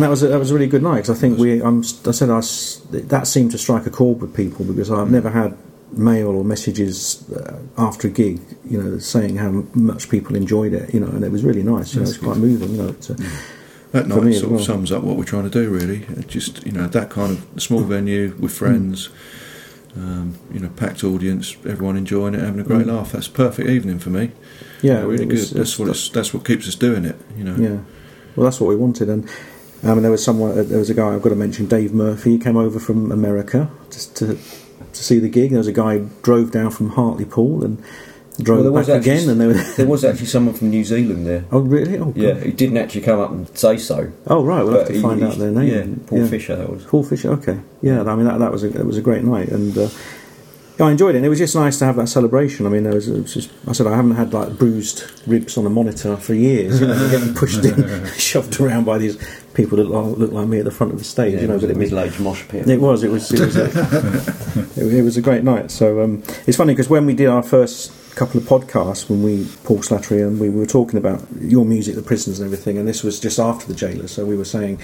And 0.00 0.04
that 0.04 0.10
was 0.10 0.22
a, 0.22 0.28
that 0.28 0.38
was 0.38 0.50
a 0.50 0.54
really 0.54 0.66
good 0.66 0.82
night 0.82 0.96
because 1.02 1.10
I 1.10 1.14
think 1.14 1.38
we 1.38 1.62
I'm, 1.62 1.80
I 2.06 2.12
said 2.12 2.30
I 2.30 2.40
that 3.08 3.26
seemed 3.26 3.50
to 3.50 3.58
strike 3.58 3.84
a 3.84 3.90
chord 3.90 4.22
with 4.22 4.34
people 4.34 4.64
because 4.64 4.90
I've 4.90 5.10
never 5.10 5.28
had 5.28 5.56
mail 5.92 6.28
or 6.28 6.42
messages 6.42 7.30
uh, 7.32 7.58
after 7.76 8.08
a 8.08 8.10
gig, 8.10 8.40
you 8.64 8.82
know, 8.82 8.98
saying 8.98 9.36
how 9.36 9.50
much 9.74 10.08
people 10.08 10.36
enjoyed 10.36 10.72
it, 10.72 10.94
you 10.94 11.00
know, 11.00 11.08
and 11.08 11.22
it 11.22 11.30
was 11.30 11.42
really 11.44 11.62
nice. 11.62 11.92
You 11.94 12.00
know, 12.00 12.06
That's 12.06 12.16
it's 12.16 12.24
quite 12.24 12.38
moving, 12.38 12.70
you 12.70 12.82
know. 12.82 12.88
It's, 12.88 13.10
uh, 13.10 13.16
That 13.92 14.06
me 14.08 14.14
night 14.16 14.34
sort 14.36 14.52
well. 14.52 14.60
of 14.60 14.64
sums 14.66 14.90
up 14.90 15.02
what 15.02 15.16
we're 15.18 15.24
trying 15.24 15.50
to 15.50 15.50
do, 15.50 15.68
really. 15.68 16.06
Just 16.26 16.64
you 16.64 16.72
know 16.72 16.86
that 16.86 17.10
kind 17.10 17.32
of 17.36 17.62
small 17.62 17.80
venue 17.80 18.34
with 18.38 18.52
friends, 18.52 19.10
um, 19.96 20.38
you 20.52 20.60
know, 20.60 20.68
packed 20.70 21.04
audience, 21.04 21.56
everyone 21.66 21.96
enjoying 21.98 22.34
it, 22.34 22.40
having 22.40 22.60
a 22.60 22.64
great 22.64 22.86
Mm. 22.86 22.92
laugh. 22.96 23.12
That's 23.12 23.26
a 23.26 23.32
perfect 23.32 23.68
evening 23.68 23.98
for 23.98 24.10
me. 24.10 24.30
yeah, 24.80 25.00
really 25.02 25.24
it 25.24 25.28
good. 25.28 25.48
that's 25.58 25.78
what 25.78 26.10
that's 26.14 26.32
what 26.32 26.44
keeps 26.46 26.66
us 26.68 26.74
doing 26.76 27.04
it. 27.04 27.16
You 27.36 27.44
know. 27.44 27.56
Yeah, 27.56 27.78
well, 28.36 28.44
that's 28.44 28.60
what 28.60 28.68
we 28.68 28.76
wanted, 28.76 29.08
and 29.10 29.28
I 29.82 29.94
mean, 29.94 30.02
there 30.02 30.10
was 30.10 30.22
someone, 30.24 30.58
uh, 30.58 30.62
there 30.62 30.78
was 30.78 30.90
a 30.90 30.94
guy 30.94 31.14
I've 31.14 31.22
got 31.22 31.30
to 31.30 31.36
mention, 31.36 31.66
Dave 31.66 31.94
Murphy. 31.94 32.32
He 32.32 32.38
came 32.38 32.56
over 32.56 32.78
from 32.78 33.10
America 33.12 33.70
just 33.90 34.14
to 34.16 34.36
to 34.92 35.04
see 35.04 35.18
the 35.18 35.28
gig. 35.28 35.50
There 35.50 35.58
was 35.58 35.68
a 35.68 35.72
guy 35.72 35.98
who 35.98 36.10
drove 36.22 36.50
down 36.50 36.70
from 36.70 36.90
Hartlepool 36.90 37.64
and 37.64 37.82
drove 38.42 38.64
Well, 38.64 38.72
back 38.74 38.88
actually- 38.88 38.98
again, 39.12 39.28
and 39.30 39.40
they 39.40 39.46
were. 39.46 39.52
There 39.76 39.86
was 39.86 40.04
actually 40.04 40.26
someone 40.26 40.54
from 40.54 40.70
New 40.70 40.84
Zealand 40.84 41.26
there. 41.26 41.44
oh, 41.52 41.60
really? 41.60 41.98
Oh, 41.98 42.12
Yeah, 42.16 42.34
he 42.34 42.50
didn't 42.52 42.76
actually 42.78 43.02
come 43.02 43.20
up 43.20 43.30
and 43.30 43.46
say 43.56 43.76
so. 43.76 44.10
Oh, 44.26 44.44
right. 44.44 44.62
We'll 44.64 44.78
have 44.78 44.88
to 44.88 44.92
he- 44.94 45.00
find 45.00 45.22
out 45.22 45.34
he- 45.34 45.40
their 45.40 45.50
name. 45.52 45.68
Yeah, 45.68 46.06
Paul 46.08 46.26
Fisher. 46.26 46.56
That 46.56 46.70
was. 46.70 46.84
Paul 46.84 47.02
Fisher. 47.04 47.30
Okay. 47.32 47.58
Yeah. 47.82 48.02
I 48.02 48.14
mean, 48.16 48.26
that, 48.26 48.38
that 48.38 48.52
was 48.52 48.64
a 48.64 48.68
that 48.70 48.84
was 48.86 48.96
a 48.98 49.02
great 49.02 49.24
night, 49.24 49.48
and 49.48 49.76
uh, 49.78 49.88
I 50.80 50.90
enjoyed 50.90 51.14
it. 51.14 51.18
And 51.18 51.26
it 51.26 51.28
was 51.28 51.38
just 51.38 51.54
nice 51.54 51.78
to 51.78 51.84
have 51.84 51.96
that 51.96 52.08
celebration. 52.08 52.66
I 52.66 52.70
mean, 52.70 52.84
there 52.84 52.94
was, 52.94 53.08
was 53.08 53.34
just, 53.34 53.50
I 53.68 53.72
said 53.72 53.86
I 53.86 53.96
haven't 53.96 54.16
had 54.16 54.32
like 54.32 54.56
bruised 54.56 55.04
ribs 55.26 55.56
on 55.58 55.66
a 55.66 55.70
monitor 55.70 56.16
for 56.16 56.34
years. 56.34 56.80
You 56.80 56.88
know, 56.88 57.10
getting 57.10 57.34
pushed 57.34 57.64
in, 57.64 58.06
shoved 58.18 58.60
around 58.60 58.84
by 58.84 58.98
these 58.98 59.16
people 59.54 59.78
that 59.78 59.84
look, 59.84 60.18
look 60.18 60.32
like 60.32 60.48
me 60.48 60.58
at 60.58 60.64
the 60.64 60.70
front 60.70 60.92
of 60.92 60.98
the 60.98 61.04
stage. 61.04 61.34
Yeah, 61.34 61.42
you 61.42 61.46
know, 61.48 61.54
it 61.54 61.56
was 61.56 61.62
but 61.64 61.70
a 61.70 61.72
it 61.72 61.78
was 61.78 61.90
middle-aged 61.90 62.20
mosh 62.20 62.48
pit. 62.48 62.68
it 62.68 62.80
was. 62.80 63.02
It 63.02 63.10
was. 63.10 63.32
It 63.32 63.40
was. 63.40 63.56
A, 63.56 64.80
it, 64.80 64.94
it 64.94 65.02
was 65.02 65.16
a 65.16 65.22
great 65.22 65.44
night. 65.44 65.70
So 65.70 66.02
um, 66.02 66.22
it's 66.46 66.56
funny 66.56 66.72
because 66.72 66.88
when 66.88 67.06
we 67.06 67.14
did 67.14 67.28
our 67.28 67.42
first 67.42 67.92
couple 68.16 68.40
of 68.40 68.46
podcasts, 68.46 69.08
when 69.08 69.22
we 69.22 69.46
Paul 69.64 69.78
Slattery 69.78 70.26
and 70.26 70.40
we 70.40 70.50
were 70.50 70.66
talking 70.66 70.98
about 70.98 71.22
your 71.40 71.64
music, 71.64 71.94
the 71.94 72.02
prisoners, 72.02 72.40
and 72.40 72.46
everything, 72.46 72.78
and 72.78 72.88
this 72.88 73.02
was 73.02 73.20
just 73.20 73.38
after 73.38 73.72
the 73.72 73.74
Gaoler. 73.74 74.08
So 74.08 74.24
we 74.24 74.36
were 74.36 74.44
saying, 74.44 74.80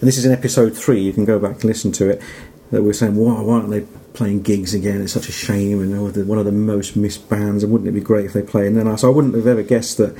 and 0.00 0.08
this 0.08 0.18
is 0.18 0.24
in 0.24 0.32
episode 0.32 0.76
three. 0.76 1.00
You 1.00 1.12
can 1.12 1.24
go 1.24 1.38
back 1.38 1.56
and 1.56 1.64
listen 1.64 1.92
to 1.92 2.10
it. 2.10 2.22
That 2.70 2.82
we 2.82 2.88
we're 2.88 2.92
saying, 2.92 3.16
why, 3.16 3.40
why 3.40 3.54
aren't 3.54 3.70
they 3.70 3.86
playing 4.18 4.42
gigs 4.42 4.74
again? 4.74 5.00
It's 5.00 5.12
such 5.14 5.28
a 5.28 5.32
shame, 5.32 5.80
and 5.80 6.14
they're 6.14 6.24
one 6.24 6.38
of 6.38 6.44
the 6.44 6.52
most 6.52 6.94
missed 6.96 7.28
bands. 7.30 7.62
And 7.62 7.72
wouldn't 7.72 7.88
it 7.88 7.92
be 7.92 8.00
great 8.00 8.26
if 8.26 8.32
they 8.34 8.42
play? 8.42 8.66
And 8.66 8.76
then 8.76 8.86
I, 8.86 8.96
so 8.96 9.08
I 9.10 9.14
wouldn't 9.14 9.34
have 9.34 9.46
ever 9.46 9.62
guessed 9.62 9.96
that 9.98 10.14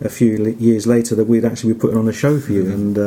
a 0.00 0.08
few 0.08 0.56
years 0.58 0.86
later 0.86 1.14
that 1.14 1.26
we'd 1.26 1.44
actually 1.44 1.74
be 1.74 1.78
putting 1.78 1.96
on 1.96 2.08
a 2.08 2.12
show 2.12 2.40
for 2.40 2.52
you, 2.52 2.64
and 2.66 2.98
uh, 2.98 3.02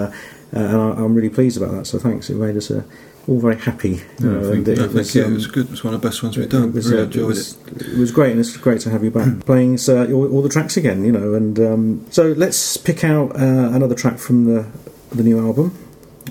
uh, 0.55 0.59
and 0.59 0.77
I, 0.77 0.89
I'm 0.91 1.13
really 1.13 1.29
pleased 1.29 1.57
about 1.61 1.71
that. 1.73 1.85
So 1.85 1.99
thanks. 1.99 2.29
It 2.29 2.35
made 2.35 2.55
us 2.55 2.71
uh, 2.71 2.83
all 3.27 3.39
very 3.39 3.57
happy. 3.57 4.01
You 4.19 4.31
know, 4.31 4.41
thank 4.43 4.55
and 4.55 4.67
you. 4.67 4.73
it 4.73 4.77
No, 4.77 4.83
thank 4.83 4.93
was, 4.93 5.15
you. 5.15 5.25
um, 5.25 5.31
it 5.31 5.35
was 5.35 5.47
good. 5.47 5.65
It 5.65 5.71
was 5.71 5.83
one 5.83 5.93
of 5.93 6.01
the 6.01 6.07
best 6.07 6.23
ones 6.23 6.37
we've 6.37 6.45
it 6.45 6.51
done. 6.51 6.71
was, 6.71 6.89
really 6.89 7.01
uh, 7.01 7.05
enjoyed 7.05 7.23
it 7.23 7.27
was, 7.27 7.57
it 7.75 7.97
was 7.97 8.11
great, 8.11 8.31
and 8.31 8.39
it's 8.39 8.55
great 8.55 8.79
to 8.81 8.89
have 8.91 9.03
you 9.03 9.11
back 9.11 9.27
playing 9.45 9.77
uh, 9.89 10.05
all, 10.13 10.31
all 10.31 10.41
the 10.41 10.49
tracks 10.49 10.77
again. 10.77 11.03
You 11.03 11.11
know, 11.11 11.33
and 11.33 11.59
um, 11.59 12.05
so 12.11 12.33
let's 12.37 12.77
pick 12.77 13.03
out 13.03 13.35
uh, 13.35 13.71
another 13.73 13.95
track 13.95 14.17
from 14.19 14.45
the 14.45 14.67
the 15.11 15.23
new 15.23 15.39
album. 15.39 15.77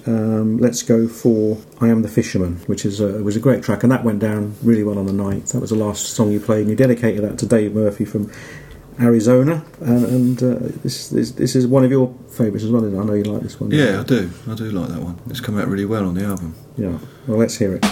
Um, 0.06 0.58
let's 0.58 0.82
go 0.82 1.08
for 1.08 1.58
"I 1.80 1.88
Am 1.88 2.02
the 2.02 2.08
Fisherman," 2.08 2.56
which 2.66 2.84
is 2.84 3.00
a, 3.00 3.22
was 3.22 3.36
a 3.36 3.40
great 3.40 3.62
track, 3.62 3.82
and 3.82 3.92
that 3.92 4.04
went 4.04 4.18
down 4.18 4.54
really 4.62 4.82
well 4.82 4.98
on 4.98 5.06
the 5.06 5.12
night. 5.12 5.46
That 5.46 5.60
was 5.60 5.70
the 5.70 5.76
last 5.76 6.06
song 6.06 6.32
you 6.32 6.40
played, 6.40 6.60
and 6.62 6.70
you 6.70 6.76
dedicated 6.76 7.22
that 7.24 7.38
to 7.38 7.46
Dave 7.46 7.74
Murphy 7.74 8.04
from 8.04 8.30
Arizona, 9.00 9.64
and, 9.80 10.04
and 10.04 10.42
uh, 10.42 10.58
this, 10.82 11.08
this 11.08 11.32
this 11.32 11.56
is 11.56 11.66
one 11.66 11.84
of 11.84 11.90
your 11.90 12.14
favourites 12.28 12.64
as 12.64 12.70
well. 12.70 12.84
Isn't 12.84 12.98
it? 12.98 13.02
I 13.02 13.04
know 13.04 13.14
you 13.14 13.24
like 13.24 13.42
this 13.42 13.58
one. 13.60 13.70
Yeah, 13.70 14.00
I 14.00 14.04
do. 14.04 14.30
I 14.48 14.54
do 14.54 14.70
like 14.70 14.88
that 14.88 15.00
one. 15.00 15.18
It's 15.28 15.40
come 15.40 15.58
out 15.58 15.68
really 15.68 15.86
well 15.86 16.06
on 16.06 16.14
the 16.14 16.24
album. 16.24 16.54
Yeah. 16.76 16.98
Well, 17.26 17.38
let's 17.38 17.56
hear 17.56 17.74
it. 17.76 17.84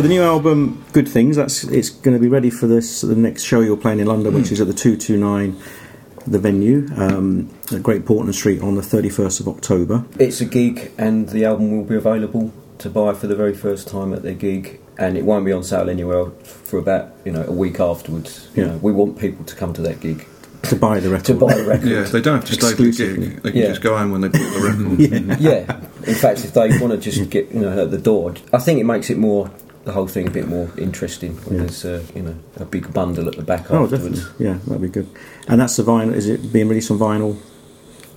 So 0.00 0.04
the 0.04 0.14
new 0.14 0.22
album, 0.22 0.82
Good 0.94 1.06
Things, 1.06 1.36
that's 1.36 1.62
it's 1.64 1.90
going 1.90 2.16
to 2.16 2.18
be 2.18 2.26
ready 2.28 2.48
for 2.48 2.66
this 2.66 3.02
the 3.02 3.14
next 3.14 3.42
show 3.42 3.60
you're 3.60 3.76
playing 3.76 4.00
in 4.00 4.06
London, 4.06 4.32
which 4.32 4.50
is 4.50 4.58
at 4.58 4.66
the 4.66 4.72
two 4.72 4.96
two 4.96 5.18
nine, 5.18 5.58
the 6.26 6.38
venue 6.38 6.88
um, 6.96 7.50
at 7.70 7.82
Great 7.82 8.06
Portland 8.06 8.34
Street 8.34 8.62
on 8.62 8.76
the 8.76 8.82
thirty 8.82 9.10
first 9.10 9.40
of 9.40 9.46
October. 9.46 10.06
It's 10.18 10.40
a 10.40 10.46
gig, 10.46 10.90
and 10.96 11.28
the 11.28 11.44
album 11.44 11.76
will 11.76 11.84
be 11.84 11.96
available 11.96 12.50
to 12.78 12.88
buy 12.88 13.12
for 13.12 13.26
the 13.26 13.36
very 13.36 13.52
first 13.52 13.88
time 13.88 14.14
at 14.14 14.22
their 14.22 14.32
gig, 14.32 14.80
and 14.96 15.18
it 15.18 15.26
won't 15.26 15.44
be 15.44 15.52
on 15.52 15.62
sale 15.62 15.90
anywhere 15.90 16.30
for 16.44 16.78
about 16.78 17.12
you 17.26 17.32
know 17.32 17.44
a 17.46 17.52
week 17.52 17.78
afterwards. 17.78 18.48
You 18.54 18.62
Yeah. 18.62 18.68
know, 18.70 18.76
we 18.78 18.92
want 18.92 19.18
people 19.18 19.44
to 19.44 19.54
come 19.54 19.74
to 19.74 19.82
that 19.82 20.00
gig 20.00 20.26
To 20.62 20.76
buy 20.76 20.98
the 21.00 21.10
record. 21.10 21.26
to 21.26 21.34
buy 21.34 21.52
the 21.52 21.64
record. 21.66 21.86
Yeah, 21.90 22.04
they 22.04 22.22
don't 22.22 22.36
have 22.36 22.46
to 22.46 22.54
stay 22.54 22.70
for 22.70 22.84
the 22.84 22.90
gig. 22.92 23.42
They 23.42 23.50
can 23.50 23.60
Yeah. 23.60 23.66
just 23.68 23.82
go 23.82 23.98
home 23.98 24.12
when 24.12 24.22
they 24.22 24.28
bought 24.28 24.50
the 24.54 24.60
record. 24.62 25.40
yeah. 25.40 25.78
In 26.06 26.14
fact, 26.14 26.42
if 26.46 26.54
they 26.54 26.70
want 26.78 26.92
to 26.92 26.96
just 26.96 27.28
get 27.28 27.52
you 27.52 27.60
know 27.60 27.82
at 27.82 27.90
the 27.90 27.98
door, 27.98 28.32
I 28.50 28.56
think 28.58 28.80
it 28.80 28.84
makes 28.84 29.10
it 29.10 29.18
more 29.18 29.50
the 29.84 29.92
whole 29.92 30.06
thing 30.06 30.26
a 30.28 30.30
bit 30.30 30.46
more 30.48 30.68
interesting 30.76 31.36
when 31.44 31.54
Yeah. 31.56 31.60
there's 31.64 31.84
uh, 31.84 32.02
you 32.14 32.22
know 32.22 32.34
a 32.56 32.64
big 32.64 32.92
bundle 32.92 33.28
at 33.28 33.36
the 33.36 33.42
back 33.42 33.70
Oh, 33.70 33.84
afterwards. 33.84 34.20
definitely. 34.20 34.46
Yeah, 34.46 34.58
that'd 34.66 34.82
be 34.82 34.88
good. 34.88 35.08
And 35.48 35.60
that's 35.60 35.76
the 35.76 35.82
vinyl. 35.82 36.14
Is 36.14 36.28
it 36.28 36.52
being 36.52 36.68
released 36.68 36.90
on 36.90 36.98
vinyl? 36.98 37.36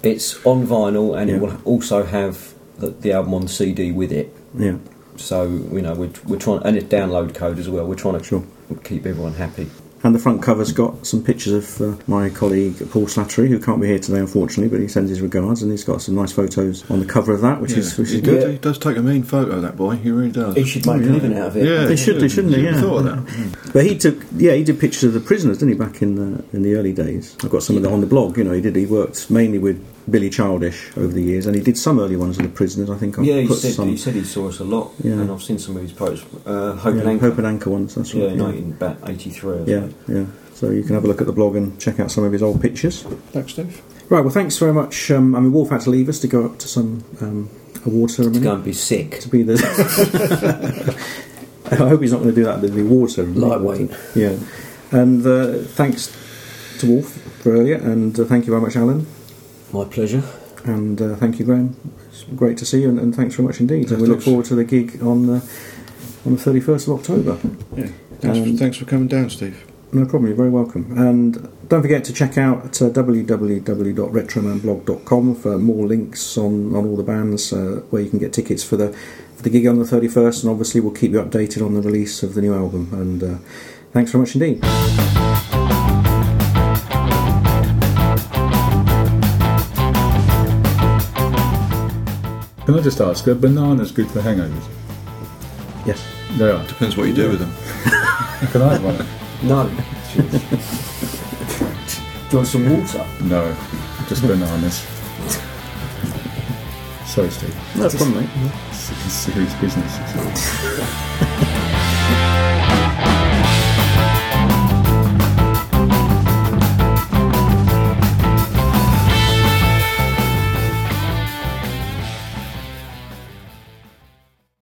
It's 0.03 0.45
on 0.45 0.67
vinyl, 0.67 1.17
and 1.17 1.29
Yeah. 1.29 1.37
it 1.37 1.41
will 1.41 1.57
also 1.63 2.03
have 2.03 2.53
the, 2.77 2.89
the 2.89 3.13
album 3.13 3.33
on 3.33 3.47
CD 3.47 3.91
with 3.91 4.11
it. 4.11 4.35
Yeah, 4.57 4.75
So 5.15 5.43
you 5.45 5.81
know 5.81 5.93
we're, 5.95 6.11
we're 6.27 6.37
trying 6.39 6.61
and 6.63 6.75
it's 6.77 6.87
download 6.87 7.33
code 7.33 7.59
as 7.59 7.69
well. 7.69 7.85
We're 7.87 7.95
trying 7.95 8.17
to 8.19 8.23
Sure. 8.23 8.43
keep 8.83 9.05
everyone 9.05 9.33
happy. 9.35 9.67
And 10.03 10.13
the 10.13 10.19
front 10.19 10.41
cover's 10.43 10.71
got 10.73 11.05
some 11.07 11.23
pictures 11.23 11.53
of 11.79 11.81
uh, 11.81 12.01
my 12.07 12.29
colleague 12.29 12.75
Paul 12.91 13.05
Slattery, 13.05 13.47
who 13.47 13.59
can't 13.59 13.79
be 13.81 13.87
here 13.87 13.99
today, 13.99 14.19
unfortunately, 14.19 14.67
but 14.69 14.81
he 14.81 14.87
sends 14.87 15.09
his 15.09 15.21
regards, 15.21 15.61
and 15.61 15.71
he's 15.71 15.83
got 15.83 16.01
some 16.01 16.15
nice 16.15 16.31
photos 16.31 16.89
on 16.91 16.99
the 16.99 17.05
cover 17.05 17.33
of 17.33 17.41
that, 17.41 17.61
which 17.61 17.71
Yeah. 17.71 17.77
is 17.79 17.97
which 17.97 18.09
he, 18.09 18.15
is 18.17 18.21
does, 18.21 18.43
good. 18.43 18.51
he 18.51 18.57
does 18.57 18.77
take 18.77 18.97
a 18.97 19.01
mean 19.01 19.23
photo, 19.23 19.61
that 19.61 19.77
boy. 19.77 19.95
He 19.95 20.11
really 20.11 20.31
does. 20.31 20.55
He 20.55 20.65
should 20.65 20.85
make 20.85 21.01
a 21.01 21.05
living 21.05 21.37
out 21.37 21.47
of 21.47 21.57
it. 21.57 21.65
Yeah, 21.67 21.85
They 21.85 21.95
should, 21.95 22.19
they 22.19 22.27
shouldn't 22.27 22.53
they? 22.53 22.61
Who'd 22.61 22.73
Yeah. 22.75 22.81
thought 22.81 23.05
of 23.05 23.25
that. 23.25 23.71
But 23.73 23.85
he 23.85 23.97
took, 23.97 24.17
yeah, 24.35 24.53
he 24.53 24.63
did 24.63 24.79
pictures 24.79 25.03
of 25.05 25.13
the 25.13 25.19
prisoners, 25.19 25.59
didn't 25.59 25.73
he, 25.73 25.79
back 25.79 26.01
in 26.01 26.15
the 26.15 26.43
in 26.53 26.63
the 26.63 26.75
early 26.75 26.93
days? 26.93 27.35
I've 27.43 27.49
got 27.49 27.63
some 27.63 27.77
of 27.77 27.83
that 27.83 27.91
on 27.91 28.01
the 28.01 28.07
blog. 28.07 28.37
You 28.37 28.43
know, 28.43 28.51
he 28.53 28.61
did. 28.61 28.75
He 28.75 28.85
worked 28.85 29.29
mainly 29.31 29.57
with 29.59 29.83
Billy 30.09 30.29
Childish 30.29 30.91
over 30.97 31.13
the 31.13 31.21
years, 31.21 31.45
and 31.45 31.55
he 31.55 31.61
did 31.61 31.77
some 31.77 31.99
early 31.99 32.15
ones 32.15 32.37
of 32.37 32.43
the 32.43 32.49
prisoners. 32.49 32.89
I 32.89 32.97
think 32.97 33.19
I 33.19 33.23
Yeah, 33.23 33.41
he 33.41 33.47
put 33.47 33.57
said, 33.59 33.73
some 33.73 33.87
he 33.87 33.97
said 33.97 34.15
he 34.15 34.23
saw 34.23 34.49
us 34.49 34.59
a 34.59 34.63
lot, 34.63 34.91
Yeah. 35.03 35.13
and 35.13 35.31
I've 35.31 35.43
seen 35.43 35.59
some 35.59 35.75
of 35.77 35.83
his 35.83 35.93
posts. 35.93 36.25
Uh, 36.45 36.73
Hope 36.75 36.95
yeah, 36.95 37.01
and 37.01 37.09
Anchor. 37.09 37.29
Hope 37.29 37.37
and 37.37 37.47
Anchor 37.47 37.69
ones. 37.69 37.95
That's 37.95 38.13
yeah, 38.13 38.27
right. 38.27 38.35
no, 38.35 38.47
in 38.49 38.71
about 38.73 38.97
83 39.07 39.63
yeah, 39.65 39.79
something. 39.81 40.15
yeah. 40.15 40.25
So 40.53 40.69
you 40.69 40.83
can 40.83 40.93
have 40.95 41.03
a 41.03 41.07
look 41.07 41.21
at 41.21 41.27
the 41.27 41.33
blog 41.33 41.55
and 41.55 41.79
check 41.79 41.99
out 41.99 42.11
some 42.11 42.23
of 42.23 42.31
his 42.31 42.43
old 42.43 42.61
pictures. 42.61 43.03
Thanks, 43.31 43.53
Steve. 43.53 43.81
Right. 44.09 44.21
Well, 44.21 44.33
thanks 44.33 44.57
very 44.57 44.73
much. 44.73 45.09
Um, 45.09 45.35
I 45.35 45.39
mean, 45.39 45.51
Wolf 45.51 45.69
had 45.69 45.81
to 45.81 45.89
leave 45.89 46.09
us 46.09 46.19
to 46.19 46.27
go 46.27 46.45
up 46.45 46.59
to 46.59 46.67
some 46.67 47.03
um, 47.21 47.49
award 47.85 48.11
ceremony. 48.11 48.39
To 48.39 48.43
go 48.43 48.55
and 48.55 48.63
be 48.63 48.73
sick. 48.73 49.19
to 49.21 49.29
be 49.29 49.43
the. 49.43 49.55
I 51.71 51.75
hope 51.75 52.01
he's 52.01 52.11
not 52.11 52.17
going 52.21 52.29
to 52.29 52.35
do 52.35 52.43
that 52.43 52.63
at 52.63 52.71
the 52.73 52.81
award 52.81 53.11
ceremony. 53.11 53.39
Lightweight. 53.39 53.91
Yeah. 54.15 54.37
And 54.91 55.25
uh, 55.25 55.59
thanks 55.63 56.15
to 56.79 56.87
Wolf 56.87 57.07
for 57.41 57.53
earlier, 57.53 57.75
and 57.75 58.17
uh, 58.19 58.25
thank 58.25 58.45
you 58.45 58.51
very 58.51 58.61
much, 58.61 58.75
Alan, 58.75 59.07
My 59.73 59.85
pleasure. 59.85 60.23
and 60.65 61.01
uh, 61.01 61.15
thank 61.15 61.39
you, 61.39 61.45
Graham. 61.45 61.75
It's 62.09 62.23
great 62.35 62.57
to 62.59 62.65
see 62.65 62.81
you, 62.83 62.89
and, 62.89 62.99
and 62.99 63.15
thanks 63.15 63.35
very 63.35 63.47
much 63.47 63.59
indeed. 63.59 63.87
Yeah, 63.89 63.93
and 63.93 64.01
we 64.03 64.07
look 64.07 64.21
forward 64.21 64.45
to 64.45 64.55
the 64.55 64.63
gig 64.63 65.01
on 65.01 65.25
the 65.27 65.41
on 66.25 66.31
the 66.33 66.37
thirty 66.37 66.59
first 66.61 66.87
of 66.87 66.93
October. 66.99 67.37
Yeah. 67.75 67.87
Thanks, 68.21 68.37
Um, 68.39 68.55
thanks 68.57 68.77
for 68.77 68.85
coming 68.85 69.07
down, 69.07 69.29
Steve. 69.29 69.65
No 69.91 70.05
problem. 70.05 70.27
You're 70.27 70.37
very 70.37 70.49
welcome. 70.49 70.97
And 70.97 71.49
don't 71.67 71.81
forget 71.81 72.03
to 72.05 72.13
check 72.13 72.37
out 72.37 72.81
uh, 72.81 72.89
www.retromanblog.com 72.89 75.35
for 75.35 75.57
more 75.59 75.85
links 75.85 76.37
on, 76.37 76.73
on 76.75 76.85
all 76.87 76.95
the 76.95 77.03
bands 77.03 77.51
uh, 77.53 77.81
where 77.89 78.01
you 78.01 78.09
can 78.09 78.19
get 78.19 78.31
tickets 78.33 78.63
for 78.63 78.77
the 78.77 78.93
for 79.35 79.41
the 79.43 79.49
gig 79.49 79.67
on 79.67 79.77
the 79.79 79.85
31st. 79.85 80.43
And 80.43 80.51
obviously, 80.51 80.79
we'll 80.81 80.93
keep 80.93 81.11
you 81.11 81.21
updated 81.21 81.61
on 81.65 81.73
the 81.73 81.81
release 81.81 82.23
of 82.23 82.33
the 82.35 82.41
new 82.41 82.53
album. 82.55 82.89
And 82.93 83.21
uh, 83.23 83.37
thanks 83.91 84.11
very 84.11 84.21
much 84.23 84.35
indeed. 84.35 84.61
Can 92.65 92.75
I 92.75 92.81
just 92.81 93.01
ask, 93.01 93.27
are 93.27 93.35
bananas 93.35 93.91
good 93.91 94.09
for 94.09 94.21
hangovers? 94.21 94.67
Yes. 95.85 96.01
They 96.37 96.49
are. 96.49 96.65
Depends 96.65 96.95
what 96.95 97.07
you 97.07 97.13
do 97.13 97.29
with 97.29 97.39
them. 97.39 97.51
Can 98.51 98.61
I 98.61 98.73
have 98.73 98.83
one? 98.83 99.05
No. 99.43 99.67
Do 100.15 100.23
you 102.31 102.37
want 102.37 102.47
some 102.47 102.69
water? 102.69 103.05
No, 103.21 103.55
just 104.07 104.21
bananas. 104.21 104.87
Sorry, 107.05 107.29
Steve. 107.29 107.55
No 107.75 107.89
problem, 107.89 108.15
mate. 108.21 108.29
It's, 108.69 108.91
it's 108.91 109.13
serious 109.13 109.53
business. 109.55 111.29